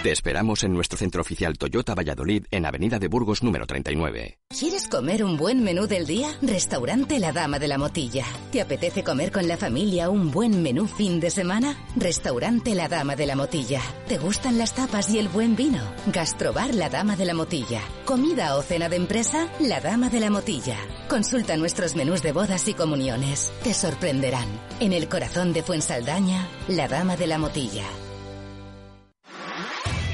Te 0.06 0.12
esperamos 0.12 0.64
en 0.64 0.72
nuestro 0.72 1.00
centro 1.00 1.22
oficial 1.22 1.58
Toyota 1.58 1.96
Valladolid 1.96 2.46
en 2.52 2.68
Avenida 2.68 3.00
de 3.00 3.08
Burgos 3.08 3.42
número 3.42 3.66
39. 3.66 4.38
¿Quieres 4.50 4.88
comer 4.88 5.24
un 5.24 5.36
buen 5.36 5.64
menú 5.64 5.88
del 5.88 6.06
día? 6.06 6.30
Restaurante 6.44 7.18
La 7.18 7.32
Dama 7.32 7.58
de 7.58 7.68
la 7.68 7.80
Motilla. 7.80 8.24
¿Te 8.52 8.62
apetece 8.62 9.04
comer 9.04 9.32
con 9.32 9.48
la 9.48 9.58
familia 9.58 10.12
un 10.12 10.30
buen 10.30 10.62
menú 10.62 10.86
fin 10.86 11.20
de 11.20 11.32
semana? 11.32 11.76
Restaurante 11.96 12.76
La 12.76 12.88
Dama 12.88 13.16
de 13.16 13.26
la 13.26 13.36
Motilla. 13.36 13.82
¿Te 14.08 14.20
gustan 14.20 14.60
las 14.60 14.76
tapas 14.76 15.10
y 15.10 15.18
el 15.18 15.28
buen 15.28 15.56
vino? 15.56 15.82
Gastrobar 16.14 16.76
La 16.76 16.90
Dama 16.90 17.16
de 17.16 17.26
la 17.26 17.34
Motilla. 17.34 17.82
¿Comida 18.06 18.58
o 18.58 18.62
cena 18.62 18.90
de 18.90 18.98
empresa? 18.98 19.48
La 19.60 19.82
Dama 19.82 20.12
de 20.12 20.20
la 20.20 20.30
Motilla. 20.30 20.78
Consulta 21.10 21.58
nuestros 21.58 21.96
menús 21.96 22.22
de 22.22 22.32
bodas 22.32 22.68
y 22.68 22.76
comuniones. 22.76 23.52
Te 23.64 23.74
sorprenderán. 23.74 24.50
En 24.80 24.94
el 24.94 25.10
corazón 25.10 25.52
de 25.52 25.64
Fuensaldaña, 25.64 26.48
La 26.68 26.88
Dama 26.88 27.18
de 27.18 27.26
la 27.26 27.40
Motilla. 27.40 27.86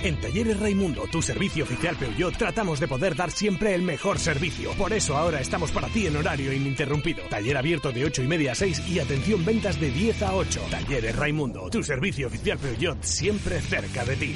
En 0.04 0.20
Talleres 0.20 0.60
Raimundo, 0.60 1.04
tu 1.12 1.22
servicio 1.22 1.64
oficial 1.64 1.95
Peugeot, 1.95 2.36
tratamos 2.36 2.80
de 2.80 2.88
poder 2.88 3.16
dar 3.16 3.30
siempre 3.30 3.76
el 3.76 3.84
mejor 3.84 4.18
servicio. 4.18 4.72
Por 4.72 4.93
eso 4.93 5.16
ahora 5.16 5.39
estamos 5.39 5.72
para 5.72 5.89
ti 5.89 6.08
en 6.08 6.16
horario 6.16 6.52
ininterrumpido. 6.52 7.22
Taller 7.30 7.56
abierto 7.56 7.91
de 7.91 8.06
8 8.06 8.24
y 8.24 8.28
media 8.28 8.54
a 8.54 8.56
6 8.56 8.89
y 8.89 8.99
atención 8.99 9.45
ventas 9.45 9.80
de 9.80 9.91
10 9.91 10.24
a 10.24 10.36
8. 10.36 10.62
Talleres 10.72 11.16
Raimundo, 11.16 11.70
tu 11.70 11.84
servicio 11.84 12.28
oficial 12.28 12.58
Peugeot, 12.58 13.04
siempre 13.04 13.62
cerca 13.62 14.04
de 14.04 14.16
ti. 14.16 14.36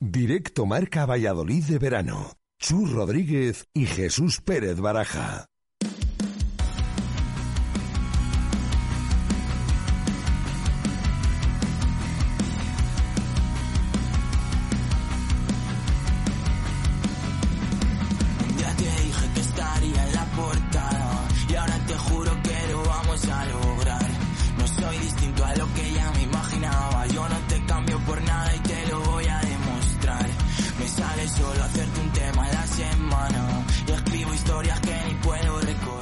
Directo 0.00 0.64
Marca 0.64 1.06
Valladolid 1.06 1.64
de 1.64 1.78
verano. 1.78 2.34
Chus 2.60 2.92
Rodríguez 2.92 3.66
y 3.74 3.84
Jesús 3.86 4.40
Pérez 4.40 4.78
Baraja. 4.78 5.46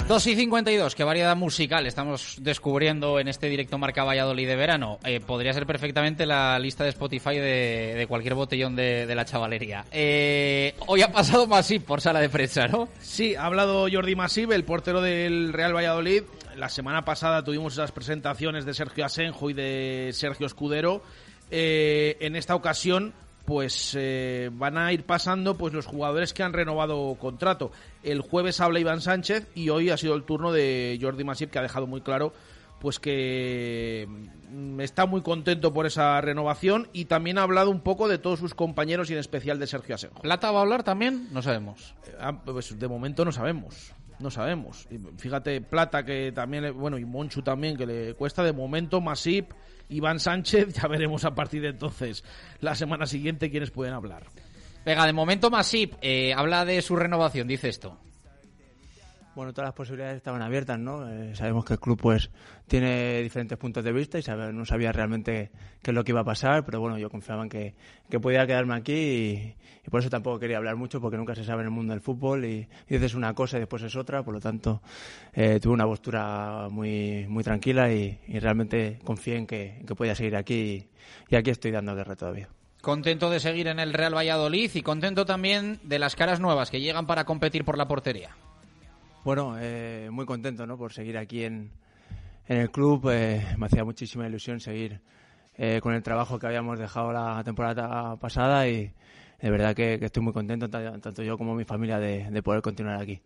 2 0.09 0.25
y 0.29 0.37
52, 0.37 0.95
qué 0.95 1.03
variedad 1.03 1.35
musical 1.35 1.85
estamos 1.85 2.37
descubriendo 2.41 3.19
en 3.19 3.27
este 3.27 3.49
directo 3.49 3.77
Marca 3.77 4.05
Valladolid 4.05 4.47
de 4.47 4.55
verano. 4.55 5.01
Eh, 5.05 5.19
podría 5.19 5.53
ser 5.53 5.67
perfectamente 5.67 6.27
la 6.27 6.57
lista 6.61 6.85
de 6.85 6.91
Spotify 6.91 7.35
de, 7.35 7.95
de 7.97 8.07
cualquier 8.07 8.35
botellón 8.35 8.77
de, 8.77 9.05
de 9.05 9.15
la 9.17 9.25
chavalería. 9.25 9.85
Eh, 9.91 10.77
hoy 10.87 11.03
ha 11.03 11.11
pasado 11.11 11.49
Masip 11.49 11.85
por 11.85 12.01
sala 12.01 12.21
de 12.21 12.29
prensa, 12.29 12.69
¿no? 12.69 12.89
Sí, 13.01 13.35
ha 13.35 13.47
hablado 13.47 13.89
Jordi 13.91 14.15
Masip, 14.15 14.53
el 14.53 14.63
portero 14.63 15.01
del 15.01 15.53
Real 15.53 15.75
Valladolid. 15.75 16.23
La 16.55 16.69
semana 16.69 17.05
pasada 17.05 17.43
tuvimos 17.43 17.73
esas 17.73 17.91
presentaciones 17.91 18.65
de 18.65 18.75
Sergio 18.75 19.05
Asenjo 19.05 19.51
y 19.51 19.55
de 19.55 20.11
Sergio 20.13 20.47
Escudero. 20.47 21.03
Eh, 21.51 22.17
en 22.21 22.37
esta 22.37 22.55
ocasión, 22.55 23.13
pues 23.47 23.97
eh, 23.99 24.51
van 24.53 24.77
a 24.77 24.93
ir 24.93 25.05
pasando 25.05 25.57
pues 25.57 25.73
los 25.73 25.87
jugadores 25.87 26.35
que 26.35 26.43
han 26.43 26.53
renovado 26.53 27.15
contrato. 27.19 27.71
El 28.03 28.21
jueves 28.21 28.61
habla 28.61 28.81
Iván 28.81 29.01
Sánchez 29.01 29.49
y 29.55 29.71
hoy 29.71 29.91
ha 29.91 29.97
sido 29.97 30.15
el 30.15 30.25
turno 30.25 30.53
de 30.53 30.99
Jordi 31.01 31.25
Masip, 31.25 31.51
que 31.51 31.59
ha 31.59 31.63
dejado 31.63 31.87
muy 31.87 32.01
claro 32.01 32.33
pues 32.79 32.99
que 32.99 34.07
mm, 34.51 34.81
está 34.81 35.07
muy 35.07 35.23
contento 35.23 35.73
por 35.73 35.87
esa 35.87 36.21
renovación 36.21 36.89
y 36.93 37.07
también 37.07 37.39
ha 37.39 37.43
hablado 37.43 37.71
un 37.71 37.81
poco 37.81 38.09
de 38.09 38.19
todos 38.19 38.39
sus 38.39 38.55
compañeros 38.55 39.11
y 39.11 39.15
en 39.15 39.19
especial 39.19 39.59
de 39.59 39.67
Sergio 39.67 39.95
Asenjo. 39.95 40.21
¿Plata 40.23 40.51
va 40.51 40.59
a 40.59 40.63
hablar 40.63 40.83
también? 40.83 41.29
No 41.33 41.43
sabemos. 41.43 41.95
Ah, 42.21 42.43
pues 42.45 42.79
de 42.79 42.89
momento 42.89 43.25
no 43.25 43.33
sabemos. 43.33 43.93
No 44.19 44.31
sabemos. 44.31 44.89
Fíjate, 45.19 45.61
Plata, 45.61 46.05
que 46.05 46.33
también, 46.33 46.77
bueno, 46.79 46.99
y 46.99 47.05
Monchu 47.05 47.43
también, 47.43 47.77
que 47.77 47.87
le 47.87 48.15
cuesta 48.15 48.43
de 48.43 48.53
momento, 48.53 49.01
Masip, 49.01 49.53
Iván 49.89 50.21
Sánchez, 50.21 50.75
ya 50.75 50.89
veremos 50.89 51.25
a 51.25 51.35
partir 51.35 51.63
de 51.63 51.69
entonces, 51.69 52.25
la 52.61 52.75
semana 52.75 53.07
siguiente, 53.07 53.51
quiénes 53.51 53.71
pueden 53.71 53.95
hablar. 53.95 54.27
Venga, 54.85 55.07
de 55.07 55.13
momento 55.13 55.51
Masip 55.51 55.95
eh, 56.01 56.33
habla 56.35 56.65
de 56.65 56.81
su 56.83 56.97
renovación, 56.97 57.49
dice 57.49 57.69
esto. 57.69 57.99
Bueno, 59.37 59.53
todas 59.53 59.69
las 59.69 59.75
posibilidades 59.75 60.17
estaban 60.17 60.41
abiertas, 60.41 60.79
¿no? 60.79 61.07
Eh, 61.07 61.37
sabemos 61.37 61.67
que 61.67 61.75
el 61.75 61.79
club 61.79 62.01
pues 62.01 62.31
tiene 62.67 63.21
diferentes 63.21 63.59
puntos 63.59 63.85
de 63.85 63.93
vista 63.93 64.19
y 64.19 64.23
sabe- 64.23 64.51
no 64.51 64.65
sabía 64.65 64.93
realmente 64.93 65.51
qué 65.83 65.91
es 65.91 65.95
lo 65.95 66.05
que 66.05 66.13
iba 66.13 66.23
a 66.23 66.25
pasar, 66.25 66.65
pero 66.65 66.81
bueno, 66.81 66.97
yo 66.97 67.11
confiaba 67.11 67.43
en 67.43 67.51
que, 67.51 67.75
que 68.09 68.19
podía 68.19 68.47
quedarme 68.47 68.75
aquí 68.75 68.95
y, 69.85 69.91
por 69.91 70.01
eso 70.01 70.09
tampoco 70.09 70.39
quería 70.39 70.57
hablar 70.57 70.77
mucho 70.77 71.03
porque 71.03 71.19
nunca 71.19 71.35
se 71.35 71.45
sabe 71.45 71.61
en 71.61 71.67
el 71.67 71.71
mundo 71.71 71.93
del 71.93 72.01
fútbol 72.01 72.47
y, 72.47 72.67
y 72.89 72.95
dices 72.95 73.13
una 73.15 73.35
cosa 73.35 73.59
y 73.59 73.61
después 73.61 73.83
es 73.83 73.95
otra, 73.95 74.23
por 74.23 74.33
lo 74.33 74.41
tanto 74.41 74.81
eh, 75.35 75.61
tuve 75.61 75.75
una 75.75 75.85
postura 75.85 76.69
muy, 76.71 77.27
muy 77.29 77.45
tranquila 77.45 77.93
y, 77.93 78.19
realmente 78.41 79.01
confié 79.05 79.37
en 79.37 79.47
que, 79.47 79.77
en 79.81 79.85
que 79.85 79.95
podía 79.95 80.15
seguir 80.15 80.35
aquí 80.37 80.89
y 81.29 81.37
aquí 81.37 81.51
estoy 81.51 81.73
dando 81.73 81.95
guerra 81.95 82.17
todavía. 82.17 82.49
Contento 82.81 83.29
de 83.29 83.41
seguir 83.41 83.67
en 83.67 83.81
el 83.81 83.93
Real 83.93 84.17
Valladolid 84.17 84.71
y 84.73 84.81
contento 84.81 85.27
también 85.27 85.79
de 85.83 85.99
las 85.99 86.17
caras 86.17 86.41
nuevas 86.41 86.71
que 86.71 86.81
llegan 86.81 87.07
para 87.07 87.27
competir 87.27 87.67
por 87.67 87.77
la 87.77 87.87
portería. 87.87 88.31
Bueno, 89.27 89.57
eh, 89.59 90.09
muy 90.13 90.25
contento 90.25 90.69
¿no? 90.69 90.79
por 90.79 90.93
seguir 90.93 91.19
aquí 91.19 91.43
en, 91.43 91.73
en 92.47 92.59
el 92.59 92.71
club. 92.71 93.11
eh, 93.11 93.45
me 93.59 93.67
hacía 93.67 93.83
muchísima 93.85 94.25
ilusión 94.29 94.61
seguir 94.61 95.01
eh, 95.57 95.81
con 95.83 95.95
el 95.95 96.03
trabajo 96.05 96.39
que 96.39 96.47
habíamos 96.47 96.79
dejado 96.79 97.13
la 97.13 97.43
temporada 97.43 98.15
pasada 98.19 98.69
y 98.69 98.89
de 99.43 99.51
verdad 99.51 99.75
que, 99.75 99.95
estoy 100.01 100.23
muy 100.23 100.33
contento, 100.33 100.71
ta- 100.71 101.01
tanto 101.01 101.25
yo 101.25 101.37
como 101.37 101.57
mi 101.57 101.65
familia, 101.65 101.99
de, 101.99 102.31
de 102.31 102.41
poder 102.41 102.63
continuar 102.63 103.03
aquí. 103.03 103.21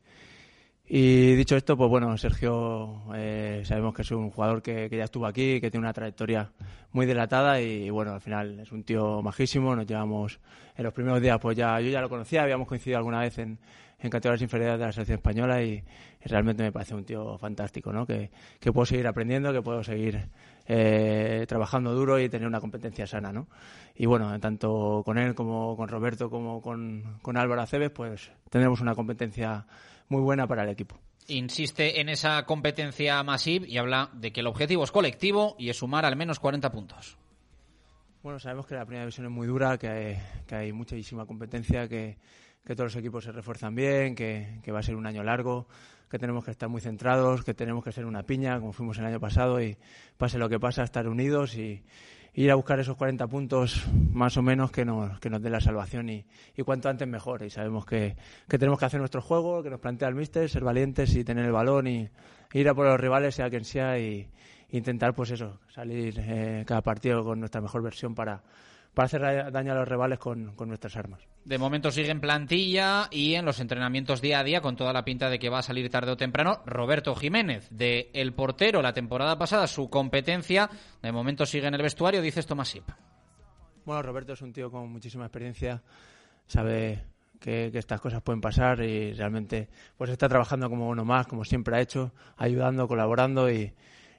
Y 0.89 1.35
dicho 1.35 1.55
esto, 1.55 1.77
pues 1.77 1.91
bueno, 1.91 2.17
Sergio, 2.17 3.03
eh, 3.15 3.61
sabemos 3.67 3.93
que 3.93 4.01
es 4.01 4.11
un 4.11 4.31
jugador 4.31 4.63
que, 4.63 4.89
que 4.89 4.97
ya 4.97 5.05
estuvo 5.05 5.27
aquí, 5.27 5.61
que 5.61 5.71
tiene 5.71 5.85
una 5.85 5.93
trayectoria 5.93 6.51
muy 6.93 7.05
dilatada 7.05 7.61
y, 7.61 7.91
bueno, 7.91 8.15
al 8.15 8.23
final 8.23 8.59
es 8.61 8.73
un 8.73 8.85
tío 8.85 9.21
majísimo, 9.21 9.77
nos 9.77 9.87
llevamos 9.87 10.41
en 10.79 10.83
los 10.83 10.95
primeros 10.95 11.21
días, 11.21 11.39
pues 11.39 11.59
ya 11.59 11.79
yo 11.79 11.91
ya 11.91 12.01
lo 12.01 12.09
conocía, 12.09 12.43
habíamos 12.43 12.67
coincidido 12.67 12.97
alguna 12.97 13.21
vez 13.21 13.39
en, 13.39 13.59
en 14.01 14.11
categorías 14.11 14.43
inferiores 14.43 14.79
de 14.79 14.87
la 14.87 14.93
selección 14.93 15.19
española 15.19 15.63
y, 15.63 15.83
y 16.25 16.29
realmente 16.29 16.63
me 16.63 16.73
parece 16.73 16.95
un 16.95 17.05
tío 17.05 17.37
fantástico, 17.39 17.93
¿no? 17.93 18.07
Que, 18.07 18.31
que 18.59 18.73
puedo 18.73 18.87
seguir 18.87 19.07
aprendiendo, 19.07 19.53
que 19.53 19.63
puedo 19.63 19.85
seguir 19.85 20.29
eh, 20.67 21.45
trabajando 21.49 21.95
duro 21.95 22.21
y 22.21 22.29
tener 22.29 22.47
una 22.47 22.61
competencia 22.61 23.07
sana, 23.07 23.33
¿no? 23.33 23.49
Y 23.95 24.07
bueno, 24.07 24.39
tanto 24.41 25.03
con 25.05 25.19
él 25.19 25.35
como 25.35 25.77
con 25.77 25.89
Roberto 25.89 26.31
como 26.31 26.63
con, 26.63 27.19
con 27.23 27.37
Álvaro 27.37 27.63
Aceves, 27.63 27.91
pues 27.91 28.31
tendremos 28.51 28.81
una 28.81 28.95
competencia 28.95 29.67
muy 30.09 30.21
buena 30.21 30.47
para 30.47 30.65
el 30.65 30.71
equipo. 30.71 30.99
Insiste 31.27 32.01
en 32.01 32.09
esa 32.09 32.45
competencia 32.45 33.23
Masip 33.23 33.65
y 33.67 33.79
habla 33.79 34.11
de 34.15 34.33
que 34.33 34.41
el 34.41 34.47
objetivo 34.47 34.85
es 34.85 34.91
colectivo 34.91 35.57
y 35.59 35.71
es 35.71 35.77
sumar 35.77 36.05
al 36.05 36.17
menos 36.17 36.41
40 36.41 36.71
puntos. 36.73 37.17
Bueno, 38.23 38.39
sabemos 38.39 38.67
que 38.67 38.75
la 38.75 38.85
primera 38.85 39.05
división 39.05 39.27
es 39.27 39.33
muy 39.33 39.47
dura, 39.47 39.79
que 39.79 39.89
hay, 39.89 40.19
que 40.47 40.55
hay 40.55 40.73
muchísima 40.73 41.27
competencia, 41.27 41.89
que, 41.89 42.19
que 42.65 42.75
todos 42.75 42.93
los 42.93 42.97
equipos 42.97 43.25
se 43.25 43.33
refuerzan 43.33 43.75
bien, 43.75 44.15
que, 44.15 44.61
que 44.63 44.73
va 44.73 44.81
a 44.81 44.83
ser 44.83 44.97
un 44.97 45.07
año 45.07 45.23
largo, 45.23 45.67
que 46.11 46.19
tenemos 46.19 46.45
que 46.45 46.51
estar 46.51 46.69
muy 46.69 46.81
centrados, 46.81 47.45
que 47.45 47.55
tenemos 47.55 47.85
que 47.85 47.93
ser 47.93 48.05
una 48.05 48.25
piña, 48.25 48.59
como 48.59 48.73
fuimos 48.73 48.99
el 48.99 49.07
año 49.07 49.21
pasado, 49.21 49.63
y 49.63 49.77
pase 50.19 50.39
lo 50.39 50.49
que 50.49 50.59
pase, 50.59 50.83
estar 50.83 51.09
unidos 51.09 51.57
y, 51.57 51.83
ir 52.35 52.51
a 52.51 52.55
buscar 52.55 52.79
esos 52.79 52.97
40 52.97 53.27
puntos 53.27 53.87
más 54.13 54.37
o 54.37 54.43
menos 54.43 54.71
que 54.71 54.85
nos, 54.85 55.19
que 55.19 55.31
nos 55.31 55.43
den 55.43 55.53
la 55.53 55.61
salvación 55.61 56.09
y, 56.09 56.25
y 56.57 56.63
cuanto 56.63 56.89
antes 56.89 57.07
mejor. 57.09 57.43
Y 57.43 57.51
sabemos 57.51 57.85
que, 57.85 58.17
que, 58.49 58.59
tenemos 58.59 58.79
que 58.79 58.85
hacer 58.85 59.01
nuestro 59.01 59.21
juego, 59.21 59.63
que 59.63 59.71
nos 59.71 59.81
plantea 59.81 60.09
el 60.09 60.15
míster, 60.15 60.49
ser 60.49 60.63
valientes 60.63 61.15
y 61.17 61.25
tener 61.25 61.45
el 61.45 61.53
balón 61.53 61.87
y, 61.87 62.09
ir 62.53 62.69
a 62.69 62.75
por 62.75 62.87
los 62.87 63.01
rivales, 63.01 63.35
sea 63.35 63.51
quien 63.51 63.65
sea, 63.65 63.99
y, 63.99 64.29
intentar, 64.71 65.15
pues 65.15 65.33
eso, 65.33 65.59
salir 65.69 66.15
eh, 66.19 66.65
cada 66.67 66.83
partido 66.83 67.25
con 67.25 67.41
nuestra 67.41 67.61
mejor 67.61 67.83
versión 67.83 68.15
para, 68.15 68.43
para 68.95 69.07
hacer 69.07 69.53
daño 69.53 69.73
a 69.73 69.77
los 69.77 69.89
rivales 69.89 70.19
con, 70.19 70.55
con, 70.55 70.69
nuestras 70.69 70.97
armas. 70.97 71.21
De 71.45 71.59
momento 71.59 71.91
sigue 71.91 72.11
en 72.11 72.21
plantilla 72.21 73.09
y 73.11 73.35
en 73.35 73.45
los 73.45 73.61
entrenamientos 73.61 74.21
día 74.21 74.41
a 74.41 74.45
día, 74.45 74.61
con 74.61 74.77
toda 74.77 74.93
la 74.93 75.05
pinta 75.05 75.31
de 75.31 75.39
que 75.39 75.49
va 75.49 75.61
a 75.61 75.63
salir 75.63 75.91
tarde 75.91 76.13
o 76.13 76.17
temprano, 76.17 76.63
Roberto 76.67 77.15
Jiménez, 77.15 77.69
de 77.71 78.11
el 78.13 78.33
portero 78.33 78.83
la 78.83 78.93
temporada 78.93 79.39
pasada, 79.39 79.67
su 79.67 79.89
competencia, 79.89 80.69
de 81.03 81.13
momento 81.13 81.47
sigue 81.47 81.69
en 81.69 81.75
el 81.75 81.83
vestuario, 81.83 82.21
dice 82.21 82.43
Tomasip. 82.43 82.85
Bueno, 83.85 84.03
Roberto 84.03 84.33
es 84.33 84.43
un 84.43 84.53
tío 84.53 84.71
con 84.71 84.91
muchísima 84.91 85.25
experiencia, 85.25 85.83
sabe 86.47 87.05
que, 87.39 87.71
que, 87.73 87.79
estas 87.79 88.01
cosas 88.01 88.23
pueden 88.23 88.41
pasar 88.41 88.83
y 88.83 89.13
realmente 89.15 89.69
pues 89.97 90.11
está 90.11 90.29
trabajando 90.29 90.69
como 90.69 90.89
uno 90.89 91.05
más, 91.05 91.27
como 91.27 91.45
siempre 91.45 91.77
ha 91.77 91.81
hecho, 91.81 92.13
ayudando, 92.37 92.87
colaborando 92.87 93.51
y, 93.51 93.73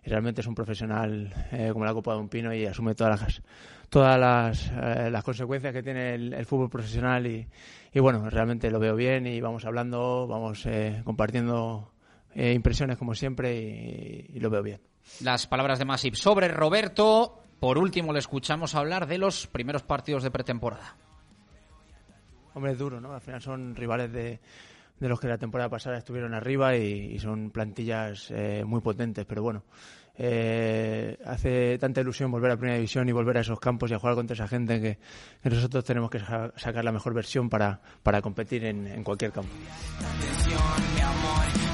y 0.04 0.10
realmente 0.10 0.42
es 0.42 0.48
un 0.48 0.56
profesional 0.56 1.34
eh, 1.52 1.70
como 1.72 1.86
la 1.86 1.94
copa 1.94 2.14
de 2.14 2.20
un 2.20 2.30
pino 2.30 2.54
y 2.54 2.66
asume 2.66 2.96
todas 2.96 3.22
las 3.22 3.42
todas 3.90 4.18
las, 4.18 4.72
eh, 4.72 5.10
las 5.12 5.24
consecuencias 5.24 5.74
que 5.74 5.84
tiene 5.84 6.16
el, 6.16 6.34
el 6.34 6.46
fútbol 6.46 6.70
profesional 6.70 7.28
y, 7.28 7.46
y, 7.94 8.00
bueno 8.00 8.30
realmente 8.30 8.72
lo 8.72 8.80
veo 8.80 8.96
bien 8.96 9.28
y 9.28 9.40
vamos 9.42 9.66
hablando 9.66 10.28
vamos 10.28 10.66
eh, 10.66 11.02
compartiendo 11.04 11.92
eh, 12.34 12.54
impresiones 12.54 12.98
como 12.98 13.14
siempre 13.14 13.54
y, 13.54 14.38
y, 14.38 14.40
lo 14.40 14.50
veo 14.50 14.64
bien. 14.64 14.80
Las 15.20 15.46
palabras 15.48 15.80
de 15.80 15.86
Masip. 15.86 16.16
Sobre 16.16 16.48
Roberto 16.48 17.44
por 17.60 17.78
último 17.78 18.14
le 18.14 18.20
escuchamos 18.20 18.76
hablar 18.76 19.08
de 19.08 19.18
los 19.18 19.46
primeros 19.48 19.84
partidos 19.84 20.24
de 20.24 20.32
pretemporada. 20.32 20.96
Hombre 22.54 22.72
es 22.72 22.80
duro 22.80 23.02
no 23.02 23.14
al 23.14 23.22
final 23.22 23.42
son 23.42 23.76
rivales 23.76 24.12
de 24.12 24.40
de 25.02 25.10
los 25.10 25.20
que 25.20 25.28
la 25.28 25.40
temporada 25.40 25.70
pasada 25.70 25.98
estuvieron 25.98 26.36
arriba 26.36 26.78
y, 26.78 27.14
y 27.16 27.20
son 27.20 27.50
plantillas 27.50 28.30
eh, 28.30 28.64
muy 28.66 28.82
potentes, 28.82 29.26
pero 29.26 29.42
bueno, 29.42 29.64
eh, 30.18 31.18
hace 31.26 31.78
tanta 31.78 32.02
ilusión 32.02 32.32
volver 32.32 32.52
a 32.52 32.58
Primera 32.58 32.76
División 32.76 33.08
y 33.10 33.12
volver 33.12 33.38
a 33.38 33.42
esos 33.42 33.60
campos 33.60 33.92
y 33.92 33.94
a 33.94 34.00
jugar 34.00 34.16
contra 34.16 34.34
esa 34.34 34.48
gente 34.48 34.82
que, 34.82 34.98
que 35.42 35.50
nosotros 35.50 35.84
tenemos 35.84 36.10
que 36.10 36.20
sacar 36.20 36.84
la 36.84 36.92
mejor 36.92 37.14
versión 37.14 37.50
para, 37.50 37.82
para 38.04 38.22
competir 38.22 38.66
en, 38.66 38.88
en 38.88 39.04
cualquier 39.04 39.32
campo. 39.32 39.52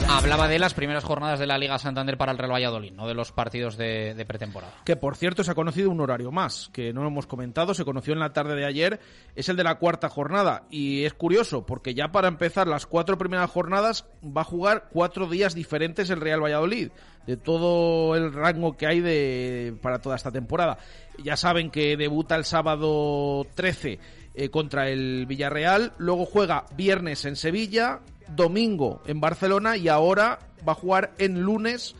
Hablaba 0.10 0.48
de 0.48 0.58
las 0.58 0.74
primeras 0.74 1.04
jornadas 1.04 1.38
de 1.38 1.48
la 1.48 1.58
Liga 1.58 1.78
Santander 1.78 2.18
para 2.18 2.32
el 2.32 2.38
Real 2.38 2.54
Valladolid, 2.54 2.94
no 2.94 3.08
de 3.08 3.14
los 3.14 3.34
partidos 3.34 3.76
de, 3.76 4.14
de, 4.14 4.26
pretemporada. 4.26 4.74
Que 4.86 4.96
por 4.96 5.18
cierto 5.18 5.44
se 5.44 5.52
ha 5.52 5.56
conocido 5.56 5.90
un 5.90 6.00
horario 6.00 6.32
más, 6.32 6.70
que 6.72 6.94
no 6.94 7.02
lo 7.02 7.10
hemos 7.10 7.28
comentado, 7.28 7.74
se 7.74 7.84
conoció 7.84 8.14
en 8.14 8.20
la 8.20 8.32
tarde 8.32 8.56
de 8.56 8.66
ayer, 8.66 9.00
es 9.36 9.50
el 9.50 9.58
de 9.58 9.66
la 9.66 9.76
cuarta 9.76 10.08
jornada. 10.08 10.64
Y 10.70 11.04
es 11.04 11.14
curioso, 11.14 11.66
porque 11.66 11.94
ya 11.94 12.12
para 12.12 12.30
empezar 12.30 12.68
las 12.68 12.86
cuatro 12.86 13.18
primeras 13.18 13.52
jornadas 13.52 14.06
va 14.24 14.42
a 14.42 14.46
jugar 14.46 14.88
cuatro 14.92 15.28
días 15.28 15.54
diferentes 15.54 16.10
el 16.10 16.22
Real 16.22 16.42
Valladolid, 16.42 16.90
de 17.28 17.38
todo 17.38 18.16
el 18.16 18.34
rango 18.34 18.78
que 18.78 18.88
hay 18.88 19.02
de, 19.02 19.76
para 19.82 20.00
toda 20.00 20.16
esta 20.16 20.32
temporada. 20.32 20.80
Ya 21.24 21.36
saben 21.36 21.70
que 21.70 21.98
debuta 21.98 22.36
el 22.36 22.46
sábado 22.46 23.46
13 23.54 24.00
eh, 24.34 24.50
contra 24.50 24.90
el 24.90 25.26
Villarreal, 25.26 25.94
luego 25.98 26.26
juega 26.26 26.66
viernes 26.76 27.26
en 27.26 27.36
Sevilla, 27.36 28.00
domingo 28.36 29.02
en 29.06 29.20
Barcelona 29.20 29.78
y 29.78 29.90
ahora 29.90 30.40
va 30.68 30.72
a 30.72 30.76
jugar 30.76 31.14
en 31.18 31.42
lunes, 31.42 31.96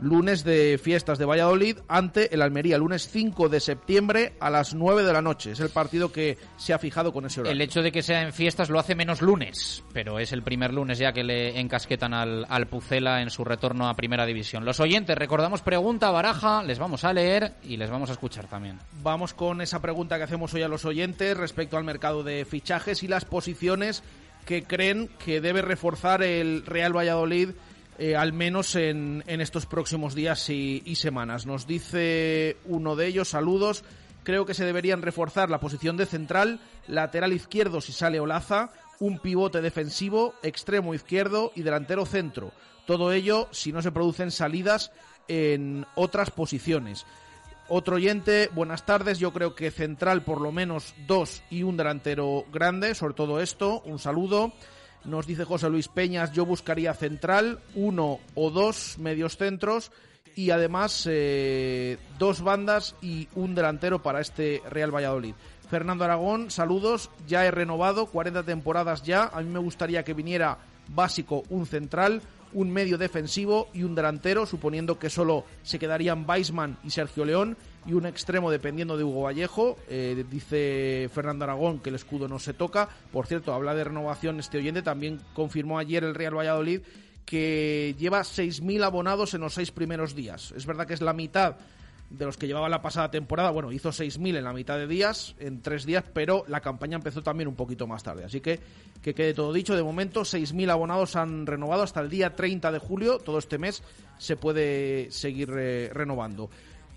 lunes 0.00 0.44
de 0.44 0.78
fiestas 0.78 1.18
de 1.18 1.24
Valladolid, 1.24 1.78
ante 1.88 2.34
el 2.34 2.42
Almería, 2.42 2.78
lunes 2.78 3.08
5 3.08 3.48
de 3.48 3.60
septiembre 3.60 4.34
a 4.40 4.50
las 4.50 4.74
9 4.74 5.02
de 5.02 5.12
la 5.12 5.22
noche. 5.22 5.52
Es 5.52 5.60
el 5.60 5.70
partido 5.70 6.12
que 6.12 6.38
se 6.56 6.72
ha 6.72 6.78
fijado 6.78 7.12
con 7.12 7.26
ese 7.26 7.40
horario. 7.40 7.54
El 7.54 7.60
hecho 7.60 7.82
de 7.82 7.92
que 7.92 8.02
sea 8.02 8.22
en 8.22 8.32
fiestas 8.32 8.70
lo 8.70 8.78
hace 8.78 8.94
menos 8.94 9.22
lunes, 9.22 9.82
pero 9.92 10.18
es 10.18 10.32
el 10.32 10.42
primer 10.42 10.72
lunes 10.72 10.98
ya 10.98 11.12
que 11.12 11.24
le 11.24 11.58
encasquetan 11.58 12.14
al, 12.14 12.46
al 12.48 12.66
Pucela 12.66 13.22
en 13.22 13.30
su 13.30 13.44
retorno 13.44 13.88
a 13.88 13.94
Primera 13.94 14.26
División. 14.26 14.64
Los 14.64 14.80
oyentes, 14.80 15.16
recordamos 15.16 15.62
pregunta, 15.62 16.10
baraja, 16.10 16.62
les 16.62 16.78
vamos 16.78 17.04
a 17.04 17.12
leer 17.12 17.54
y 17.62 17.76
les 17.76 17.90
vamos 17.90 18.10
a 18.10 18.12
escuchar 18.12 18.46
también. 18.46 18.78
Vamos 19.02 19.34
con 19.34 19.60
esa 19.60 19.80
pregunta 19.80 20.16
que 20.16 20.24
hacemos 20.24 20.54
hoy 20.54 20.62
a 20.62 20.68
los 20.68 20.84
oyentes 20.84 21.36
respecto 21.36 21.76
al 21.76 21.84
mercado 21.84 22.22
de 22.22 22.44
fichajes 22.44 23.02
y 23.02 23.08
las 23.08 23.24
posiciones 23.24 24.02
que 24.44 24.62
creen 24.62 25.10
que 25.22 25.40
debe 25.40 25.60
reforzar 25.60 26.22
el 26.22 26.64
Real 26.64 26.96
Valladolid 26.96 27.50
eh, 27.98 28.16
al 28.16 28.32
menos 28.32 28.74
en, 28.76 29.24
en, 29.26 29.40
estos 29.40 29.66
próximos 29.66 30.14
días 30.14 30.48
y, 30.50 30.82
y, 30.84 30.96
semanas. 30.96 31.46
Nos 31.46 31.66
dice 31.66 32.56
uno 32.64 32.96
de 32.96 33.06
ellos, 33.06 33.28
saludos, 33.28 33.84
creo 34.22 34.46
que 34.46 34.54
se 34.54 34.64
deberían 34.64 35.02
reforzar 35.02 35.50
la 35.50 35.60
posición 35.60 35.96
de 35.96 36.06
central, 36.06 36.60
lateral 36.86 37.32
izquierdo 37.32 37.80
si 37.80 37.92
sale 37.92 38.20
Olaza, 38.20 38.70
un 39.00 39.18
pivote 39.18 39.60
defensivo, 39.60 40.34
extremo 40.42 40.94
izquierdo 40.94 41.52
y 41.54 41.62
delantero 41.62 42.06
centro. 42.06 42.52
Todo 42.86 43.12
ello 43.12 43.48
si 43.50 43.72
no 43.72 43.82
se 43.82 43.92
producen 43.92 44.30
salidas 44.30 44.92
en 45.28 45.86
otras 45.94 46.30
posiciones. 46.30 47.06
Otro 47.68 47.96
oyente, 47.96 48.48
buenas 48.54 48.86
tardes. 48.86 49.18
Yo 49.18 49.32
creo 49.32 49.54
que 49.54 49.70
central 49.70 50.22
por 50.22 50.40
lo 50.40 50.52
menos 50.52 50.94
dos 51.06 51.42
y 51.50 51.62
un 51.62 51.76
delantero 51.76 52.46
grande, 52.50 52.94
sobre 52.94 53.14
todo 53.14 53.40
esto. 53.40 53.82
Un 53.84 53.98
saludo. 53.98 54.54
Nos 55.04 55.26
dice 55.26 55.44
José 55.44 55.70
Luis 55.70 55.88
Peñas, 55.88 56.32
yo 56.32 56.44
buscaría 56.44 56.92
central, 56.94 57.60
uno 57.74 58.18
o 58.34 58.50
dos 58.50 58.98
medios 58.98 59.36
centros 59.36 59.90
y 60.34 60.50
además 60.50 61.04
eh, 61.10 61.98
dos 62.18 62.42
bandas 62.42 62.94
y 63.02 63.28
un 63.34 63.54
delantero 63.54 64.02
para 64.02 64.20
este 64.20 64.62
Real 64.68 64.94
Valladolid. 64.94 65.34
Fernando 65.68 66.04
Aragón, 66.04 66.50
saludos, 66.50 67.10
ya 67.26 67.44
he 67.44 67.50
renovado, 67.50 68.06
40 68.06 68.42
temporadas 68.42 69.02
ya, 69.02 69.24
a 69.24 69.42
mí 69.42 69.50
me 69.50 69.58
gustaría 69.58 70.04
que 70.04 70.14
viniera 70.14 70.58
básico 70.88 71.42
un 71.50 71.66
central, 71.66 72.22
un 72.52 72.70
medio 72.70 72.98
defensivo 72.98 73.68
y 73.72 73.82
un 73.82 73.94
delantero, 73.94 74.46
suponiendo 74.46 74.98
que 74.98 75.10
solo 75.10 75.44
se 75.62 75.78
quedarían 75.78 76.24
Weisman 76.28 76.78
y 76.84 76.90
Sergio 76.90 77.24
León 77.24 77.56
y 77.86 77.92
un 77.92 78.06
extremo 78.06 78.50
dependiendo 78.50 78.96
de 78.96 79.04
Hugo 79.04 79.22
Vallejo. 79.22 79.78
Eh, 79.88 80.24
dice 80.30 81.08
Fernando 81.12 81.44
Aragón 81.44 81.80
que 81.80 81.88
el 81.90 81.96
escudo 81.96 82.28
no 82.28 82.38
se 82.38 82.54
toca. 82.54 82.88
Por 83.12 83.26
cierto, 83.26 83.54
habla 83.54 83.74
de 83.74 83.84
renovación 83.84 84.40
este 84.40 84.58
oyente. 84.58 84.82
También 84.82 85.20
confirmó 85.34 85.78
ayer 85.78 86.04
el 86.04 86.14
Real 86.14 86.36
Valladolid 86.36 86.80
que 87.24 87.94
lleva 87.98 88.20
6.000 88.20 88.82
abonados 88.82 89.34
en 89.34 89.42
los 89.42 89.52
seis 89.52 89.70
primeros 89.70 90.14
días. 90.14 90.52
Es 90.56 90.64
verdad 90.64 90.86
que 90.86 90.94
es 90.94 91.02
la 91.02 91.12
mitad 91.12 91.56
de 92.10 92.24
los 92.24 92.36
que 92.36 92.46
llevaba 92.46 92.68
la 92.68 92.82
pasada 92.82 93.10
temporada. 93.10 93.50
Bueno, 93.50 93.70
hizo 93.72 93.90
6.000 93.90 94.38
en 94.38 94.44
la 94.44 94.52
mitad 94.52 94.78
de 94.78 94.86
días, 94.86 95.34
en 95.38 95.60
tres 95.60 95.84
días, 95.84 96.04
pero 96.12 96.44
la 96.48 96.60
campaña 96.60 96.96
empezó 96.96 97.22
también 97.22 97.48
un 97.48 97.54
poquito 97.54 97.86
más 97.86 98.02
tarde. 98.02 98.24
Así 98.24 98.40
que 98.40 98.60
que 99.02 99.14
quede 99.14 99.34
todo 99.34 99.52
dicho. 99.52 99.76
De 99.76 99.82
momento, 99.82 100.22
6.000 100.22 100.70
abonados 100.70 101.16
han 101.16 101.46
renovado 101.46 101.82
hasta 101.82 102.00
el 102.00 102.10
día 102.10 102.34
30 102.34 102.72
de 102.72 102.78
julio. 102.78 103.18
Todo 103.18 103.38
este 103.38 103.58
mes 103.58 103.82
se 104.18 104.36
puede 104.36 105.10
seguir 105.10 105.50
eh, 105.56 105.90
renovando. 105.92 106.50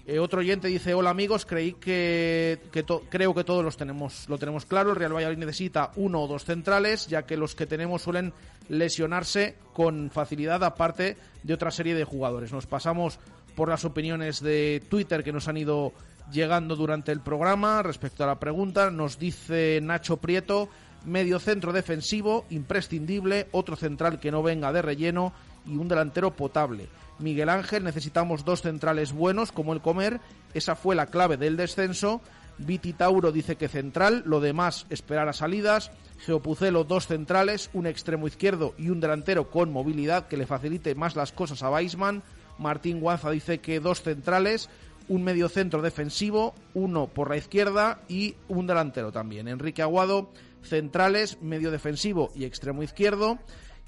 Eh, 0.08 0.18
otro 0.18 0.40
oyente 0.40 0.68
dice, 0.68 0.96
hola 0.96 1.12
amigos, 1.12 1.46
creí 1.46 1.74
que, 1.74 2.60
que 2.72 2.84
creo 3.10 3.36
que 3.36 3.44
todos 3.44 3.64
los 3.64 3.78
tenemos, 3.78 4.28
lo 4.30 4.38
tenemos 4.40 4.66
claro. 4.66 4.90
El 4.90 4.96
Real 4.96 5.14
Valladolid 5.14 5.38
necesita 5.38 5.92
uno 5.96 6.24
o 6.24 6.28
dos 6.28 6.44
centrales, 6.44 7.08
ya 7.08 7.24
que 7.24 7.38
los 7.38 7.54
que 7.54 7.68
tenemos 7.68 8.02
suelen 8.02 8.34
lesionarse 8.68 9.56
con 9.74 10.10
facilidad, 10.10 10.64
aparte 10.64 11.18
de 11.44 11.54
otra 11.54 11.70
serie 11.70 11.94
de 11.94 12.04
jugadores. 12.04 12.52
Nos 12.52 12.66
pasamos 12.66 13.20
por 13.56 13.70
las 13.70 13.86
opiniones 13.86 14.42
de 14.42 14.84
Twitter 14.90 15.24
que 15.24 15.34
nos 15.34 15.48
han 15.48 15.58
ido 15.58 15.94
llegando 16.32 16.76
durante 16.76 17.12
el 17.12 17.22
programa 17.22 17.84
respecto 17.84 18.24
a 18.24 18.28
la 18.28 18.40
pregunta. 18.40 18.90
Nos 18.92 19.20
dice 19.20 19.80
Nacho 19.82 20.18
Prieto, 20.18 20.70
medio 21.06 21.40
centro 21.40 21.74
defensivo, 21.74 22.46
imprescindible, 22.50 23.48
otro 23.52 23.76
central 23.76 24.20
que 24.20 24.32
no 24.32 24.44
venga 24.44 24.72
de 24.72 24.82
relleno 24.82 25.34
y 25.66 25.76
un 25.76 25.88
delantero 25.88 26.36
potable. 26.36 26.88
Miguel 27.20 27.50
Ángel, 27.50 27.84
necesitamos 27.84 28.46
dos 28.46 28.62
centrales 28.62 29.14
buenos 29.14 29.52
como 29.52 29.74
el 29.74 29.82
comer, 29.82 30.20
esa 30.54 30.76
fue 30.76 30.96
la 30.96 31.06
clave 31.08 31.38
del 31.38 31.58
descenso. 31.58 32.22
Viti 32.58 32.94
Tauro 32.94 33.32
dice 33.32 33.56
que 33.56 33.68
central, 33.68 34.24
lo 34.26 34.40
demás 34.40 34.86
esperar 34.90 35.28
a 35.30 35.34
salidas. 35.34 35.92
Geopucelo, 36.20 36.84
dos 36.84 37.08
centrales, 37.08 37.70
un 37.74 37.88
extremo 37.88 38.28
izquierdo 38.28 38.76
y 38.78 38.90
un 38.90 39.00
delantero 39.00 39.50
con 39.50 39.72
movilidad 39.72 40.28
que 40.28 40.38
le 40.38 40.46
facilite 40.46 40.94
más 40.94 41.16
las 41.16 41.32
cosas 41.32 41.64
a 41.64 41.72
Weisman. 41.72 42.22
Martín 42.58 43.00
Guanza 43.00 43.30
dice 43.30 43.60
que 43.60 43.80
dos 43.80 44.02
centrales, 44.02 44.70
un 45.08 45.24
medio 45.24 45.50
centro 45.50 45.82
defensivo, 45.82 46.54
uno 46.74 47.08
por 47.08 47.30
la 47.30 47.38
izquierda 47.38 48.02
y 48.08 48.36
un 48.48 48.68
delantero 48.68 49.12
también. 49.12 49.48
Enrique 49.48 49.82
Aguado, 49.82 50.32
centrales, 50.64 51.42
medio 51.42 51.72
defensivo 51.72 52.32
y 52.36 52.46
extremo 52.46 52.84
izquierdo. 52.84 53.40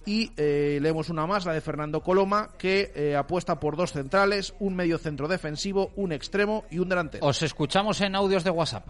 Y 0.05 0.31
eh, 0.35 0.79
leemos 0.81 1.09
una 1.09 1.25
más, 1.25 1.45
la 1.45 1.53
de 1.53 1.61
Fernando 1.61 2.01
Coloma, 2.01 2.49
que 2.57 2.91
eh, 2.93 3.15
apuesta 3.15 3.59
por 3.61 3.77
dos 3.77 3.93
centrales, 3.93 4.53
un 4.59 4.75
medio 4.75 4.97
centro 4.97 5.29
defensivo, 5.29 5.91
un 5.95 6.11
extremo 6.11 6.65
y 6.69 6.79
un 6.79 6.89
delantero. 6.89 7.25
Os 7.25 7.41
escuchamos 7.41 8.01
en 8.01 8.15
audios 8.15 8.43
de 8.43 8.49
WhatsApp. 8.49 8.85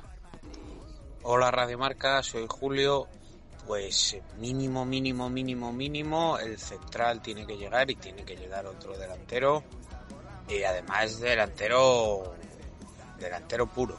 Hola 1.21 1.51
Radio 1.51 1.77
Marca, 1.77 2.23
soy 2.23 2.45
Julio. 2.49 3.07
Pues 3.65 4.17
mínimo, 4.37 4.85
mínimo, 4.85 5.29
mínimo, 5.29 5.71
mínimo, 5.71 6.37
el 6.37 6.57
central 6.57 7.21
tiene 7.21 7.45
que 7.45 7.57
llegar 7.57 7.89
y 7.89 7.95
tiene 7.95 8.23
que 8.23 8.35
llegar 8.35 8.65
otro 8.65 8.97
delantero. 8.97 9.63
Y 10.49 10.63
además 10.63 11.19
delantero 11.19 12.35
delantero 13.17 13.65
puro. 13.67 13.95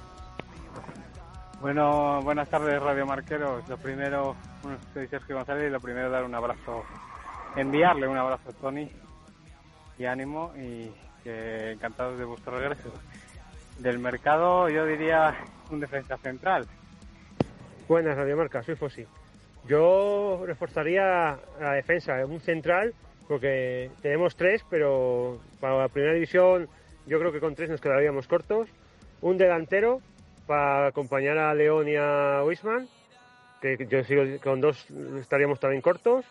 Bueno, 1.60 2.20
buenas 2.22 2.48
tardes, 2.48 2.80
Radio 2.82 3.06
Marqueros. 3.06 3.66
Lo 3.68 3.78
primero, 3.78 4.36
bueno, 4.62 4.78
soy 4.92 5.08
Sergio 5.08 5.36
González 5.36 5.68
y 5.68 5.70
lo 5.70 5.80
primero 5.80 6.10
dar 6.10 6.24
un 6.24 6.34
abrazo, 6.34 6.84
enviarle 7.56 8.06
un 8.06 8.18
abrazo 8.18 8.50
a 8.50 8.52
Tony 8.52 8.90
y 9.96 10.04
ánimo 10.04 10.52
y 10.56 10.90
que 11.22 11.72
encantados 11.72 12.18
de 12.18 12.24
vuestro 12.24 12.58
regreso. 12.58 12.92
Del 13.78 13.98
mercado, 13.98 14.68
yo 14.68 14.84
diría 14.84 15.34
un 15.70 15.80
defensa 15.80 16.18
central. 16.18 16.66
Buenas, 17.88 18.16
Radio 18.16 18.36
Marca, 18.36 18.62
soy 18.62 18.76
Fossi. 18.76 19.06
Yo 19.66 20.42
reforzaría 20.46 21.38
la 21.60 21.72
defensa, 21.72 22.24
un 22.26 22.40
central, 22.40 22.92
porque 23.26 23.90
tenemos 24.02 24.36
tres, 24.36 24.64
pero 24.68 25.40
para 25.60 25.78
la 25.78 25.88
primera 25.88 26.14
división 26.14 26.68
yo 27.06 27.18
creo 27.18 27.32
que 27.32 27.40
con 27.40 27.54
tres 27.54 27.70
nos 27.70 27.80
quedaríamos 27.80 28.26
cortos. 28.26 28.68
Un 29.20 29.38
delantero 29.38 30.00
para 30.46 30.88
acompañar 30.88 31.38
a 31.38 31.54
León 31.54 31.88
y 31.88 31.96
a 31.96 32.42
Wisman, 32.44 32.88
que 33.60 33.86
yo 33.88 34.04
sigo 34.04 34.22
con 34.42 34.60
dos 34.60 34.86
estaríamos 35.20 35.60
también 35.60 35.80
cortos. 35.80 36.24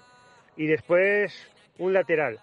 Y 0.56 0.68
después 0.68 1.34
un 1.80 1.94
lateral. 1.94 2.40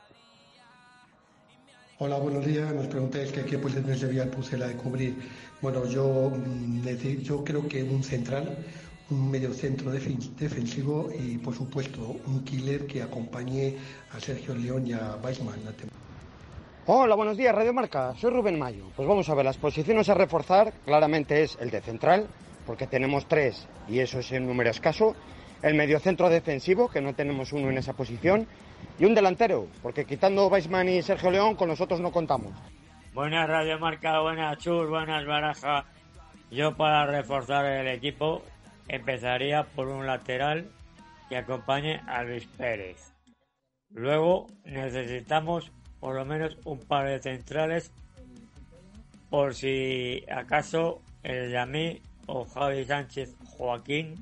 Hola, 1.98 2.16
buenos 2.16 2.44
días. 2.44 2.72
Nos 2.74 2.86
preguntáis 2.86 3.30
qué 3.30 3.40
equipo 3.40 3.68
les 3.68 4.00
debía 4.00 4.22
el 4.22 4.30
Pucela 4.30 4.66
de 4.66 4.74
cubrir. 4.74 5.14
Bueno, 5.60 5.86
yo, 5.86 6.32
mm, 6.34 6.88
yo 7.22 7.44
creo 7.44 7.68
que 7.68 7.82
un 7.82 8.02
central, 8.02 8.56
un 9.10 9.30
mediocentro 9.30 9.92
defen- 9.92 10.18
defensivo 10.36 11.10
y, 11.18 11.38
por 11.38 11.54
supuesto, 11.54 12.16
un 12.26 12.44
killer 12.44 12.86
que 12.86 13.02
acompañe 13.02 13.76
a 14.12 14.20
Sergio 14.20 14.54
León 14.54 14.86
y 14.86 14.92
a 14.92 15.16
Weissman. 15.22 15.58
Hola, 16.86 17.14
buenos 17.14 17.36
días, 17.36 17.54
Radio 17.54 17.72
Marca. 17.72 18.14
Soy 18.16 18.30
Rubén 18.30 18.58
Mayo. 18.58 18.84
Pues 18.96 19.06
vamos 19.08 19.28
a 19.28 19.34
ver, 19.34 19.44
las 19.44 19.58
posiciones 19.58 20.08
a 20.08 20.14
reforzar 20.14 20.72
claramente 20.84 21.42
es 21.42 21.56
el 21.60 21.70
de 21.70 21.80
central, 21.80 22.26
porque 22.66 22.86
tenemos 22.86 23.26
tres 23.26 23.66
y 23.88 23.98
eso 23.98 24.20
es 24.20 24.30
en 24.32 24.46
número 24.46 24.70
escaso. 24.70 25.14
El 25.62 25.74
mediocentro 25.74 26.28
defensivo, 26.30 26.88
que 26.88 27.00
no 27.00 27.14
tenemos 27.14 27.52
uno 27.52 27.68
en 27.68 27.78
esa 27.78 27.92
posición. 27.92 28.46
Y 28.98 29.04
un 29.04 29.14
delantero, 29.14 29.66
porque 29.82 30.04
quitando 30.06 30.46
Weissman 30.48 30.88
y 30.88 31.02
Sergio 31.02 31.30
León, 31.30 31.54
con 31.54 31.68
nosotros 31.68 32.00
no 32.00 32.10
contamos. 32.12 32.52
Buenas 33.12 33.48
Radio 33.48 33.78
Marca, 33.78 34.20
buenas 34.20 34.56
Chur, 34.58 34.88
buenas 34.88 35.26
Baraja. 35.26 35.84
Yo 36.50 36.76
para 36.76 37.06
reforzar 37.06 37.64
el 37.66 37.88
equipo 37.88 38.42
empezaría 38.90 39.62
por 39.62 39.86
un 39.88 40.06
lateral 40.06 40.68
que 41.28 41.36
acompañe 41.36 42.00
a 42.08 42.24
Luis 42.24 42.46
Pérez. 42.58 43.12
Luego 43.90 44.48
necesitamos 44.64 45.70
por 46.00 46.16
lo 46.16 46.24
menos 46.24 46.56
un 46.64 46.80
par 46.80 47.06
de 47.06 47.20
centrales 47.20 47.92
por 49.28 49.54
si 49.54 50.24
acaso 50.28 51.02
el 51.22 51.52
Yamí 51.52 52.02
o 52.26 52.44
Javi 52.44 52.84
Sánchez 52.84 53.36
Joaquín 53.56 54.16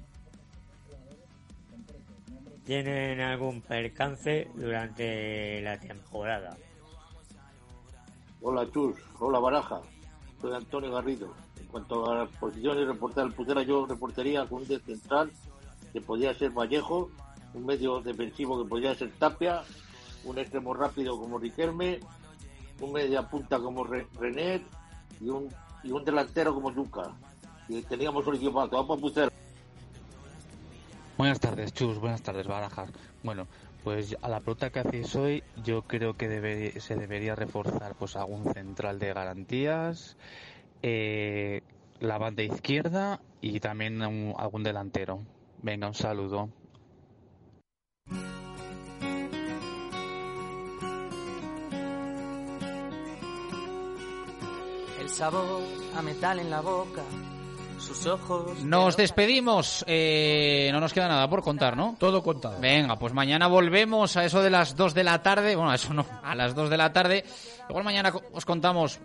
tienen 2.67 3.21
algún 3.21 3.63
percance 3.63 4.51
durante 4.55 5.63
la 5.63 5.81
temporada. 5.81 6.59
Hola 8.43 8.71
Chus, 8.71 8.97
hola 9.19 9.39
Baraja, 9.39 9.81
soy 10.43 10.55
Antonio 10.55 10.93
Garrido. 10.93 11.48
Cuanto 11.71 12.11
a 12.11 12.15
las 12.25 12.29
posiciones 12.31 12.87
reportar 12.87 13.27
el 13.27 13.33
Pucera, 13.35 13.63
yo 13.63 13.87
reportaría 13.87 14.47
con 14.47 14.63
un 14.63 14.69
de 14.69 14.81
central 14.81 15.31
que 15.93 16.01
podría 16.01 16.35
ser 16.35 16.51
Vallejo, 16.51 17.11
un 17.55 17.67
medio 17.67 18.01
defensivo 18.01 18.63
que 18.63 18.69
podría 18.69 18.95
ser 18.95 19.13
Tapia, 19.19 19.63
un 20.25 20.39
extremo 20.39 20.75
rápido 20.75 21.19
como 21.19 21.39
Riquelme, 21.39 22.01
un 22.81 22.93
media 22.93 23.23
punta 23.29 23.59
como 23.59 23.85
Re- 23.85 24.07
René 24.19 24.63
y 25.21 25.29
un, 25.29 25.49
y 25.83 25.91
un 25.91 26.05
delantero 26.05 26.55
como 26.55 26.71
Luca. 26.71 27.11
Y 27.69 27.83
teníamos 27.83 28.27
un 28.27 28.37
equipo 28.37 28.61
alto, 28.61 28.77
vamos 28.77 28.99
a 28.99 29.01
Pucera. 29.01 29.29
Buenas 31.19 31.41
tardes, 31.41 31.73
Chus. 31.75 31.99
Buenas 31.99 32.23
tardes, 32.23 32.47
Barajas. 32.47 32.91
Bueno, 33.23 33.47
pues 33.85 34.17
a 34.23 34.29
la 34.29 34.41
pregunta 34.41 34.71
que 34.71 34.81
hacéis 34.81 35.15
hoy, 35.17 35.43
yo 35.65 35.83
creo 35.83 36.15
que 36.17 36.29
debe- 36.29 36.81
se 36.81 36.95
debería 36.97 37.35
reforzar 37.35 37.95
pues 37.95 38.17
algún 38.17 38.45
central 38.55 38.99
de 38.99 39.13
garantías, 39.13 40.17
eh, 40.83 41.63
la 42.01 42.19
banda 42.19 42.43
izquierda 42.43 43.21
y 43.41 43.61
también 43.61 44.01
un- 44.03 44.35
algún 44.37 44.63
delantero. 44.63 45.21
Venga, 45.63 45.89
un 45.89 45.95
saludo. 45.95 46.49
El 55.01 55.09
sabor 55.09 55.63
a 55.97 56.03
metal 56.03 56.39
en 56.41 56.51
la 56.51 56.61
boca, 56.61 57.03
sus 57.79 58.07
ojos. 58.07 58.63
Nos 58.65 58.97
despedimos. 58.97 59.85
Eh, 59.87 60.69
no 60.73 60.81
nos 60.81 60.93
queda 60.93 61.09
nada 61.09 61.29
por 61.31 61.43
contar, 61.43 61.77
¿no? 61.77 61.95
Todo 61.99 62.23
contado. 62.23 62.59
Venga, 62.61 62.97
pues 62.97 63.13
mañana 63.15 63.47
volvemos 63.47 64.17
a 64.17 64.25
eso 64.25 64.43
de 64.43 64.51
las 64.51 64.77
2 64.77 64.95
de 64.95 65.05
la 65.05 65.23
tarde. 65.23 65.55
Bueno, 65.57 65.71
a 65.71 65.77
eso 65.77 65.95
no, 65.95 66.05
a 66.23 66.35
las 66.35 66.55
2 66.55 66.69
de 66.69 66.77
la 66.77 66.93
tarde. 66.93 67.25
Igual 67.69 67.85
mañana 67.85 68.13
os 68.33 68.45
contamos 68.45 69.01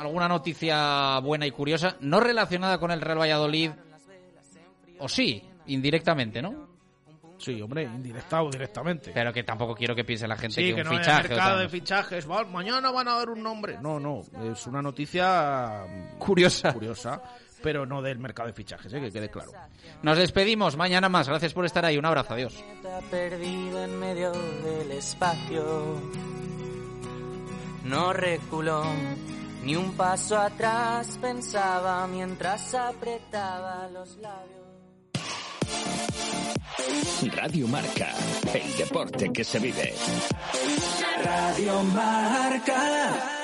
alguna 0.00 0.28
noticia 0.28 1.18
buena 1.20 1.46
y 1.46 1.50
curiosa, 1.50 1.96
no 2.00 2.20
relacionada 2.20 2.78
con 2.78 2.90
el 2.90 3.00
Real 3.00 3.18
Valladolid. 3.20 3.70
O 4.98 5.08
sí, 5.08 5.42
indirectamente, 5.66 6.42
¿no? 6.42 6.68
Sí, 7.38 7.60
hombre, 7.62 7.84
indirectado 7.84 8.50
directamente. 8.50 9.12
Pero 9.14 9.32
que 9.32 9.42
tampoco 9.42 9.74
quiero 9.74 9.94
que 9.94 10.04
piense 10.04 10.28
la 10.28 10.36
gente 10.36 10.56
Sí, 10.56 10.68
que, 10.68 10.74
que 10.74 10.80
un 10.82 10.88
no 10.88 10.98
fichaje. 10.98 11.26
o 11.26 11.30
mercado 11.30 11.58
de 11.60 11.68
fichajes. 11.70 12.30
va, 12.30 12.44
mañana 12.44 12.90
van 12.90 13.08
a 13.08 13.14
dar 13.14 13.30
un 13.30 13.42
nombre. 13.42 13.78
No, 13.80 13.98
no, 13.98 14.20
es 14.52 14.66
una 14.66 14.82
noticia 14.82 15.84
mm, 15.88 16.18
Curiosa. 16.18 16.72
curiosa, 16.74 17.22
pero 17.62 17.86
no 17.86 18.02
del 18.02 18.18
mercado 18.18 18.48
de 18.48 18.52
fichajes, 18.52 18.92
eh, 18.92 19.00
que 19.00 19.10
quede 19.10 19.30
claro. 19.30 19.52
Nos 20.02 20.18
despedimos 20.18 20.76
mañana 20.76 21.08
más. 21.08 21.28
Gracias 21.30 21.54
por 21.54 21.64
estar 21.64 21.82
ahí. 21.86 21.96
Un 21.96 22.04
abrazo. 22.04 22.34
Adiós. 22.34 22.62
Está 22.74 23.00
perdido 23.10 23.84
en 23.84 23.98
medio 23.98 24.32
del 24.32 24.92
espacio. 24.92 25.98
No 27.84 28.12
reculó 28.12 28.84
ni 29.62 29.76
un 29.76 29.92
paso 29.92 30.38
atrás, 30.38 31.18
pensaba 31.20 32.06
mientras 32.06 32.74
apretaba 32.74 33.88
los 33.88 34.16
labios. 34.16 34.60
Radio 37.34 37.68
Marca, 37.68 38.08
el 38.52 38.76
deporte 38.76 39.30
que 39.32 39.44
se 39.44 39.58
vive. 39.58 39.94
Radio 41.22 41.82
Marca. 41.82 43.39